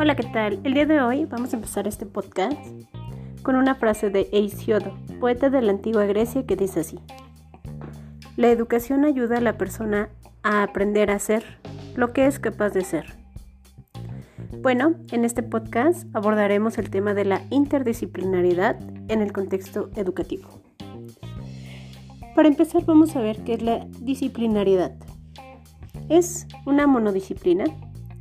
Hola, 0.00 0.16
¿qué 0.16 0.24
tal? 0.32 0.60
El 0.64 0.74
día 0.74 0.86
de 0.86 1.00
hoy 1.00 1.24
vamos 1.26 1.52
a 1.52 1.56
empezar 1.56 1.86
este 1.86 2.04
podcast 2.04 2.58
con 3.42 3.54
una 3.54 3.76
frase 3.76 4.10
de 4.10 4.28
Hesiodo, 4.32 4.98
poeta 5.20 5.50
de 5.50 5.62
la 5.62 5.70
antigua 5.70 6.06
Grecia, 6.06 6.44
que 6.46 6.56
dice 6.56 6.80
así: 6.80 6.98
La 8.36 8.48
educación 8.48 9.04
ayuda 9.04 9.38
a 9.38 9.40
la 9.40 9.56
persona 9.56 10.08
a 10.42 10.64
aprender 10.64 11.12
a 11.12 11.18
ser 11.20 11.44
lo 11.94 12.12
que 12.12 12.26
es 12.26 12.40
capaz 12.40 12.70
de 12.70 12.82
ser. 12.82 13.14
Bueno, 14.62 14.96
en 15.12 15.24
este 15.24 15.44
podcast 15.44 16.08
abordaremos 16.12 16.76
el 16.78 16.90
tema 16.90 17.14
de 17.14 17.26
la 17.26 17.42
interdisciplinaridad 17.50 18.80
en 19.08 19.22
el 19.22 19.32
contexto 19.32 19.90
educativo. 19.94 20.48
Para 22.34 22.48
empezar 22.48 22.84
vamos 22.84 23.14
a 23.14 23.20
ver 23.20 23.44
qué 23.44 23.54
es 23.54 23.62
la 23.62 23.86
disciplinaridad. 24.00 24.96
Es 26.10 26.48
una 26.66 26.88
monodisciplina 26.88 27.66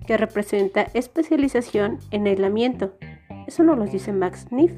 que 0.06 0.16
representa 0.16 0.86
especialización 0.94 1.98
en 2.12 2.28
aislamiento. 2.28 2.94
Eso 3.48 3.64
nos 3.64 3.80
lo 3.80 3.86
dice 3.86 4.14
Max 4.14 4.46
Niff. 4.52 4.74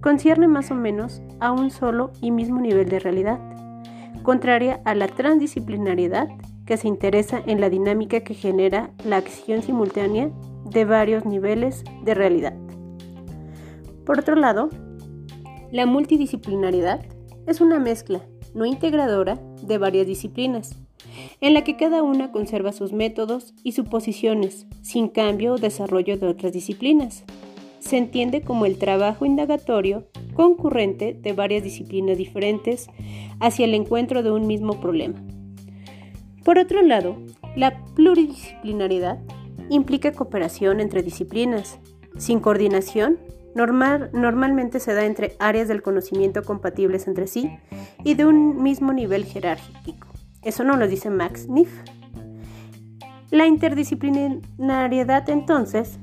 Concierne 0.00 0.48
más 0.48 0.72
o 0.72 0.74
menos 0.74 1.22
a 1.38 1.52
un 1.52 1.70
solo 1.70 2.10
y 2.20 2.32
mismo 2.32 2.60
nivel 2.60 2.88
de 2.88 2.98
realidad, 2.98 3.38
contraria 4.24 4.80
a 4.84 4.96
la 4.96 5.06
transdisciplinariedad 5.06 6.26
que 6.66 6.76
se 6.76 6.88
interesa 6.88 7.40
en 7.46 7.60
la 7.60 7.70
dinámica 7.70 8.18
que 8.24 8.34
genera 8.34 8.90
la 9.04 9.18
acción 9.18 9.62
simultánea 9.62 10.28
de 10.64 10.84
varios 10.84 11.24
niveles 11.24 11.84
de 12.02 12.14
realidad. 12.14 12.54
Por 14.04 14.18
otro 14.18 14.34
lado, 14.34 14.70
la 15.70 15.86
multidisciplinaridad 15.86 17.06
es 17.46 17.60
una 17.60 17.78
mezcla 17.78 18.22
no 18.54 18.66
integradora 18.66 19.38
de 19.62 19.78
varias 19.78 20.08
disciplinas, 20.08 20.76
en 21.40 21.54
la 21.54 21.64
que 21.64 21.76
cada 21.76 22.02
una 22.02 22.32
conserva 22.32 22.72
sus 22.72 22.92
métodos 22.92 23.54
y 23.62 23.72
suposiciones, 23.72 24.66
sin 24.82 25.08
cambio 25.08 25.54
o 25.54 25.58
desarrollo 25.58 26.16
de 26.16 26.26
otras 26.26 26.52
disciplinas. 26.52 27.24
Se 27.80 27.96
entiende 27.96 28.42
como 28.42 28.64
el 28.64 28.78
trabajo 28.78 29.26
indagatorio 29.26 30.06
concurrente 30.34 31.14
de 31.14 31.32
varias 31.32 31.62
disciplinas 31.62 32.16
diferentes 32.16 32.88
hacia 33.40 33.64
el 33.64 33.74
encuentro 33.74 34.22
de 34.22 34.30
un 34.30 34.46
mismo 34.46 34.80
problema. 34.80 35.20
Por 36.44 36.58
otro 36.58 36.82
lado, 36.82 37.16
la 37.56 37.84
pluridisciplinaridad 37.94 39.18
implica 39.68 40.12
cooperación 40.12 40.80
entre 40.80 41.02
disciplinas. 41.02 41.78
Sin 42.18 42.40
coordinación, 42.40 43.18
normalmente 43.54 44.80
se 44.80 44.94
da 44.94 45.04
entre 45.04 45.36
áreas 45.38 45.68
del 45.68 45.82
conocimiento 45.82 46.42
compatibles 46.42 47.06
entre 47.06 47.26
sí 47.26 47.50
y 48.04 48.14
de 48.14 48.26
un 48.26 48.62
mismo 48.62 48.92
nivel 48.92 49.24
jerárquico. 49.24 50.11
Eso 50.42 50.64
no 50.64 50.76
lo 50.76 50.88
dice 50.88 51.10
Max 51.10 51.48
Niff. 51.48 51.70
La 53.30 53.46
interdisciplinariedad 53.46 55.28
entonces 55.30 55.98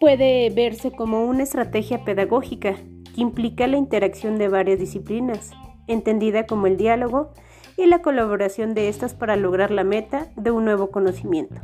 puede 0.00 0.50
verse 0.50 0.90
como 0.90 1.24
una 1.26 1.42
estrategia 1.42 2.04
pedagógica 2.04 2.74
que 3.14 3.20
implica 3.20 3.66
la 3.66 3.76
interacción 3.76 4.38
de 4.38 4.48
varias 4.48 4.78
disciplinas, 4.78 5.52
entendida 5.86 6.46
como 6.46 6.66
el 6.66 6.76
diálogo 6.76 7.32
y 7.76 7.86
la 7.86 8.02
colaboración 8.02 8.74
de 8.74 8.88
estas 8.88 9.14
para 9.14 9.36
lograr 9.36 9.70
la 9.70 9.84
meta 9.84 10.28
de 10.36 10.50
un 10.50 10.64
nuevo 10.64 10.90
conocimiento. 10.90 11.60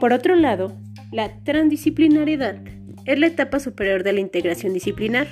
Por 0.00 0.12
otro 0.12 0.34
lado, 0.34 0.72
la 1.12 1.42
transdisciplinariedad 1.44 2.56
es 3.04 3.18
la 3.18 3.28
etapa 3.28 3.60
superior 3.60 4.02
de 4.02 4.12
la 4.12 4.20
integración 4.20 4.72
disciplinar, 4.72 5.28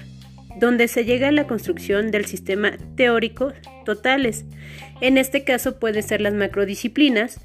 donde 0.59 0.89
se 0.89 1.05
llega 1.05 1.29
a 1.29 1.33
la 1.33 1.47
construcción 1.47 2.11
del 2.11 2.25
sistema 2.27 2.73
teórico 2.97 3.53
totales. 3.85 4.45
En 5.01 5.19
este 5.19 5.45
caso 5.45 5.79
puede 5.79 6.03
ser 6.03 6.21
las 6.21 6.35
macrodisciplinas 6.35 7.41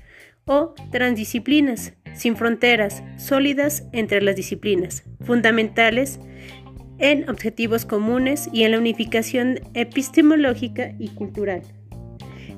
o 0.45 0.73
transdisciplinas, 0.91 1.93
sin 2.15 2.35
fronteras, 2.35 3.03
sólidas 3.17 3.83
entre 3.91 4.21
las 4.21 4.35
disciplinas, 4.35 5.03
fundamentales 5.21 6.19
en 6.97 7.29
objetivos 7.29 7.85
comunes 7.85 8.49
y 8.51 8.63
en 8.63 8.71
la 8.71 8.79
unificación 8.79 9.59
epistemológica 9.73 10.93
y 10.99 11.09
cultural. 11.09 11.61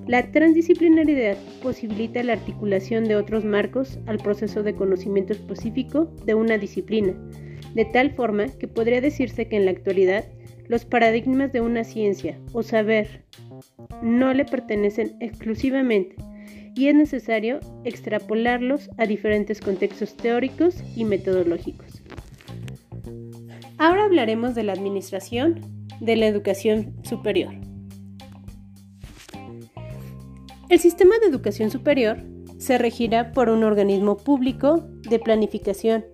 La 0.07 0.31
transdisciplinaridad 0.31 1.37
posibilita 1.61 2.23
la 2.23 2.33
articulación 2.33 3.03
de 3.03 3.15
otros 3.15 3.45
marcos 3.45 3.99
al 4.07 4.17
proceso 4.17 4.63
de 4.63 4.75
conocimiento 4.75 5.33
específico 5.33 6.11
de 6.25 6.33
una 6.33 6.57
disciplina, 6.57 7.13
de 7.75 7.85
tal 7.85 8.11
forma 8.15 8.47
que 8.47 8.67
podría 8.67 8.99
decirse 8.99 9.47
que 9.47 9.57
en 9.57 9.65
la 9.65 9.71
actualidad 9.71 10.25
los 10.71 10.85
paradigmas 10.85 11.51
de 11.51 11.59
una 11.59 11.83
ciencia 11.83 12.39
o 12.53 12.63
saber 12.63 13.25
no 14.01 14.33
le 14.33 14.45
pertenecen 14.45 15.17
exclusivamente 15.19 16.15
y 16.75 16.87
es 16.87 16.95
necesario 16.95 17.59
extrapolarlos 17.83 18.89
a 18.97 19.05
diferentes 19.05 19.59
contextos 19.59 20.15
teóricos 20.15 20.81
y 20.95 21.03
metodológicos. 21.03 22.01
Ahora 23.77 24.05
hablaremos 24.05 24.55
de 24.55 24.63
la 24.63 24.71
administración 24.71 25.59
de 25.99 26.15
la 26.15 26.27
educación 26.27 26.95
superior. 27.03 27.53
El 30.69 30.79
sistema 30.79 31.19
de 31.19 31.27
educación 31.27 31.69
superior 31.69 32.23
se 32.59 32.77
regirá 32.77 33.33
por 33.33 33.49
un 33.49 33.65
organismo 33.65 34.15
público 34.15 34.87
de 35.01 35.19
planificación, 35.19 36.05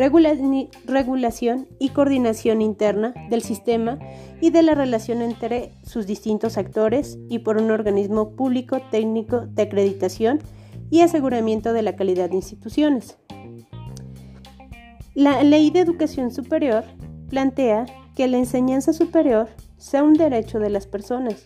regulación 0.00 1.68
y 1.78 1.88
coordinación 1.90 2.62
interna 2.62 3.12
del 3.28 3.42
sistema 3.42 3.98
y 4.40 4.48
de 4.50 4.62
la 4.62 4.74
relación 4.74 5.20
entre 5.20 5.72
sus 5.82 6.06
distintos 6.06 6.56
actores 6.56 7.18
y 7.28 7.40
por 7.40 7.58
un 7.58 7.70
organismo 7.70 8.30
público 8.34 8.80
técnico 8.90 9.46
de 9.46 9.62
acreditación 9.62 10.40
y 10.90 11.02
aseguramiento 11.02 11.74
de 11.74 11.82
la 11.82 11.96
calidad 11.96 12.30
de 12.30 12.36
instituciones. 12.36 13.18
La 15.14 15.42
Ley 15.42 15.70
de 15.70 15.80
Educación 15.80 16.30
Superior 16.30 16.84
plantea 17.28 17.84
que 18.16 18.26
la 18.26 18.38
enseñanza 18.38 18.94
superior 18.94 19.48
sea 19.76 20.02
un 20.02 20.14
derecho 20.14 20.58
de 20.58 20.70
las 20.70 20.86
personas, 20.86 21.44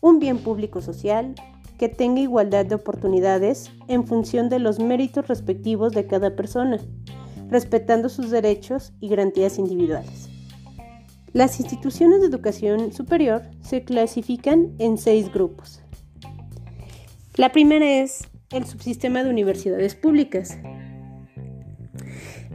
un 0.00 0.18
bien 0.18 0.38
público 0.38 0.80
social 0.80 1.34
que 1.78 1.88
tenga 1.88 2.20
igualdad 2.20 2.66
de 2.66 2.74
oportunidades 2.74 3.70
en 3.86 4.04
función 4.04 4.48
de 4.48 4.58
los 4.58 4.80
méritos 4.80 5.28
respectivos 5.28 5.92
de 5.92 6.06
cada 6.06 6.34
persona, 6.34 6.78
respetando 7.48 8.08
sus 8.08 8.30
derechos 8.30 8.92
y 9.00 9.08
garantías 9.08 9.58
individuales. 9.58 10.28
Las 11.32 11.60
instituciones 11.60 12.20
de 12.20 12.26
educación 12.26 12.92
superior 12.92 13.42
se 13.62 13.84
clasifican 13.84 14.74
en 14.78 14.98
seis 14.98 15.32
grupos. 15.32 15.82
La 17.36 17.52
primera 17.52 18.02
es 18.02 18.26
el 18.50 18.64
subsistema 18.64 19.22
de 19.22 19.30
universidades 19.30 19.94
públicas, 19.94 20.58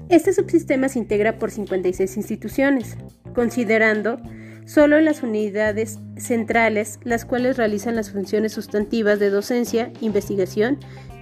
este 0.09 0.33
subsistema 0.33 0.89
se 0.89 0.99
integra 0.99 1.39
por 1.39 1.49
56 1.49 2.17
instituciones, 2.17 2.97
considerando 3.33 4.19
solo 4.65 4.99
las 5.01 5.23
unidades 5.23 5.99
centrales, 6.17 6.99
las 7.03 7.25
cuales 7.25 7.57
realizan 7.57 7.95
las 7.95 8.11
funciones 8.11 8.53
sustantivas 8.53 9.19
de 9.19 9.29
docencia, 9.29 9.91
investigación 10.01 10.77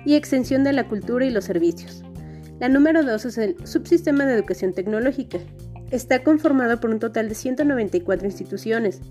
y 0.06 0.16
extensión 0.16 0.64
de 0.64 0.74
la 0.74 0.88
cultura 0.88 1.26
y 1.26 1.30
los 1.30 1.46
servicios. 1.46 2.04
La 2.62 2.70
número 2.70 3.02
2 3.02 3.26
es 3.26 3.38
el 3.40 3.56
subsistema 3.66 4.24
de 4.28 4.36
educación 4.36 4.74
tecnológica. 4.74 5.40
Está 5.90 6.24
conformado 6.24 6.80
por 6.80 6.92
un 6.92 7.00
total 7.00 7.28
de 7.28 7.34
194 7.34 8.28
instituciones, 8.28 9.02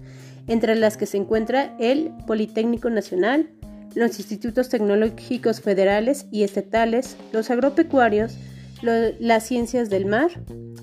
entre 0.47 0.77
las 0.77 0.97
que 0.97 1.07
se 1.07 1.17
encuentra 1.17 1.75
el 1.81 2.13
Politécnico 2.29 2.91
Nacional, 2.91 3.51
los 3.97 4.21
institutos 4.21 4.69
tecnológicos 4.69 5.63
federales 5.63 6.29
y 6.31 6.45
estatales, 6.45 7.17
los 7.33 7.51
agropecuarios, 7.51 8.39
las 8.83 9.47
ciencias 9.49 9.91
del 9.91 10.07
mar, 10.07 10.31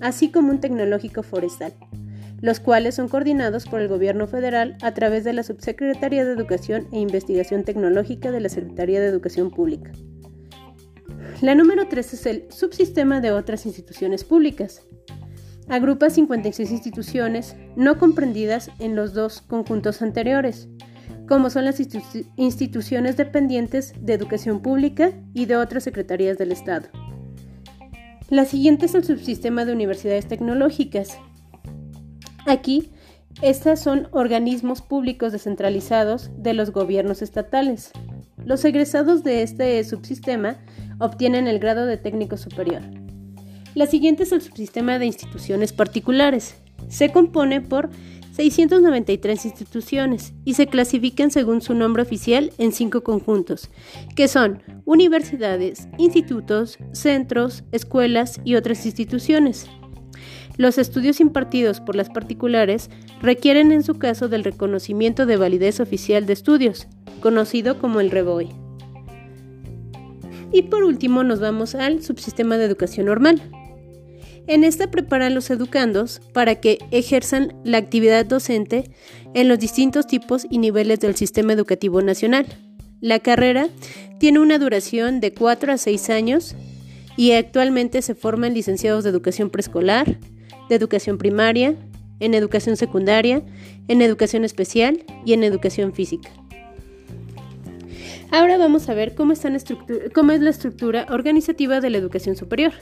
así 0.02 0.30
como 0.30 0.52
un 0.52 0.60
tecnológico 0.60 1.24
forestal, 1.24 1.74
los 2.42 2.60
cuales 2.60 2.96
son 2.96 3.08
coordinados 3.08 3.66
por 3.66 3.80
el 3.80 3.88
Gobierno 3.88 4.28
federal 4.28 4.76
a 4.82 4.94
través 4.94 5.24
de 5.24 5.32
la 5.32 5.44
Subsecretaría 5.44 6.26
de 6.26 6.34
Educación 6.34 6.90
e 6.92 7.00
Investigación 7.00 7.64
Tecnológica 7.64 8.30
de 8.30 8.42
la 8.42 8.50
Secretaría 8.50 9.00
de 9.00 9.08
Educación 9.08 9.52
Pública. 9.52 9.94
La 11.42 11.54
número 11.54 11.88
3 11.88 12.14
es 12.14 12.26
el 12.26 12.52
subsistema 12.52 13.22
de 13.22 13.32
otras 13.32 13.68
instituciones 13.68 14.24
públicas. 14.24 14.82
Agrupa 15.70 16.10
56 16.10 16.72
instituciones 16.72 17.56
no 17.76 18.00
comprendidas 18.00 18.72
en 18.80 18.96
los 18.96 19.14
dos 19.14 19.42
conjuntos 19.42 20.02
anteriores, 20.02 20.68
como 21.28 21.52
son 21.52 21.66
las 21.66 21.80
instituciones 22.38 23.18
dependientes 23.18 23.94
de 24.00 24.14
educación 24.14 24.64
pública 24.64 25.12
y 25.36 25.46
de 25.46 25.58
otras 25.58 25.84
secretarías 25.84 26.40
del 26.40 26.52
Estado. 26.52 26.88
La 28.30 28.46
siguiente 28.46 28.88
es 28.88 28.96
el 28.96 29.04
subsistema 29.04 29.64
de 29.64 29.74
universidades 29.74 30.28
tecnológicas. 30.28 31.20
Aquí, 32.48 32.92
estas 33.44 33.80
son 33.80 34.08
organismos 34.12 34.82
públicos 34.82 35.34
descentralizados 35.34 36.32
de 36.36 36.56
los 36.56 36.72
gobiernos 36.72 37.22
estatales. 37.22 37.92
Los 38.44 38.66
egresados 38.66 39.24
de 39.24 39.44
este 39.44 39.84
subsistema 39.84 40.58
obtienen 41.00 41.48
el 41.48 41.60
grado 41.60 41.86
de 41.86 41.98
técnico 41.98 42.38
superior. 42.38 42.82
La 43.76 43.86
siguiente 43.86 44.24
es 44.24 44.32
el 44.32 44.42
subsistema 44.42 44.98
de 45.00 45.06
instituciones 45.06 45.74
particulares. 45.74 46.56
Se 46.88 47.12
compone 47.12 47.62
por 47.62 47.90
693 48.38 49.46
instituciones 49.46 50.34
y 50.46 50.54
se 50.54 50.68
clasifican 50.68 51.32
según 51.32 51.62
su 51.62 51.74
nombre 51.74 52.04
oficial 52.04 52.52
en 52.60 52.72
cinco 52.72 53.02
conjuntos, 53.04 53.70
que 54.16 54.28
son 54.28 54.62
universidades, 54.86 55.88
institutos, 55.98 56.78
centros, 56.92 57.64
escuelas 57.72 58.40
y 58.44 58.56
otras 58.56 58.86
instituciones. 58.86 59.68
Los 60.58 60.78
estudios 60.78 61.20
impartidos 61.20 61.82
por 61.82 61.96
las 61.96 62.10
particulares 62.10 62.90
requieren 63.22 63.72
en 63.72 63.84
su 63.84 64.00
caso 64.00 64.28
del 64.28 64.44
reconocimiento 64.44 65.26
de 65.26 65.38
validez 65.38 65.80
oficial 65.80 66.26
de 66.26 66.34
estudios, 66.34 66.88
conocido 67.22 67.80
como 67.80 68.00
el 68.00 68.12
REBOE. 68.12 68.67
Y 70.52 70.64
por 70.64 70.84
último 70.84 71.24
nos 71.24 71.40
vamos 71.40 71.76
al 71.76 72.04
subsistema 72.04 72.58
de 72.58 72.66
educación 72.66 73.08
normal. 73.08 73.42
En 74.48 74.64
esta 74.64 74.90
preparan 74.90 75.36
los 75.36 75.50
educandos 75.50 76.22
para 76.34 76.56
que 76.56 76.80
ejerzan 76.92 77.54
la 77.66 77.78
actividad 77.78 78.26
docente 78.26 78.90
en 79.34 79.50
los 79.50 79.60
distintos 79.60 80.08
tipos 80.08 80.48
y 80.50 80.58
niveles 80.58 81.02
del 81.02 81.16
sistema 81.16 81.52
educativo 81.52 82.02
nacional. 82.02 82.46
La 83.02 83.20
carrera 83.20 83.68
tiene 84.20 84.40
una 84.40 84.58
duración 84.58 85.20
de 85.20 85.34
4 85.34 85.74
a 85.74 85.78
6 85.78 86.10
años 86.10 86.56
y 87.18 87.34
actualmente 87.34 88.02
se 88.02 88.16
forman 88.16 88.54
licenciados 88.54 89.04
de 89.04 89.10
educación 89.10 89.50
preescolar, 89.50 90.18
de 90.70 90.76
educación 90.76 91.18
primaria, 91.18 91.76
en 92.20 92.34
educación 92.34 92.78
secundaria, 92.78 93.44
en 93.88 94.02
educación 94.02 94.46
especial 94.46 95.04
y 95.26 95.34
en 95.34 95.44
educación 95.44 95.94
física. 95.94 96.30
Ahora 98.32 98.58
vamos 98.58 98.90
a 98.90 98.94
ver 98.94 99.16
cómo, 99.16 99.34
cómo 100.14 100.32
es 100.32 100.42
la 100.42 100.50
estructura 100.50 101.06
organizativa 101.10 101.80
de 101.80 101.90
la 101.90 101.98
educación 101.98 102.36
superior. 102.36 102.74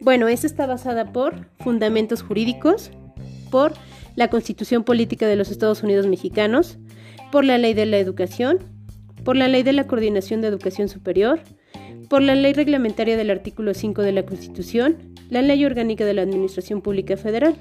Bueno, 0.00 0.28
esta 0.28 0.46
está 0.46 0.66
basada 0.66 1.12
por 1.12 1.48
fundamentos 1.60 2.22
jurídicos, 2.22 2.90
por 3.50 3.72
la 4.14 4.28
Constitución 4.28 4.84
Política 4.84 5.26
de 5.26 5.36
los 5.36 5.50
Estados 5.50 5.82
Unidos 5.82 6.06
Mexicanos, 6.06 6.78
por 7.32 7.44
la 7.44 7.56
Ley 7.58 7.74
de 7.74 7.86
la 7.86 7.98
Educación, 7.98 8.58
por 9.24 9.36
la 9.36 9.48
Ley 9.48 9.62
de 9.62 9.72
la 9.72 9.86
Coordinación 9.86 10.42
de 10.42 10.48
Educación 10.48 10.88
Superior, 10.88 11.40
por 12.08 12.22
la 12.22 12.34
Ley 12.34 12.52
Reglamentaria 12.52 13.16
del 13.16 13.30
artículo 13.30 13.74
5 13.74 14.02
de 14.02 14.12
la 14.12 14.24
Constitución, 14.24 14.96
la 15.30 15.42
Ley 15.42 15.64
Orgánica 15.64 16.04
de 16.04 16.14
la 16.14 16.22
Administración 16.22 16.82
Pública 16.82 17.16
Federal. 17.16 17.56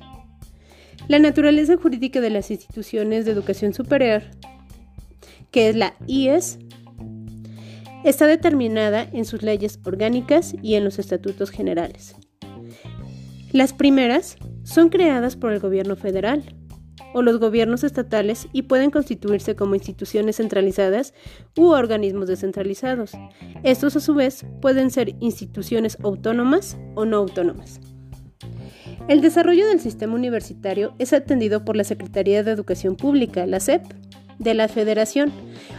La 1.07 1.19
naturaleza 1.19 1.77
jurídica 1.77 2.19
de 2.19 2.29
las 2.29 2.51
instituciones 2.51 3.25
de 3.25 3.31
educación 3.31 3.73
superior, 3.73 4.23
que 5.51 5.69
es 5.69 5.75
la 5.75 5.95
IES, 6.07 6.59
está 8.05 8.27
determinada 8.27 9.07
en 9.11 9.25
sus 9.25 9.41
leyes 9.41 9.79
orgánicas 9.83 10.55
y 10.61 10.75
en 10.75 10.83
los 10.83 10.99
estatutos 10.99 11.49
generales. 11.49 12.15
Las 13.51 13.73
primeras 13.73 14.37
son 14.63 14.89
creadas 14.89 15.35
por 15.35 15.51
el 15.51 15.59
gobierno 15.59 15.95
federal 15.95 16.43
o 17.13 17.21
los 17.21 17.39
gobiernos 17.39 17.83
estatales 17.83 18.47
y 18.51 18.63
pueden 18.63 18.91
constituirse 18.91 19.55
como 19.55 19.73
instituciones 19.75 20.37
centralizadas 20.37 21.13
u 21.57 21.67
organismos 21.67 22.27
descentralizados. 22.27 23.13
Estos 23.63 23.95
a 23.95 24.01
su 24.01 24.13
vez 24.13 24.45
pueden 24.61 24.91
ser 24.91 25.15
instituciones 25.21 25.97
autónomas 26.03 26.77
o 26.93 27.05
no 27.05 27.17
autónomas. 27.17 27.79
El 29.07 29.21
desarrollo 29.21 29.67
del 29.67 29.79
sistema 29.79 30.15
universitario 30.15 30.93
es 30.99 31.13
atendido 31.13 31.63
por 31.63 31.75
la 31.75 31.83
Secretaría 31.83 32.43
de 32.43 32.51
Educación 32.51 32.95
Pública, 32.95 33.45
la 33.45 33.59
SEP, 33.59 33.83
de 34.39 34.53
la 34.53 34.67
Federación, 34.67 35.31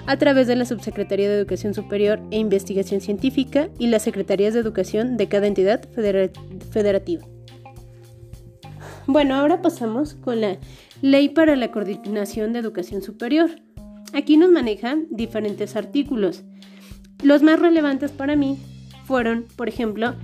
a 0.07 0.17
través 0.17 0.47
de 0.47 0.57
la 0.57 0.65
Subsecretaría 0.65 1.29
de 1.29 1.37
Educación 1.37 1.75
Superior 1.75 2.21
e 2.31 2.39
Investigación 2.39 3.01
Científica 3.01 3.69
y 3.79 3.89
las 3.89 4.03
Secretarías 4.03 4.55
de 4.55 4.61
Educación 4.61 5.17
de 5.17 5.29
cada 5.29 5.47
entidad 5.47 5.89
federativa. 6.71 7.27
Bueno, 9.07 9.37
ahora 9.37 9.63
pasamos 9.63 10.15
con 10.15 10.41
la 10.41 10.59
Ley 11.03 11.29
para 11.29 11.57
la 11.57 11.71
Coordinación 11.71 12.53
de 12.53 12.59
Educación 12.59 13.03
Superior. 13.03 13.51
Aquí 14.13 14.37
nos 14.37 14.51
manejan 14.51 15.07
diferentes 15.11 15.77
artículos. 15.77 16.43
Los 17.23 17.43
más 17.43 17.61
relevantes 17.61 18.11
para 18.11 18.35
mí 18.35 18.59
fueron, 19.05 19.47
por 19.57 19.69
ejemplo, 19.69 20.15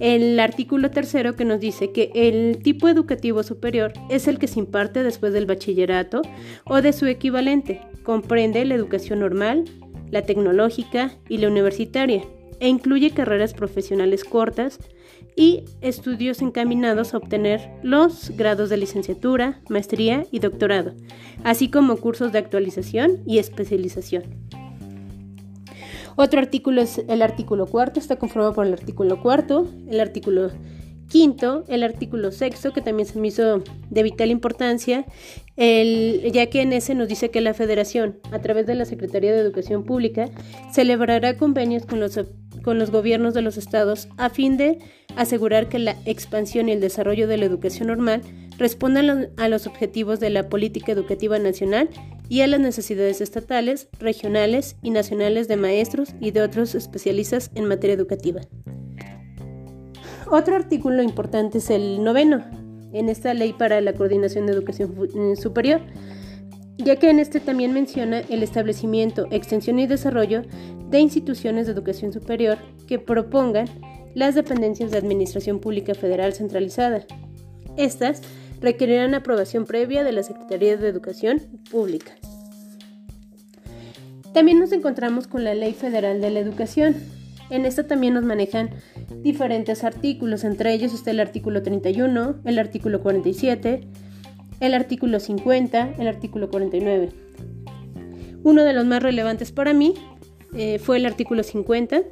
el 0.00 0.38
artículo 0.40 0.90
tercero 0.90 1.34
que 1.34 1.44
nos 1.44 1.60
dice 1.60 1.92
que 1.92 2.10
el 2.14 2.58
tipo 2.62 2.88
educativo 2.88 3.42
superior 3.42 3.92
es 4.10 4.28
el 4.28 4.38
que 4.38 4.46
se 4.46 4.60
imparte 4.60 5.02
después 5.02 5.32
del 5.32 5.46
bachillerato 5.46 6.22
o 6.64 6.80
de 6.82 6.92
su 6.92 7.06
equivalente. 7.06 7.80
Comprende 8.02 8.64
la 8.64 8.74
educación 8.74 9.20
normal, 9.20 9.64
la 10.10 10.22
tecnológica 10.22 11.12
y 11.28 11.38
la 11.38 11.48
universitaria 11.48 12.22
e 12.60 12.68
incluye 12.68 13.10
carreras 13.10 13.54
profesionales 13.54 14.24
cortas 14.24 14.78
y 15.36 15.64
estudios 15.80 16.42
encaminados 16.42 17.14
a 17.14 17.18
obtener 17.18 17.70
los 17.82 18.30
grados 18.36 18.70
de 18.70 18.76
licenciatura, 18.76 19.60
maestría 19.68 20.26
y 20.32 20.40
doctorado, 20.40 20.94
así 21.44 21.70
como 21.70 21.96
cursos 21.96 22.32
de 22.32 22.38
actualización 22.38 23.22
y 23.26 23.38
especialización. 23.38 24.24
Otro 26.20 26.40
artículo 26.40 26.80
es 26.82 27.00
el 27.06 27.22
artículo 27.22 27.66
cuarto, 27.66 28.00
está 28.00 28.16
conformado 28.16 28.52
por 28.52 28.66
el 28.66 28.72
artículo 28.72 29.22
cuarto, 29.22 29.68
el 29.88 30.00
artículo 30.00 30.50
quinto, 31.08 31.62
el 31.68 31.84
artículo 31.84 32.32
sexto, 32.32 32.72
que 32.72 32.80
también 32.80 33.06
se 33.06 33.20
me 33.20 33.28
hizo 33.28 33.62
de 33.88 34.02
vital 34.02 34.32
importancia, 34.32 35.06
ya 35.56 36.46
que 36.50 36.60
en 36.60 36.72
ese 36.72 36.96
nos 36.96 37.06
dice 37.06 37.30
que 37.30 37.40
la 37.40 37.54
Federación, 37.54 38.18
a 38.32 38.40
través 38.40 38.66
de 38.66 38.74
la 38.74 38.84
Secretaría 38.84 39.32
de 39.32 39.38
Educación 39.38 39.84
Pública, 39.84 40.28
celebrará 40.72 41.36
convenios 41.36 41.86
con 41.86 42.00
los, 42.00 42.18
con 42.62 42.78
los 42.78 42.90
gobiernos 42.90 43.34
de 43.34 43.42
los 43.42 43.56
estados 43.56 44.08
a 44.16 44.30
fin 44.30 44.56
de 44.56 44.78
asegurar 45.16 45.68
que 45.68 45.78
la 45.78 45.96
expansión 46.04 46.68
y 46.68 46.72
el 46.72 46.80
desarrollo 46.80 47.28
de 47.28 47.38
la 47.38 47.46
educación 47.46 47.88
normal 47.88 48.22
respondan 48.58 49.30
a 49.36 49.48
los 49.48 49.66
objetivos 49.66 50.20
de 50.20 50.30
la 50.30 50.48
política 50.48 50.92
educativa 50.92 51.38
nacional 51.38 51.88
y 52.28 52.40
a 52.42 52.46
las 52.46 52.60
necesidades 52.60 53.20
estatales, 53.20 53.88
regionales 53.98 54.76
y 54.82 54.90
nacionales 54.90 55.48
de 55.48 55.56
maestros 55.56 56.14
y 56.20 56.32
de 56.32 56.42
otros 56.42 56.74
especialistas 56.74 57.50
en 57.54 57.66
materia 57.66 57.94
educativa. 57.94 58.42
Otro 60.30 60.56
artículo 60.56 61.02
importante 61.02 61.58
es 61.58 61.70
el 61.70 62.04
noveno, 62.04 62.44
en 62.92 63.08
esta 63.08 63.32
ley 63.34 63.52
para 63.52 63.80
la 63.80 63.92
coordinación 63.92 64.46
de 64.46 64.52
educación 64.52 64.94
eh, 65.14 65.36
superior, 65.36 65.80
ya 66.78 66.96
que 66.96 67.10
en 67.10 67.18
este 67.18 67.40
también 67.40 67.72
menciona 67.74 68.20
el 68.20 68.42
establecimiento, 68.42 69.26
extensión 69.30 69.78
y 69.80 69.86
desarrollo 69.86 70.42
de 70.88 71.00
instituciones 71.00 71.66
de 71.66 71.72
educación 71.72 72.12
superior 72.12 72.56
que 72.86 72.98
propongan 72.98 73.66
las 74.14 74.34
dependencias 74.34 74.90
de 74.90 74.98
Administración 74.98 75.58
Pública 75.58 75.94
Federal 75.94 76.32
centralizada. 76.32 77.04
Estas 77.76 78.22
requerirán 78.60 79.14
aprobación 79.14 79.66
previa 79.66 80.04
de 80.04 80.12
la 80.12 80.22
Secretaría 80.22 80.76
de 80.76 80.88
Educación 80.88 81.42
Pública. 81.70 82.12
También 84.32 84.58
nos 84.60 84.72
encontramos 84.72 85.26
con 85.26 85.44
la 85.44 85.54
Ley 85.54 85.72
Federal 85.72 86.20
de 86.20 86.30
la 86.30 86.40
Educación. 86.40 86.96
En 87.50 87.64
esta 87.64 87.86
también 87.86 88.14
nos 88.14 88.24
manejan 88.24 88.70
diferentes 89.22 89.84
artículos, 89.84 90.44
entre 90.44 90.72
ellos 90.74 90.94
está 90.94 91.10
el 91.10 91.20
artículo 91.20 91.62
31, 91.62 92.36
el 92.44 92.58
artículo 92.58 93.00
47, 93.00 93.88
el 94.60 94.74
artículo 94.74 95.20
50, 95.20 95.94
el 95.98 96.08
artículo 96.08 96.50
49. 96.50 97.10
Uno 98.42 98.64
de 98.64 98.72
los 98.72 98.86
más 98.86 99.02
relevantes 99.02 99.52
para 99.52 99.72
mí 99.72 99.94
eh, 100.54 100.78
fue 100.78 100.96
el 100.96 101.06
artículo 101.06 101.42
50, 101.42 102.02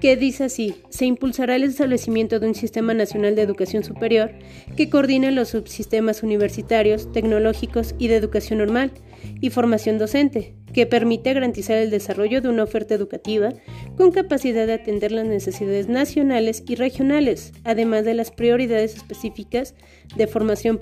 que 0.00 0.16
dice 0.16 0.44
así, 0.44 0.76
se 0.90 1.06
impulsará 1.06 1.56
el 1.56 1.64
establecimiento 1.64 2.38
de 2.38 2.48
un 2.48 2.54
sistema 2.54 2.94
nacional 2.94 3.34
de 3.34 3.42
educación 3.42 3.82
superior 3.82 4.32
que 4.76 4.88
coordine 4.88 5.32
los 5.32 5.48
subsistemas 5.48 6.22
universitarios, 6.22 7.10
tecnológicos 7.12 7.94
y 7.98 8.08
de 8.08 8.16
educación 8.16 8.60
normal 8.60 8.92
y 9.40 9.50
formación 9.50 9.98
docente, 9.98 10.54
que 10.72 10.86
permite 10.86 11.34
garantizar 11.34 11.76
el 11.76 11.90
desarrollo 11.90 12.40
de 12.40 12.48
una 12.48 12.64
oferta 12.64 12.94
educativa 12.94 13.52
con 13.96 14.12
capacidad 14.12 14.66
de 14.66 14.74
atender 14.74 15.12
las 15.12 15.26
necesidades 15.26 15.88
nacionales 15.88 16.62
y 16.66 16.74
regionales, 16.74 17.52
además 17.64 18.04
de 18.04 18.14
las 18.14 18.30
prioridades 18.30 18.96
específicas 18.96 19.74
de 20.16 20.26
formación 20.26 20.78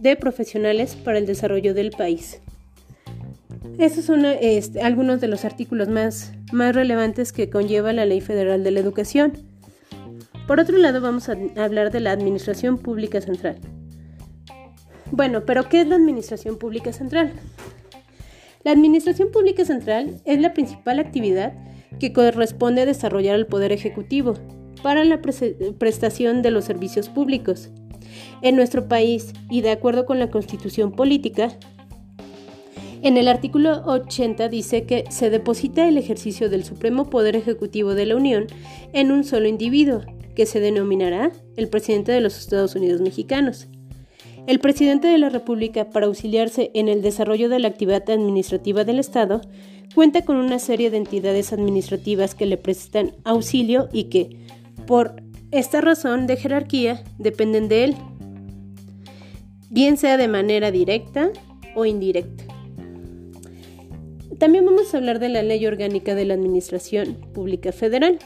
de 0.00 0.16
profesionales 0.16 0.96
para 0.96 1.18
el 1.18 1.26
desarrollo 1.26 1.74
del 1.74 1.90
país. 1.90 2.40
Estos 3.78 4.06
son 4.06 4.24
este, 4.24 4.80
algunos 4.80 5.20
de 5.20 5.28
los 5.28 5.44
artículos 5.44 5.88
más, 5.88 6.32
más 6.52 6.74
relevantes 6.74 7.32
que 7.32 7.50
conlleva 7.50 7.92
la 7.92 8.06
Ley 8.06 8.20
Federal 8.20 8.64
de 8.64 8.70
la 8.70 8.80
Educación. 8.80 9.32
Por 10.46 10.60
otro 10.60 10.78
lado, 10.78 11.00
vamos 11.00 11.28
a 11.28 11.36
hablar 11.56 11.90
de 11.90 12.00
la 12.00 12.12
Administración 12.12 12.78
Pública 12.78 13.20
Central. 13.20 13.58
Bueno, 15.10 15.44
pero 15.44 15.68
¿qué 15.68 15.82
es 15.82 15.88
la 15.88 15.96
Administración 15.96 16.56
Pública 16.56 16.92
Central? 16.92 17.32
La 18.66 18.72
Administración 18.72 19.30
Pública 19.30 19.64
Central 19.64 20.20
es 20.24 20.40
la 20.40 20.52
principal 20.52 20.98
actividad 20.98 21.52
que 22.00 22.12
corresponde 22.12 22.82
a 22.82 22.84
desarrollar 22.84 23.36
el 23.36 23.46
Poder 23.46 23.70
Ejecutivo 23.70 24.34
para 24.82 25.04
la 25.04 25.20
prestación 25.22 26.42
de 26.42 26.50
los 26.50 26.64
servicios 26.64 27.08
públicos. 27.08 27.70
En 28.42 28.56
nuestro 28.56 28.88
país, 28.88 29.32
y 29.50 29.60
de 29.60 29.70
acuerdo 29.70 30.04
con 30.04 30.18
la 30.18 30.32
Constitución 30.32 30.90
Política, 30.90 31.56
en 33.02 33.16
el 33.16 33.28
artículo 33.28 33.84
80 33.86 34.48
dice 34.48 34.82
que 34.82 35.04
se 35.10 35.30
deposita 35.30 35.86
el 35.86 35.96
ejercicio 35.96 36.50
del 36.50 36.64
Supremo 36.64 37.08
Poder 37.08 37.36
Ejecutivo 37.36 37.94
de 37.94 38.06
la 38.06 38.16
Unión 38.16 38.48
en 38.92 39.12
un 39.12 39.22
solo 39.22 39.46
individuo, 39.46 40.00
que 40.34 40.44
se 40.44 40.58
denominará 40.58 41.30
el 41.56 41.68
presidente 41.68 42.10
de 42.10 42.20
los 42.20 42.36
Estados 42.36 42.74
Unidos 42.74 43.00
mexicanos. 43.00 43.68
El 44.46 44.60
presidente 44.60 45.08
de 45.08 45.18
la 45.18 45.28
República, 45.28 45.90
para 45.90 46.06
auxiliarse 46.06 46.70
en 46.74 46.88
el 46.88 47.02
desarrollo 47.02 47.48
de 47.48 47.58
la 47.58 47.66
actividad 47.66 48.08
administrativa 48.08 48.84
del 48.84 49.00
Estado, 49.00 49.40
cuenta 49.92 50.22
con 50.24 50.36
una 50.36 50.60
serie 50.60 50.88
de 50.90 50.98
entidades 50.98 51.52
administrativas 51.52 52.36
que 52.36 52.46
le 52.46 52.56
prestan 52.56 53.12
auxilio 53.24 53.88
y 53.92 54.04
que, 54.04 54.36
por 54.86 55.20
esta 55.50 55.80
razón 55.80 56.28
de 56.28 56.36
jerarquía, 56.36 57.02
dependen 57.18 57.66
de 57.66 57.84
él, 57.84 57.96
bien 59.68 59.96
sea 59.96 60.16
de 60.16 60.28
manera 60.28 60.70
directa 60.70 61.30
o 61.74 61.84
indirecta. 61.84 62.44
También 64.38 64.64
vamos 64.64 64.94
a 64.94 64.98
hablar 64.98 65.18
de 65.18 65.28
la 65.28 65.42
Ley 65.42 65.66
Orgánica 65.66 66.14
de 66.14 66.24
la 66.24 66.34
Administración 66.34 67.16
Pública 67.34 67.72
Federal. 67.72 68.20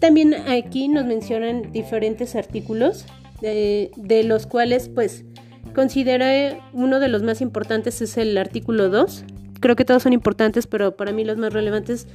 También 0.00 0.34
aquí 0.34 0.88
nos 0.88 1.06
mencionan 1.06 1.72
diferentes 1.72 2.36
artículos 2.36 3.06
de, 3.40 4.22
los 4.24 4.46
cuales 4.46 4.88
pues 4.88 5.24
considera 5.74 6.58
uno 6.72 7.00
de 7.00 7.08
los 7.08 7.22
más 7.22 7.40
importantes 7.40 8.00
es 8.00 8.16
el 8.16 8.36
artículo 8.38 8.88
2. 8.88 9.24
Creo 9.60 9.76
que 9.76 9.84
todos 9.84 10.02
son 10.02 10.12
importantes, 10.12 10.66
pero 10.66 10.96
para 10.96 11.12
mí 11.12 11.24
los 11.24 11.38
más 11.38 11.52
relevantes 11.52 12.06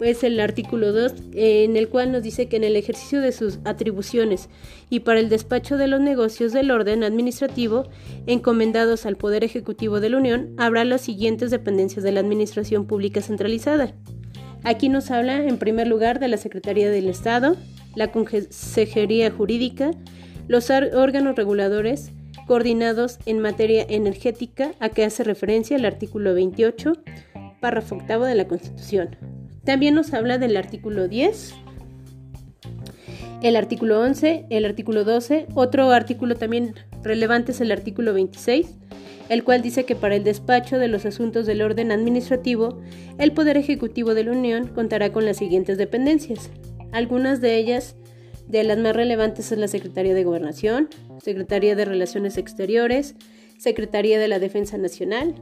es 0.00 0.24
el 0.24 0.40
artículo 0.40 0.92
2, 0.92 1.14
en 1.34 1.76
el 1.76 1.88
cual 1.88 2.12
nos 2.12 2.22
dice 2.22 2.46
que 2.46 2.56
en 2.56 2.64
el 2.64 2.76
ejercicio 2.76 3.20
de 3.20 3.32
sus 3.32 3.58
atribuciones 3.64 4.48
y 4.90 5.00
para 5.00 5.20
el 5.20 5.28
despacho 5.28 5.76
de 5.76 5.86
los 5.86 6.00
negocios 6.00 6.52
del 6.52 6.70
orden 6.70 7.04
administrativo 7.04 7.84
encomendados 8.26 9.06
al 9.06 9.16
Poder 9.16 9.44
Ejecutivo 9.44 10.00
de 10.00 10.10
la 10.10 10.18
Unión, 10.18 10.54
habrá 10.58 10.84
las 10.84 11.00
siguientes 11.00 11.50
dependencias 11.50 12.02
de 12.02 12.12
la 12.12 12.20
Administración 12.20 12.86
Pública 12.86 13.20
Centralizada. 13.20 13.94
Aquí 14.62 14.88
nos 14.88 15.10
habla, 15.10 15.44
en 15.44 15.58
primer 15.58 15.86
lugar, 15.86 16.18
de 16.20 16.28
la 16.28 16.38
Secretaría 16.38 16.90
del 16.90 17.08
Estado, 17.08 17.56
la 17.94 18.10
Consejería 18.10 19.30
Jurídica, 19.30 19.90
los 20.48 20.70
órganos 20.70 21.36
reguladores 21.36 22.12
coordinados 22.46 23.18
en 23.26 23.40
materia 23.40 23.86
energética, 23.88 24.72
a 24.80 24.88
que 24.88 25.04
hace 25.04 25.24
referencia 25.24 25.76
el 25.76 25.84
artículo 25.84 26.34
28, 26.34 26.92
párrafo 27.60 27.96
octavo 27.96 28.24
de 28.24 28.34
la 28.34 28.46
Constitución. 28.46 29.16
También 29.64 29.94
nos 29.94 30.12
habla 30.12 30.36
del 30.36 30.56
artículo 30.56 31.08
10, 31.08 31.54
el 33.44 33.56
artículo 33.56 34.00
11, 34.00 34.46
el 34.48 34.64
artículo 34.64 35.04
12. 35.04 35.46
Otro 35.54 35.90
artículo 35.90 36.34
también 36.34 36.74
relevante 37.02 37.52
es 37.52 37.60
el 37.60 37.72
artículo 37.72 38.14
26, 38.14 38.74
el 39.28 39.44
cual 39.44 39.60
dice 39.60 39.84
que 39.84 39.94
para 39.94 40.16
el 40.16 40.24
despacho 40.24 40.78
de 40.78 40.88
los 40.88 41.04
asuntos 41.04 41.44
del 41.44 41.60
orden 41.60 41.92
administrativo, 41.92 42.80
el 43.18 43.32
Poder 43.32 43.58
Ejecutivo 43.58 44.14
de 44.14 44.24
la 44.24 44.32
Unión 44.32 44.68
contará 44.68 45.12
con 45.12 45.26
las 45.26 45.36
siguientes 45.36 45.76
dependencias. 45.76 46.50
Algunas 46.92 47.42
de 47.42 47.56
ellas, 47.56 47.96
de 48.48 48.64
las 48.64 48.78
más 48.78 48.94
relevantes, 48.94 49.52
es 49.52 49.58
la 49.58 49.68
Secretaría 49.68 50.14
de 50.14 50.24
Gobernación, 50.24 50.88
Secretaría 51.22 51.74
de 51.74 51.84
Relaciones 51.84 52.36
Exteriores, 52.36 53.14
Secretaría 53.58 54.18
de 54.18 54.28
la 54.28 54.38
Defensa 54.38 54.76
Nacional, 54.78 55.34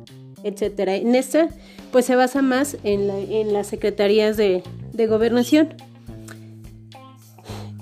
etcétera. 0.44 0.96
En 0.96 1.14
esta, 1.14 1.48
pues 1.90 2.06
se 2.06 2.16
basa 2.16 2.42
más 2.42 2.76
en, 2.84 3.52
las 3.52 3.66
secretarías 3.66 4.36
de, 4.36 4.62
gobernación. 5.08 5.74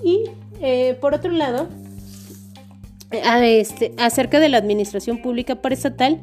Y 0.03 0.23
eh, 0.61 0.97
por 0.99 1.13
otro 1.13 1.31
lado, 1.31 1.69
este, 3.11 3.93
acerca 3.97 4.39
de 4.39 4.49
la 4.49 4.57
administración 4.57 5.21
pública 5.21 5.61
paraestatal, 5.61 6.21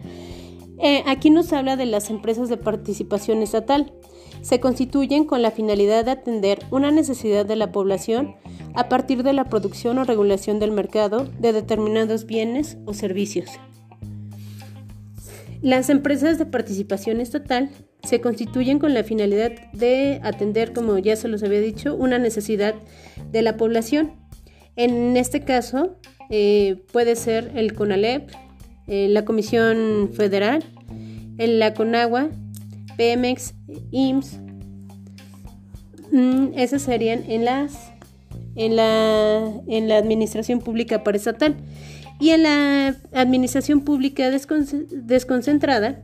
eh, 0.80 1.02
aquí 1.06 1.30
nos 1.30 1.52
habla 1.52 1.76
de 1.76 1.86
las 1.86 2.10
empresas 2.10 2.48
de 2.48 2.56
participación 2.56 3.42
estatal. 3.42 3.92
Se 4.42 4.60
constituyen 4.60 5.24
con 5.24 5.42
la 5.42 5.50
finalidad 5.50 6.04
de 6.04 6.12
atender 6.12 6.60
una 6.70 6.90
necesidad 6.90 7.44
de 7.44 7.56
la 7.56 7.72
población 7.72 8.36
a 8.74 8.88
partir 8.88 9.22
de 9.22 9.32
la 9.32 9.44
producción 9.44 9.98
o 9.98 10.04
regulación 10.04 10.58
del 10.58 10.72
mercado 10.72 11.28
de 11.38 11.52
determinados 11.52 12.26
bienes 12.26 12.78
o 12.86 12.94
servicios. 12.94 13.50
Las 15.60 15.90
empresas 15.90 16.38
de 16.38 16.46
participación 16.46 17.20
estatal 17.20 17.70
se 18.04 18.20
constituyen 18.20 18.78
con 18.78 18.94
la 18.94 19.02
finalidad 19.02 19.52
de 19.72 20.20
atender, 20.22 20.72
como 20.72 20.96
ya 20.98 21.16
se 21.16 21.26
los 21.26 21.42
había 21.42 21.60
dicho, 21.60 21.96
una 21.96 22.18
necesidad 22.18 22.74
de 23.32 23.42
la 23.42 23.56
población. 23.56 24.12
En 24.76 25.16
este 25.16 25.40
caso, 25.40 25.96
eh, 26.30 26.84
puede 26.92 27.16
ser 27.16 27.50
el 27.56 27.74
CONALEP, 27.74 28.30
eh, 28.86 29.08
la 29.08 29.24
Comisión 29.24 30.10
Federal, 30.12 30.64
la 31.36 31.74
CONAGUA, 31.74 32.30
PEMEX, 32.98 33.54
IMSS. 33.90 34.40
Mm, 36.12 36.48
esas 36.54 36.82
serían 36.82 37.24
en 37.30 37.46
las 37.46 37.92
en 38.58 38.74
la, 38.76 39.52
en 39.68 39.88
la 39.88 39.98
administración 39.98 40.58
pública 40.58 41.02
estatal 41.14 41.56
y 42.20 42.30
en 42.30 42.42
la 42.42 42.96
administración 43.12 43.82
pública 43.82 44.30
desconcentrada, 44.30 46.02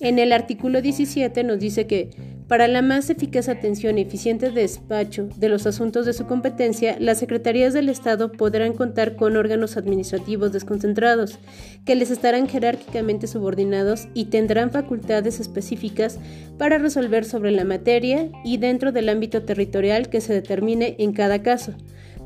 en 0.00 0.18
el 0.18 0.32
artículo 0.32 0.82
17 0.82 1.42
nos 1.44 1.58
dice 1.58 1.86
que 1.86 2.10
para 2.48 2.68
la 2.68 2.80
más 2.80 3.10
eficaz 3.10 3.48
atención 3.48 3.98
y 3.98 4.02
eficiente 4.02 4.52
despacho 4.52 5.28
de 5.36 5.48
los 5.48 5.66
asuntos 5.66 6.06
de 6.06 6.12
su 6.12 6.26
competencia, 6.26 6.96
las 7.00 7.18
secretarías 7.18 7.74
del 7.74 7.88
Estado 7.88 8.30
podrán 8.30 8.74
contar 8.74 9.16
con 9.16 9.36
órganos 9.36 9.76
administrativos 9.76 10.52
desconcentrados, 10.52 11.40
que 11.84 11.96
les 11.96 12.12
estarán 12.12 12.48
jerárquicamente 12.48 13.26
subordinados 13.26 14.06
y 14.14 14.26
tendrán 14.26 14.70
facultades 14.70 15.40
específicas 15.40 16.20
para 16.56 16.78
resolver 16.78 17.24
sobre 17.24 17.50
la 17.50 17.64
materia 17.64 18.30
y 18.44 18.58
dentro 18.58 18.92
del 18.92 19.08
ámbito 19.08 19.42
territorial 19.42 20.08
que 20.08 20.20
se 20.20 20.32
determine 20.32 20.94
en 20.98 21.12
cada 21.12 21.42
caso 21.42 21.74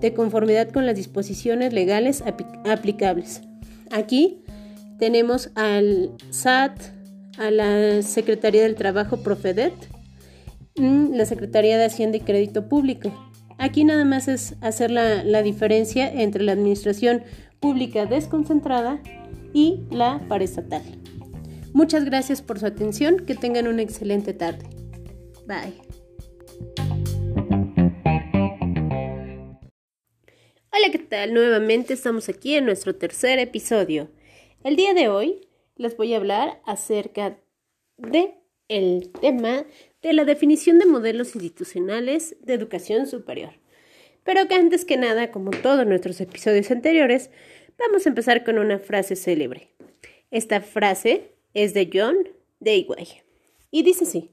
de 0.03 0.13
conformidad 0.13 0.69
con 0.69 0.85
las 0.85 0.97
disposiciones 0.97 1.73
legales 1.73 2.23
aplicables. 2.67 3.41
Aquí 3.91 4.43
tenemos 4.99 5.51
al 5.55 6.11
SAT, 6.29 7.00
a 7.41 7.51
la 7.51 8.03
Secretaría 8.03 8.63
del 8.63 8.75
Trabajo 8.75 9.23
Profedet, 9.23 9.73
la 10.77 11.25
Secretaría 11.25 11.79
de 11.79 11.87
Hacienda 11.87 12.19
y 12.19 12.21
Crédito 12.21 12.69
Público. 12.69 13.13
Aquí 13.57 13.85
nada 13.85 14.05
más 14.05 14.29
es 14.29 14.57
hacer 14.61 14.91
la, 14.91 15.25
la 15.25 15.43
diferencia 15.43 16.07
entre 16.13 16.45
la 16.45 16.53
administración 16.53 17.25
pública 17.59 18.05
desconcentrada 18.05 19.03
y 19.55 19.81
la 19.91 20.21
paraestatal. 20.29 20.83
Muchas 21.73 22.05
gracias 22.05 22.43
por 22.43 22.59
su 22.59 22.67
atención, 22.67 23.25
que 23.25 23.35
tengan 23.35 23.69
una 23.69 23.81
excelente 23.81 24.35
tarde. 24.35 24.67
Bye. 25.47 25.81
Hola, 30.73 30.93
¿qué 30.93 30.99
tal? 31.09 31.33
Nuevamente 31.33 31.95
estamos 31.95 32.29
aquí 32.29 32.55
en 32.55 32.67
nuestro 32.67 32.97
tercer 32.97 33.39
episodio. 33.39 34.11
El 34.63 34.77
día 34.77 34.93
de 34.93 35.09
hoy 35.09 35.41
les 35.81 35.97
voy 35.97 36.13
a 36.13 36.19
hablar 36.19 36.61
acerca 36.67 37.39
de 37.97 38.35
el 38.69 39.11
tema 39.19 39.65
de 40.03 40.13
la 40.13 40.27
definición 40.27 40.79
de 40.79 40.85
modelos 40.85 41.35
institucionales 41.35 42.37
de 42.43 42.53
educación 42.53 43.07
superior. 43.07 43.55
Pero 44.23 44.47
que 44.47 44.57
antes 44.57 44.85
que 44.85 44.99
nada, 44.99 45.31
como 45.31 45.51
todos 45.51 45.87
nuestros 45.87 46.21
episodios 46.21 46.71
anteriores, 46.71 47.31
vamos 47.79 48.05
a 48.05 48.11
empezar 48.11 48.45
con 48.45 48.59
una 48.59 48.79
frase 48.79 49.17
célebre. 49.17 49.71
Esta 50.31 50.61
frase 50.61 51.33
es 51.55 51.73
de 51.73 51.89
John 51.91 52.29
Dewey 52.61 53.23
y 53.71 53.83
dice 53.83 54.05
así: 54.05 54.31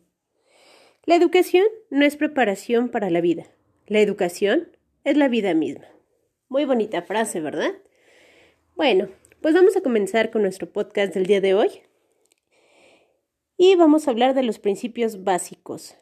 La 1.06 1.16
educación 1.16 1.66
no 1.90 2.06
es 2.06 2.18
preparación 2.18 2.90
para 2.90 3.10
la 3.10 3.22
vida. 3.22 3.46
La 3.88 4.02
educación 4.02 4.68
es 5.06 5.16
la 5.16 5.30
vida 5.30 5.54
misma. 5.54 5.88
Muy 6.50 6.66
bonita 6.66 7.04
frase, 7.04 7.40
¿verdad? 7.40 7.72
Bueno, 8.76 9.08
pues 9.48 9.56
vamos 9.56 9.78
a 9.78 9.82
comenzar 9.82 10.30
con 10.30 10.42
nuestro 10.42 10.70
podcast 10.70 11.14
del 11.14 11.26
día 11.26 11.40
de 11.40 11.54
hoy. 11.54 11.70
Y 13.56 13.78
vamos 13.78 14.06
a 14.06 14.12
hablar 14.12 14.34
de 14.34 14.44
los 14.44 14.60
principios 14.60 15.24
básicos 15.24 15.96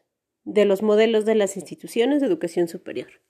de 0.45 0.65
los 0.65 0.81
modelos 0.81 1.25
de 1.25 1.35
las 1.35 1.55
instituciones 1.55 2.21
de 2.21 2.25
educación 2.25 2.67
superior. 2.67 3.21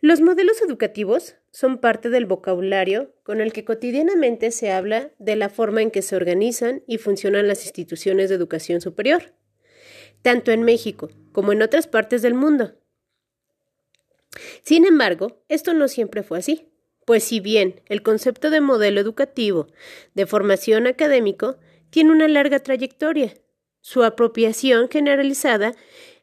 Los 0.00 0.22
modelos 0.22 0.62
educativos 0.62 1.36
son 1.50 1.76
parte 1.76 2.08
del 2.08 2.24
vocabulario 2.24 3.14
con 3.22 3.42
el 3.42 3.52
que 3.52 3.66
cotidianamente 3.66 4.50
se 4.50 4.72
habla 4.72 5.10
de 5.18 5.36
la 5.36 5.50
forma 5.50 5.82
en 5.82 5.90
que 5.90 6.00
se 6.00 6.16
organizan 6.16 6.82
y 6.86 6.96
funcionan 6.96 7.48
las 7.48 7.64
instituciones 7.64 8.30
de 8.30 8.36
educación 8.36 8.80
superior, 8.80 9.34
tanto 10.22 10.52
en 10.52 10.62
México 10.62 11.10
como 11.32 11.52
en 11.52 11.60
otras 11.60 11.86
partes 11.86 12.22
del 12.22 12.32
mundo. 12.32 12.80
Sin 14.62 14.86
embargo, 14.86 15.44
esto 15.50 15.74
no 15.74 15.86
siempre 15.86 16.22
fue 16.22 16.38
así, 16.38 16.70
pues 17.06 17.24
si 17.24 17.40
bien 17.40 17.80
el 17.86 18.02
concepto 18.02 18.50
de 18.50 18.60
modelo 18.60 19.00
educativo 19.00 19.68
de 20.14 20.26
formación 20.26 20.86
académico 20.86 21.56
tiene 21.88 22.10
una 22.10 22.28
larga 22.28 22.58
trayectoria, 22.58 23.32
su 23.80 24.02
apropiación 24.02 24.90
generalizada 24.90 25.74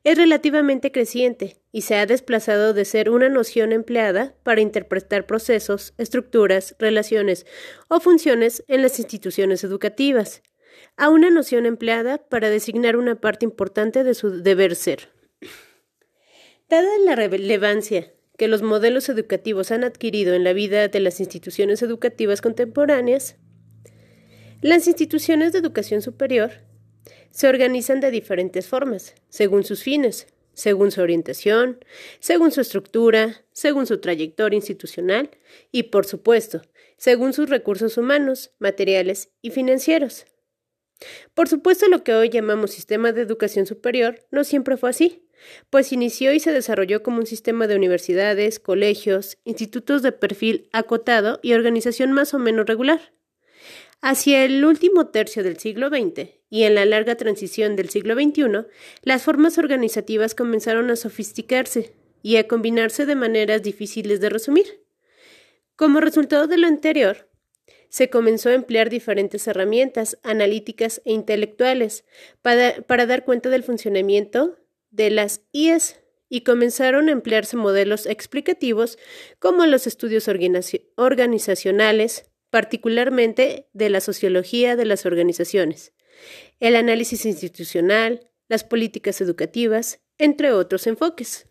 es 0.04 0.18
relativamente 0.18 0.92
creciente 0.92 1.62
y 1.72 1.82
se 1.84 1.96
ha 1.96 2.06
desplazado 2.06 2.74
de 2.74 2.84
ser 2.84 3.10
una 3.10 3.30
noción 3.30 3.72
empleada 3.72 4.36
para 4.44 4.60
interpretar 4.60 5.26
procesos, 5.26 5.94
estructuras, 5.98 6.76
relaciones 6.78 7.46
o 7.88 8.02
funciones 8.02 8.66
en 8.68 8.82
las 8.82 9.00
instituciones 9.00 9.64
educativas, 9.64 10.44
a 10.98 11.10
una 11.10 11.30
noción 11.30 11.66
empleada 11.66 12.18
para 12.18 12.50
designar 12.50 12.98
una 12.98 13.22
parte 13.22 13.46
importante 13.46 14.04
de 14.04 14.14
su 14.16 14.42
deber 14.44 14.76
ser. 14.76 15.10
Dada 16.68 16.90
la 17.06 17.16
relevancia 17.16 18.12
que 18.38 18.48
los 18.48 18.62
modelos 18.62 19.10
educativos 19.10 19.72
han 19.72 19.84
adquirido 19.84 20.34
en 20.34 20.44
la 20.44 20.54
vida 20.54 20.88
de 20.88 21.00
las 21.00 21.20
instituciones 21.20 21.82
educativas 21.82 22.42
contemporáneas, 22.42 23.38
las 24.62 24.88
instituciones 24.88 25.52
de 25.52 25.60
educación 25.60 26.02
superior 26.02 26.52
se 27.32 27.48
organizan 27.48 28.00
de 28.00 28.12
diferentes 28.12 28.68
formas, 28.68 29.16
según 29.30 29.64
sus 29.64 29.84
fines, 29.84 30.28
según 30.54 30.92
su 30.92 31.02
orientación, 31.02 31.84
según 32.20 32.52
su 32.52 32.62
estructura, 32.62 33.44
según 33.52 33.88
su 33.88 34.00
trayectoria 34.00 34.56
institucional 34.56 35.32
y, 35.72 35.84
por 35.84 36.06
supuesto, 36.06 36.62
según 36.98 37.34
sus 37.34 37.50
recursos 37.50 37.98
humanos, 37.98 38.52
materiales 38.60 39.32
y 39.42 39.50
financieros. 39.50 40.26
Por 41.34 41.50
supuesto, 41.50 41.88
lo 41.88 42.04
que 42.04 42.14
hoy 42.14 42.30
llamamos 42.30 42.72
sistema 42.72 43.12
de 43.12 43.22
educación 43.22 43.66
superior 43.66 44.26
no 44.32 44.44
siempre 44.44 44.78
fue 44.78 44.92
así, 44.92 45.28
pues 45.70 45.92
inició 45.92 46.34
y 46.34 46.40
se 46.40 46.52
desarrolló 46.52 47.04
como 47.04 47.20
un 47.20 47.26
sistema 47.26 47.68
de 47.68 47.76
universidades, 47.76 48.60
colegios, 48.60 49.38
institutos 49.44 50.02
de 50.02 50.12
perfil 50.12 50.70
acotado 50.72 51.40
y 51.42 51.54
organización 51.54 52.12
más 52.12 52.34
o 52.34 52.40
menos 52.40 52.66
regular. 52.66 53.14
Hacia 54.02 54.44
el 54.44 54.66
último 54.66 55.08
tercio 55.08 55.44
del 55.44 55.58
siglo 55.58 55.88
XX 55.88 56.30
y 56.50 56.64
en 56.64 56.76
la 56.76 56.86
larga 56.86 57.16
transición 57.16 57.76
del 57.76 57.90
siglo 57.90 58.16
XXI, 58.16 58.68
las 59.02 59.24
formas 59.24 59.58
organizativas 59.58 60.36
comenzaron 60.36 60.92
a 60.92 60.96
sofisticarse 60.96 61.94
y 62.22 62.38
a 62.38 62.48
combinarse 62.48 63.06
de 63.06 63.16
maneras 63.16 63.64
difíciles 63.64 64.20
de 64.20 64.30
resumir. 64.30 64.84
Como 65.76 66.00
resultado 66.00 66.48
de 66.48 66.58
lo 66.58 66.68
anterior, 66.68 67.30
se 67.94 68.10
comenzó 68.10 68.50
a 68.50 68.54
emplear 68.54 68.90
diferentes 68.90 69.48
herramientas 69.48 70.18
analíticas 70.24 71.02
e 71.06 71.14
intelectuales 71.14 72.06
para, 72.42 73.06
dar 73.06 73.24
cuenta 73.24 73.50
del 73.50 73.62
funcionamiento 73.62 74.58
de 74.94 75.10
las 75.10 75.42
IES 75.52 76.00
y 76.30 76.42
comenzaron 76.42 77.10
a 77.10 77.12
emplearse 77.12 77.58
modelos 77.58 78.06
explicativos 78.06 78.98
como 79.40 79.66
los 79.66 79.88
estudios 79.88 80.28
organizacionales, 80.28 82.32
particularmente 82.50 83.68
de 83.74 83.90
la 83.90 84.00
sociología 84.00 84.76
de 84.76 84.86
las 84.86 85.06
organizaciones, 85.06 85.94
el 86.60 86.76
análisis 86.76 87.26
institucional, 87.26 88.30
las 88.48 88.64
políticas 88.64 89.20
educativas, 89.20 90.00
entre 90.20 90.52
otros 90.52 90.86
enfoques. 90.86 91.48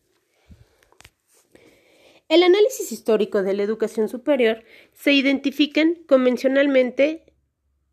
El 2.29 2.45
análisis 2.45 2.93
histórico 2.93 3.43
de 3.43 3.55
la 3.55 3.65
educación 3.65 4.09
superior 4.09 4.63
se 4.95 5.13
identifican 5.13 5.97
convencionalmente 6.07 7.32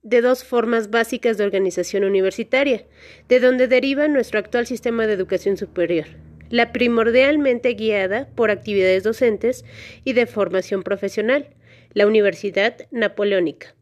de 0.03 0.22
dos 0.22 0.44
formas 0.44 0.89
básicas 0.89 1.38
de 1.38 1.44
organización 1.44 2.03
universitaria, 2.03 2.86
de 3.27 3.39
donde 3.39 3.68
deriva 3.68 4.08
nuestro 4.08 4.39
actual 4.39 4.65
sistema 4.65 5.08
de 5.08 5.13
educación 5.13 5.58
superior, 5.58 6.06
la 6.50 6.72
primordialmente 6.72 7.74
guiada 7.74 8.29
por 8.36 8.51
actividades 8.51 9.03
docentes 9.03 9.65
y 10.03 10.13
de 10.13 10.25
formación 10.25 10.84
profesional, 10.84 11.56
la 11.94 12.08
Universidad 12.08 12.77
Napoleónica. 12.91 13.75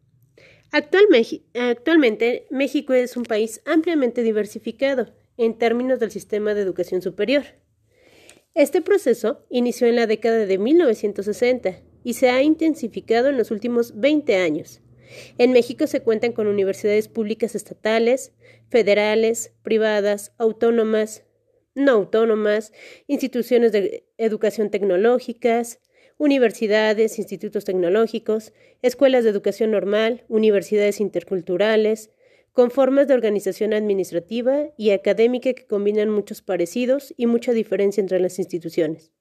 Actualmente, 0.72 2.48
México 2.50 2.94
es 2.94 3.16
un 3.16 3.24
país 3.24 3.62
ampliamente 3.66 4.22
diversificado 4.22 5.14
en 5.38 5.58
términos 5.58 6.00
del 6.00 6.12
sistema 6.12 6.54
de 6.54 6.62
educación 6.62 7.02
superior. 7.02 7.44
Este 8.54 8.82
proceso 8.82 9.46
inició 9.50 9.88
en 9.88 9.96
la 9.96 10.08
década 10.08 10.46
de 10.46 10.58
1960 10.58 11.80
y 12.04 12.14
se 12.16 12.30
ha 12.30 12.42
intensificado 12.42 13.30
en 13.30 13.38
los 13.38 13.52
últimos 13.52 14.00
20 14.00 14.36
años. 14.38 14.82
En 15.38 15.52
México 15.52 15.88
se 15.88 16.02
cuentan 16.02 16.32
con 16.32 16.48
universidades 16.48 17.08
públicas 17.08 17.56
estatales, 17.56 18.34
federales, 18.70 19.54
privadas, 19.64 20.34
autónomas, 20.38 21.24
no 21.76 21.92
autónomas, 21.92 22.74
instituciones 23.08 23.72
de 23.72 24.06
educación 24.18 24.72
tecnológicas, 24.72 25.80
universidades, 26.18 27.20
institutos 27.20 27.66
tecnológicos, 27.66 28.54
escuelas 28.82 29.24
de 29.24 29.30
educación 29.30 29.72
normal, 29.72 30.26
universidades 30.28 31.00
interculturales, 31.00 32.10
con 32.52 32.72
formas 32.72 33.08
de 33.08 33.14
organización 33.14 33.74
administrativa 33.74 34.70
y 34.78 34.90
académica 34.90 35.54
que 35.54 35.68
combinan 35.68 36.10
muchos 36.10 36.42
parecidos 36.42 37.14
y 37.16 37.28
mucha 37.28 37.52
diferencia 37.52 38.02
entre 38.02 38.20
las 38.20 38.40
instituciones. 38.40 39.12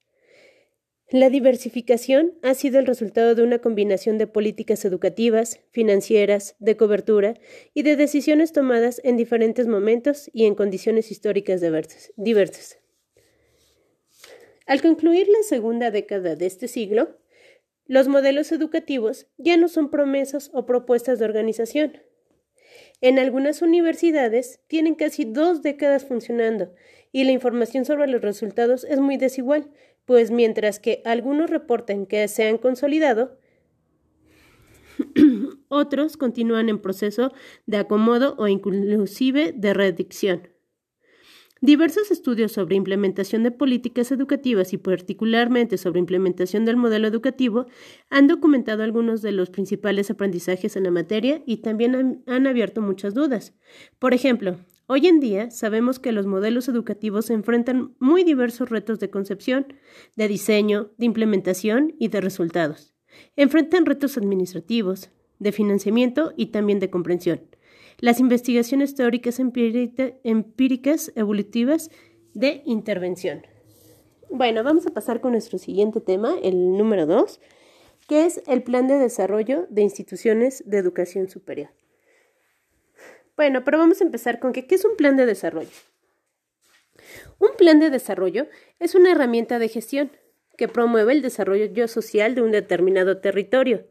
La 1.11 1.31
diversificación 1.31 2.35
ha 2.43 2.55
sido 2.55 2.81
el 2.81 2.87
resultado 2.87 3.37
de 3.37 3.45
una 3.45 3.61
combinación 3.61 4.19
de 4.19 4.27
políticas 4.27 4.85
educativas, 4.85 5.61
financieras, 5.71 6.57
de 6.59 6.77
cobertura 6.77 7.35
y 7.75 7.85
de 7.85 7.95
decisiones 7.95 8.53
tomadas 8.53 9.01
en 9.05 9.17
diferentes 9.17 9.69
momentos 9.69 10.29
y 10.33 10.47
en 10.47 10.57
condiciones 10.57 11.13
históricas 11.13 11.61
diversas. 12.17 12.79
Al 14.67 14.83
concluir 14.83 15.29
la 15.29 15.45
segunda 15.45 15.93
década 15.93 16.35
de 16.35 16.47
este 16.47 16.67
siglo, 16.67 17.17
los 17.87 18.09
modelos 18.09 18.51
educativos 18.51 19.29
ya 19.39 19.57
no 19.57 19.69
son 19.69 19.91
promesas 19.91 20.51
o 20.55 20.67
propuestas 20.67 21.21
de 21.21 21.25
organización. 21.25 22.03
En 23.01 23.21
algunas 23.21 23.63
universidades 23.63 24.59
tienen 24.67 24.97
casi 24.97 25.25
dos 25.25 25.63
décadas 25.63 26.05
funcionando 26.05 26.75
y 27.13 27.23
la 27.23 27.31
información 27.31 27.85
sobre 27.85 28.09
los 28.09 28.23
resultados 28.23 28.83
es 28.83 28.99
muy 28.99 29.19
desigual, 29.19 29.71
pues 30.07 30.31
mientras 30.31 30.79
que 30.79 31.03
algunos 31.05 31.51
reportan 31.51 32.07
que 32.07 32.27
se 32.29 32.49
han 32.49 32.57
consolidado, 32.57 33.39
otros 35.69 36.17
continúan 36.17 36.69
en 36.69 36.79
proceso 36.79 37.33
de 37.67 37.77
acomodo 37.77 38.35
o 38.39 38.49
inclusive 38.49 39.53
de 39.53 39.75
redicción. 39.75 40.49
Diversos 41.63 42.11
estudios 42.11 42.53
sobre 42.53 42.77
implementación 42.77 43.43
de 43.43 43.51
políticas 43.51 44.13
educativas 44.13 44.75
y 44.75 44.77
particularmente 44.77 45.79
sobre 45.79 46.01
implementación 46.01 46.67
del 46.67 46.77
modelo 46.77 47.09
educativo 47.09 47.67
han 48.11 48.27
documentado 48.27 48.83
algunos 48.83 49.23
de 49.23 49.33
los 49.33 49.49
principales 49.49 50.11
aprendizajes 50.11 50.77
en 50.77 50.85
la 50.85 50.91
materia 50.91 51.43
y 51.47 51.59
también 51.59 52.23
han, 52.27 52.47
abierto 52.47 52.83
muchas 52.83 53.15
dudas. 53.15 53.55
Por 53.99 54.13
ejemplo, 54.13 54.59
hoy 54.87 55.07
en 55.07 55.21
día 55.21 55.51
sabemos 55.51 55.99
que 55.99 56.13
los 56.13 56.27
modelos 56.27 56.69
educativos 56.69 57.31
enfrentan 57.31 57.95
muy 57.99 58.25
diversos 58.25 58.69
retos 58.69 58.99
de 59.01 59.11
concepción, 59.11 59.67
de 60.17 60.29
diseño, 60.29 60.91
de 60.99 61.07
implementación 61.07 61.95
y 61.99 62.09
de 62.09 62.21
resultados. 62.21 62.95
Enfrentan 63.37 63.87
retos 63.87 64.17
administrativos, 64.17 65.11
de 65.39 65.53
financiamiento 65.53 66.33
y 66.37 66.47
también 66.47 66.81
de 66.81 66.91
comprensión 66.91 67.41
las 67.99 68.21
investigaciones 68.21 68.95
teóricas 68.95 69.41
empíricas 69.41 71.13
evolutivas 71.15 71.91
de 72.35 72.63
intervención. 72.67 73.43
Bueno, 74.29 74.63
vamos 74.65 74.87
a 74.87 74.91
pasar 74.91 75.21
con 75.21 75.33
nuestro 75.33 75.59
siguiente 75.59 76.01
tema, 76.01 76.35
el 76.43 76.77
número 76.77 77.07
dos, 77.07 77.41
que 78.09 78.27
es 78.27 78.43
el 78.47 78.63
Plan 78.63 78.87
de 78.87 78.99
Desarrollo 78.99 79.67
de 79.71 79.83
Instituciones 79.83 80.63
de 80.67 80.79
Educación 80.79 81.29
Superior. 81.29 81.71
Bueno, 83.37 83.65
pero 83.65 83.79
vamos 83.79 84.01
a 84.01 84.05
empezar 84.05 84.39
con 84.39 84.53
que, 84.53 84.67
¿qué 84.67 84.75
es 84.77 84.85
un 84.85 84.97
plan 84.97 85.17
de 85.17 85.27
desarrollo? 85.27 85.69
Un 87.39 87.51
plan 87.59 87.81
de 87.81 87.91
desarrollo 87.91 88.47
es 88.79 88.95
una 88.95 89.13
herramienta 89.13 89.59
de 89.59 89.69
gestión 89.69 90.11
que 90.57 90.69
promueve 90.69 91.13
el 91.13 91.21
desarrollo 91.21 91.87
social 91.87 92.35
de 92.35 92.41
un 92.41 92.51
determinado 92.51 93.19
territorio. 93.19 93.87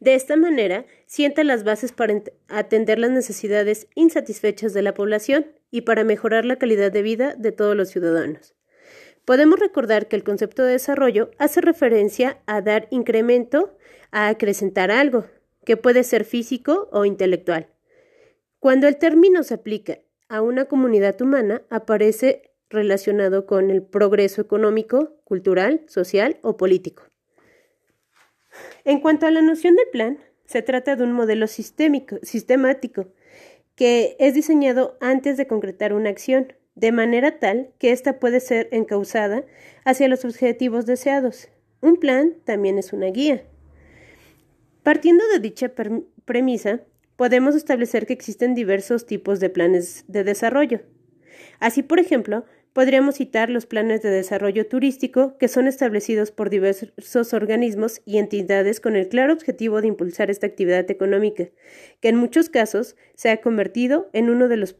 De 0.00 0.14
esta 0.14 0.36
manera, 0.36 0.84
sienta 1.06 1.44
las 1.44 1.62
bases 1.62 1.92
para 1.92 2.22
atender 2.48 2.98
las 2.98 3.12
necesidades 3.12 3.86
insatisfechas 3.94 4.74
de 4.74 4.82
la 4.82 4.94
población 4.94 5.46
y 5.70 5.82
para 5.82 6.02
mejorar 6.02 6.44
la 6.44 6.56
calidad 6.56 6.90
de 6.90 7.02
vida 7.02 7.34
de 7.36 7.52
todos 7.52 7.76
los 7.76 7.90
ciudadanos. 7.90 8.54
Podemos 9.24 9.60
recordar 9.60 10.08
que 10.08 10.16
el 10.16 10.24
concepto 10.24 10.64
de 10.64 10.72
desarrollo 10.72 11.30
hace 11.38 11.60
referencia 11.60 12.38
a 12.46 12.62
dar 12.62 12.88
incremento, 12.90 13.76
a 14.10 14.28
acrecentar 14.28 14.90
algo, 14.90 15.26
que 15.64 15.76
puede 15.76 16.02
ser 16.02 16.24
físico 16.24 16.88
o 16.90 17.04
intelectual. 17.04 17.68
Cuando 18.60 18.88
el 18.88 18.96
término 18.96 19.44
se 19.44 19.54
aplica 19.54 19.98
a 20.28 20.42
una 20.42 20.64
comunidad 20.64 21.20
humana, 21.22 21.62
aparece 21.70 22.50
relacionado 22.70 23.46
con 23.46 23.70
el 23.70 23.82
progreso 23.82 24.42
económico, 24.42 25.16
cultural, 25.24 25.82
social 25.86 26.38
o 26.42 26.56
político. 26.56 27.04
En 28.84 29.00
cuanto 29.00 29.26
a 29.26 29.30
la 29.30 29.42
noción 29.42 29.76
del 29.76 29.88
plan, 29.88 30.18
se 30.44 30.62
trata 30.62 30.96
de 30.96 31.04
un 31.04 31.12
modelo 31.12 31.46
sistémico, 31.46 32.16
sistemático 32.22 33.06
que 33.74 34.16
es 34.18 34.34
diseñado 34.34 34.98
antes 35.00 35.36
de 35.36 35.46
concretar 35.46 35.92
una 35.92 36.10
acción, 36.10 36.52
de 36.74 36.90
manera 36.90 37.38
tal 37.38 37.70
que 37.78 37.92
ésta 37.92 38.18
puede 38.18 38.40
ser 38.40 38.68
encauzada 38.72 39.44
hacia 39.84 40.08
los 40.08 40.24
objetivos 40.24 40.84
deseados. 40.84 41.48
Un 41.80 41.96
plan 41.96 42.34
también 42.44 42.76
es 42.78 42.92
una 42.92 43.06
guía. 43.06 43.44
Partiendo 44.82 45.22
de 45.28 45.38
dicha 45.38 45.72
premisa, 46.24 46.80
podemos 47.18 47.54
establecer 47.54 48.06
que 48.06 48.14
existen 48.14 48.54
diversos 48.54 49.04
tipos 49.04 49.40
de 49.40 49.50
planes 49.50 50.06
de 50.08 50.24
desarrollo. 50.24 50.80
Así, 51.58 51.82
por 51.82 51.98
ejemplo, 51.98 52.46
Podríamos 52.78 53.16
citar 53.16 53.50
los 53.50 53.66
planes 53.66 54.02
de 54.02 54.10
desarrollo 54.10 54.68
turístico 54.68 55.36
que 55.38 55.48
son 55.48 55.66
establecidos 55.66 56.30
por 56.30 56.48
diversos 56.48 57.32
organismos 57.32 58.02
y 58.04 58.18
entidades 58.18 58.78
con 58.78 58.94
el 58.94 59.08
claro 59.08 59.32
objetivo 59.32 59.80
de 59.80 59.88
impulsar 59.88 60.30
esta 60.30 60.46
actividad 60.46 60.88
económica, 60.88 61.48
que 62.00 62.08
en 62.08 62.14
muchos 62.14 62.50
casos 62.50 62.94
se 63.16 63.30
ha 63.30 63.40
convertido 63.40 64.08
en 64.12 64.30
uno 64.30 64.46
de 64.46 64.58
los 64.58 64.76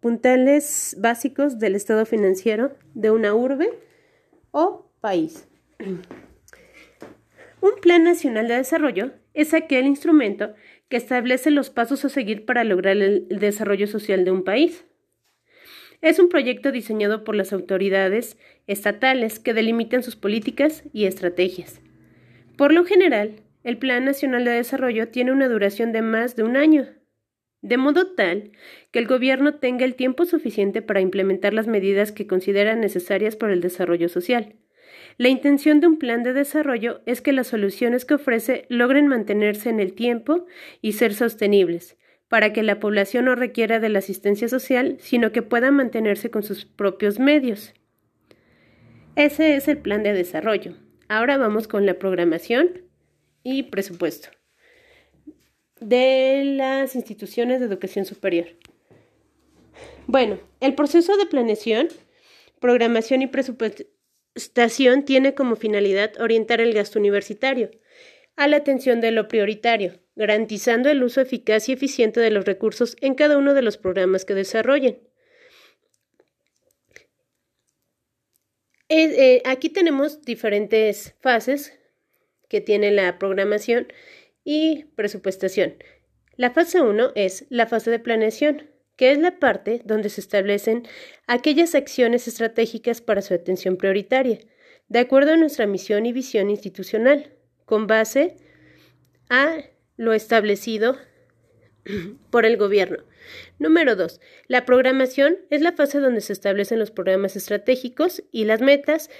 puntales 0.00 0.96
básicos 0.98 1.58
del 1.58 1.76
estado 1.76 2.04
financiero 2.04 2.72
de 2.92 3.10
una 3.10 3.34
urbe 3.34 3.70
o 4.50 4.90
país. 5.00 5.48
Un 7.62 7.72
Plan 7.80 8.04
Nacional 8.04 8.48
de 8.48 8.56
Desarrollo 8.56 9.12
es 9.34 9.52
aquel 9.52 9.86
instrumento 9.86 10.54
que 10.88 10.96
establece 10.96 11.50
los 11.50 11.70
pasos 11.70 12.04
a 12.04 12.08
seguir 12.08 12.46
para 12.46 12.64
lograr 12.64 12.96
el 12.96 13.26
desarrollo 13.28 13.86
social 13.86 14.24
de 14.24 14.30
un 14.30 14.44
país. 14.44 14.84
Es 16.00 16.18
un 16.18 16.28
proyecto 16.28 16.70
diseñado 16.70 17.24
por 17.24 17.34
las 17.34 17.52
autoridades 17.52 18.38
estatales 18.66 19.38
que 19.38 19.54
delimitan 19.54 20.02
sus 20.02 20.16
políticas 20.16 20.84
y 20.92 21.06
estrategias. 21.06 21.80
Por 22.56 22.72
lo 22.72 22.84
general, 22.84 23.36
el 23.64 23.78
Plan 23.78 24.04
Nacional 24.04 24.44
de 24.44 24.52
Desarrollo 24.52 25.08
tiene 25.08 25.32
una 25.32 25.48
duración 25.48 25.92
de 25.92 26.02
más 26.02 26.36
de 26.36 26.42
un 26.42 26.56
año, 26.56 26.86
de 27.62 27.78
modo 27.78 28.14
tal 28.14 28.52
que 28.90 28.98
el 28.98 29.06
gobierno 29.06 29.54
tenga 29.54 29.86
el 29.86 29.94
tiempo 29.94 30.26
suficiente 30.26 30.82
para 30.82 31.00
implementar 31.00 31.54
las 31.54 31.66
medidas 31.66 32.12
que 32.12 32.26
considera 32.26 32.76
necesarias 32.76 33.36
para 33.36 33.54
el 33.54 33.62
desarrollo 33.62 34.10
social. 34.10 34.54
La 35.16 35.28
intención 35.28 35.80
de 35.80 35.86
un 35.86 35.98
plan 35.98 36.22
de 36.22 36.32
desarrollo 36.32 37.00
es 37.06 37.20
que 37.20 37.32
las 37.32 37.46
soluciones 37.46 38.04
que 38.04 38.14
ofrece 38.14 38.66
logren 38.68 39.06
mantenerse 39.06 39.70
en 39.70 39.80
el 39.80 39.94
tiempo 39.94 40.46
y 40.80 40.92
ser 40.92 41.14
sostenibles, 41.14 41.96
para 42.28 42.52
que 42.52 42.62
la 42.62 42.80
población 42.80 43.26
no 43.26 43.34
requiera 43.34 43.78
de 43.78 43.88
la 43.88 44.00
asistencia 44.00 44.48
social, 44.48 44.96
sino 44.98 45.30
que 45.30 45.42
pueda 45.42 45.70
mantenerse 45.70 46.30
con 46.30 46.42
sus 46.42 46.64
propios 46.64 47.18
medios. 47.18 47.74
Ese 49.14 49.54
es 49.54 49.68
el 49.68 49.78
plan 49.78 50.02
de 50.02 50.12
desarrollo. 50.12 50.76
Ahora 51.08 51.36
vamos 51.36 51.68
con 51.68 51.86
la 51.86 51.98
programación 51.98 52.82
y 53.44 53.64
presupuesto 53.64 54.30
de 55.80 56.42
las 56.56 56.94
instituciones 56.96 57.60
de 57.60 57.66
educación 57.66 58.04
superior. 58.04 58.46
Bueno, 60.06 60.38
el 60.60 60.74
proceso 60.74 61.16
de 61.16 61.26
planeación, 61.26 61.88
programación 62.60 63.22
y 63.22 63.26
presupuestación 64.34 65.04
tiene 65.04 65.34
como 65.34 65.56
finalidad 65.56 66.20
orientar 66.20 66.60
el 66.60 66.74
gasto 66.74 66.98
universitario 66.98 67.70
a 68.36 68.48
la 68.48 68.56
atención 68.56 69.00
de 69.00 69.12
lo 69.12 69.28
prioritario, 69.28 70.00
garantizando 70.16 70.90
el 70.90 71.04
uso 71.04 71.20
eficaz 71.20 71.68
y 71.68 71.72
eficiente 71.72 72.20
de 72.20 72.30
los 72.30 72.44
recursos 72.44 72.96
en 73.00 73.14
cada 73.14 73.38
uno 73.38 73.54
de 73.54 73.62
los 73.62 73.78
programas 73.78 74.24
que 74.24 74.34
desarrollen. 74.34 74.98
Eh, 78.88 79.04
eh, 79.04 79.42
aquí 79.44 79.68
tenemos 79.68 80.22
diferentes 80.22 81.14
fases 81.20 81.78
que 82.48 82.60
tiene 82.60 82.90
la 82.90 83.18
programación 83.18 83.86
y 84.42 84.84
presupuestación. 84.96 85.76
La 86.36 86.50
fase 86.50 86.80
1 86.80 87.12
es 87.14 87.46
la 87.50 87.66
fase 87.66 87.90
de 87.92 88.00
planeación, 88.00 88.68
que 88.96 89.12
es 89.12 89.18
la 89.18 89.38
parte 89.38 89.82
donde 89.84 90.08
se 90.08 90.20
establecen 90.20 90.86
aquellas 91.26 91.74
acciones 91.74 92.28
estratégicas 92.28 93.00
para 93.00 93.22
su 93.22 93.34
atención 93.34 93.76
prioritaria, 93.76 94.38
de 94.88 94.98
acuerdo 94.98 95.32
a 95.32 95.36
nuestra 95.36 95.66
misión 95.66 96.06
y 96.06 96.12
visión 96.12 96.50
institucional, 96.50 97.32
con 97.64 97.86
base 97.86 98.36
a 99.28 99.56
lo 99.96 100.12
establecido 100.12 100.96
por 102.30 102.44
el 102.44 102.56
gobierno. 102.56 103.04
Número 103.58 103.96
2. 103.96 104.20
La 104.48 104.66
programación 104.66 105.38
es 105.50 105.62
la 105.62 105.72
fase 105.72 105.98
donde 105.98 106.20
se 106.20 106.32
establecen 106.32 106.78
los 106.78 106.90
programas 106.90 107.36
estratégicos 107.36 108.22
y 108.30 108.44
las 108.44 108.60
metas 108.60 109.10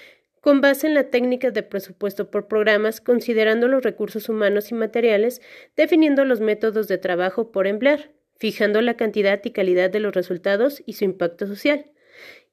con 0.40 0.60
base 0.60 0.86
en 0.86 0.92
la 0.92 1.04
técnica 1.04 1.50
de 1.50 1.62
presupuesto 1.62 2.30
por 2.30 2.48
programas, 2.48 3.00
considerando 3.00 3.66
los 3.66 3.82
recursos 3.82 4.28
humanos 4.28 4.70
y 4.70 4.74
materiales, 4.74 5.40
definiendo 5.74 6.26
los 6.26 6.40
métodos 6.40 6.86
de 6.86 6.98
trabajo 6.98 7.50
por 7.50 7.66
emplear, 7.66 8.10
fijando 8.36 8.82
la 8.82 8.96
cantidad 8.96 9.40
y 9.44 9.50
calidad 9.50 9.90
de 9.90 10.00
los 10.00 10.14
resultados 10.14 10.82
y 10.86 10.94
su 10.94 11.04
impacto 11.04 11.46
social. 11.46 11.90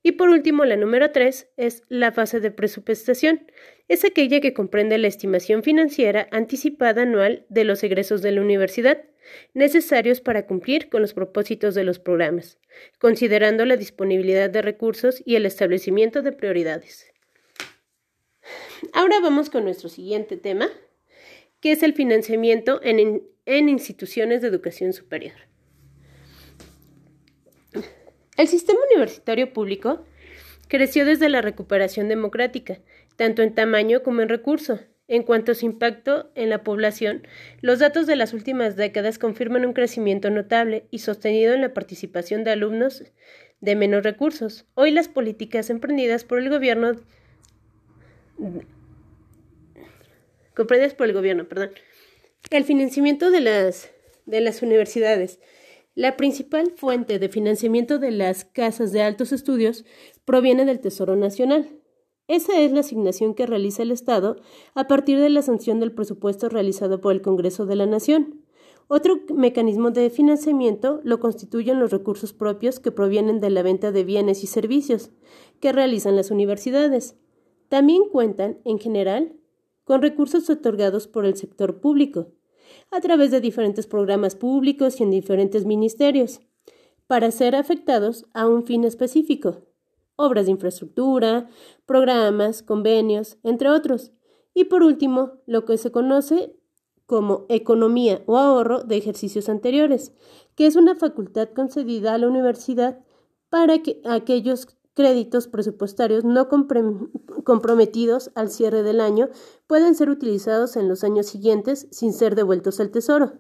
Y 0.04 0.14
por 0.14 0.30
último, 0.30 0.66
la 0.66 0.78
número 0.78 1.12
tres 1.12 1.50
es 1.58 1.84
la 1.88 2.12
fase 2.12 2.40
de 2.40 2.52
presupuestación. 2.52 3.46
Es 3.88 4.04
aquella 4.04 4.42
que 4.42 4.54
comprende 4.54 4.98
la 4.98 5.08
estimación 5.08 5.64
financiera 5.64 6.28
anticipada 6.32 7.04
anual 7.04 7.46
de 7.50 7.66
los 7.66 7.84
egresos 7.84 8.22
de 8.22 8.32
la 8.32 8.42
universidad, 8.42 9.04
necesarios 9.54 10.22
para 10.22 10.48
cumplir 10.48 10.90
con 10.90 11.02
los 11.02 11.14
propósitos 11.14 11.76
de 11.76 11.84
los 11.84 12.00
programas, 12.00 12.58
considerando 13.00 13.66
la 13.66 13.78
disponibilidad 13.78 14.50
de 14.50 14.62
recursos 14.62 15.22
y 15.26 15.36
el 15.36 15.46
establecimiento 15.46 16.22
de 16.22 16.32
prioridades. 16.32 17.12
Ahora 18.94 19.20
vamos 19.22 19.50
con 19.50 19.64
nuestro 19.64 19.90
siguiente 19.90 20.38
tema, 20.38 20.70
que 21.60 21.72
es 21.72 21.84
el 21.84 21.94
financiamiento 21.94 22.82
en, 22.84 23.70
instituciones 23.70 24.42
de 24.42 24.48
educación 24.48 24.94
superior. 24.94 25.51
El 28.42 28.48
sistema 28.48 28.80
universitario 28.92 29.54
público 29.54 30.04
creció 30.68 31.06
desde 31.06 31.30
la 31.30 31.44
recuperación 31.44 32.08
democrática, 32.08 32.80
tanto 33.16 33.44
en 33.44 33.54
tamaño 33.54 34.02
como 34.02 34.22
en 34.22 34.30
recurso. 34.30 34.80
En 35.08 35.22
cuanto 35.22 35.52
a 35.52 35.56
su 35.56 35.68
impacto 35.68 36.32
en 36.34 36.50
la 36.50 36.64
población, 36.64 37.22
los 37.62 37.78
datos 37.78 38.08
de 38.08 38.16
las 38.16 38.34
últimas 38.34 38.76
décadas 38.76 39.20
confirman 39.20 39.64
un 39.64 39.74
crecimiento 39.74 40.32
notable 40.32 40.88
y 40.90 40.98
sostenido 40.98 41.54
en 41.54 41.62
la 41.62 41.76
participación 41.76 42.44
de 42.44 42.50
alumnos 42.50 43.04
de 43.60 43.76
menos 43.76 44.02
recursos. 44.02 44.66
Hoy 44.74 44.90
las 44.90 45.08
políticas 45.08 45.70
emprendidas 45.70 46.24
por 46.24 46.40
el 46.40 46.50
gobierno 46.50 46.94
comprendidas 50.56 50.96
por 50.96 51.06
el 51.06 51.14
gobierno, 51.14 51.48
perdón. 51.48 51.74
El 52.50 52.64
financiamiento 52.64 53.30
de 53.30 53.42
las, 53.42 53.92
de 54.26 54.42
las 54.42 54.64
universidades. 54.64 55.38
La 55.94 56.16
principal 56.16 56.72
fuente 56.72 57.20
de 57.20 57.28
financiamiento 57.28 58.00
de 58.00 58.12
las 58.12 58.46
casas 58.46 58.94
de 58.94 59.02
altos 59.02 59.34
estudios 59.34 59.84
proviene 60.24 60.64
del 60.64 60.80
Tesoro 60.80 61.18
Nacional. 61.18 61.82
Esa 62.30 62.62
es 62.62 62.72
la 62.72 62.80
asignación 62.80 63.34
que 63.34 63.46
realiza 63.46 63.84
el 63.84 63.92
Estado 63.92 64.38
a 64.74 64.88
partir 64.88 65.20
de 65.20 65.28
la 65.30 65.42
sanción 65.42 65.82
del 65.82 65.92
presupuesto 65.92 66.48
realizado 66.48 67.02
por 67.02 67.12
el 67.12 67.22
Congreso 67.22 67.66
de 67.66 67.76
la 67.76 67.88
Nación. 67.88 68.46
Otro 68.88 69.20
mecanismo 69.36 69.92
de 69.92 70.10
financiamiento 70.10 71.02
lo 71.04 71.20
constituyen 71.20 71.82
los 71.82 71.92
recursos 71.92 72.32
propios 72.32 72.80
que 72.80 72.94
provienen 72.94 73.42
de 73.42 73.50
la 73.50 73.62
venta 73.62 73.92
de 73.92 74.06
bienes 74.06 74.46
y 74.46 74.48
servicios 74.48 75.12
que 75.60 75.74
realizan 75.74 76.16
las 76.16 76.32
universidades. 76.32 77.18
También 77.68 78.04
cuentan, 78.10 78.60
en 78.64 78.80
general, 78.80 79.34
con 79.84 80.02
recursos 80.02 80.50
otorgados 80.50 81.08
por 81.08 81.26
el 81.26 81.36
sector 81.36 81.82
público, 81.82 82.32
a 82.92 83.02
través 83.02 83.32
de 83.32 83.42
diferentes 83.42 83.88
programas 83.88 84.36
públicos 84.36 85.00
y 85.00 85.04
en 85.04 85.12
diferentes 85.12 85.66
ministerios, 85.66 86.42
para 87.08 87.32
ser 87.32 87.56
afectados 87.56 88.26
a 88.34 88.48
un 88.48 88.64
fin 88.64 88.84
específico, 88.84 89.66
obras 90.16 90.46
de 90.46 90.52
infraestructura, 90.52 91.50
programas, 91.86 92.62
convenios, 92.64 93.38
entre 93.44 93.70
otros. 93.70 94.12
Y 94.54 94.66
por 94.66 94.84
último, 94.84 95.42
lo 95.46 95.66
que 95.66 95.78
se 95.78 95.92
conoce 95.92 96.56
como 97.06 97.46
economía 97.50 98.24
o 98.28 98.38
ahorro 98.38 98.84
de 98.84 98.96
ejercicios 98.98 99.50
anteriores, 99.50 100.14
que 100.56 100.66
es 100.66 100.76
una 100.76 100.96
facultad 100.96 101.50
concedida 101.50 102.14
a 102.14 102.18
la 102.18 102.28
universidad 102.28 103.04
para 103.50 103.80
que 103.80 104.02
aquellos 104.06 104.68
créditos 104.94 105.48
presupuestarios 105.48 106.24
no 106.24 106.48
comprometidos 106.50 108.32
al 108.36 108.50
cierre 108.50 108.84
del 108.84 109.02
año 109.02 109.30
pueden 109.68 109.96
ser 109.96 110.10
utilizados 110.10 110.76
en 110.76 110.88
los 110.88 111.04
años 111.04 111.28
siguientes 111.28 111.88
sin 111.92 112.14
ser 112.14 112.36
devueltos 112.36 112.80
al 112.80 112.92
Tesoro. 112.92 113.34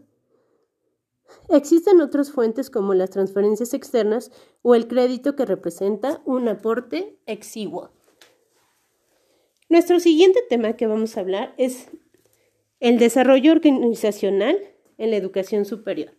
Existen 1.50 2.02
otras 2.02 2.32
fuentes 2.32 2.70
como 2.70 2.94
las 2.94 3.10
transferencias 3.10 3.74
externas 3.74 4.32
o 4.62 4.76
el 4.76 4.88
crédito 4.88 5.36
que 5.36 5.46
representa 5.46 6.22
un 6.26 6.48
aporte 6.48 7.20
exiguo. 7.26 7.92
Nuestro 9.70 10.00
siguiente 10.00 10.42
tema 10.50 10.74
que 10.74 10.88
vamos 10.88 11.16
a 11.16 11.22
hablar 11.22 11.54
es 11.58 11.88
el 12.80 13.00
desarrollo 13.00 13.54
organizacional 13.54 14.58
en 14.98 15.12
la 15.12 15.18
educación 15.18 15.66
superior. 15.66 16.12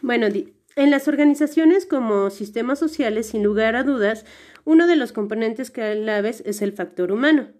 Bueno, 0.00 0.28
en 0.76 0.90
las 0.90 1.08
organizaciones 1.08 1.86
como 1.86 2.30
sistemas 2.30 2.78
sociales, 2.78 3.26
sin 3.26 3.42
lugar 3.42 3.76
a 3.76 3.82
dudas, 3.82 4.24
uno 4.64 4.86
de 4.86 4.96
los 4.96 5.12
componentes 5.12 5.70
claves 5.70 6.42
es 6.46 6.62
el 6.62 6.72
factor 6.72 7.12
humano. 7.12 7.52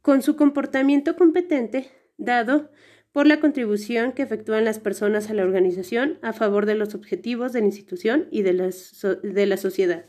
Con 0.00 0.22
su 0.22 0.36
comportamiento 0.36 1.16
competente, 1.16 1.90
dado 2.18 2.70
por 3.12 3.26
la 3.26 3.40
contribución 3.40 4.12
que 4.12 4.22
efectúan 4.22 4.64
las 4.64 4.80
personas 4.80 5.30
a 5.30 5.34
la 5.34 5.44
organización 5.44 6.18
a 6.22 6.32
favor 6.32 6.66
de 6.66 6.74
los 6.74 6.94
objetivos 6.94 7.52
de 7.52 7.60
la 7.60 7.66
institución 7.66 8.28
y 8.30 8.42
de 8.42 8.52
la, 8.52 8.70
de 9.22 9.46
la 9.46 9.56
sociedad. 9.56 10.06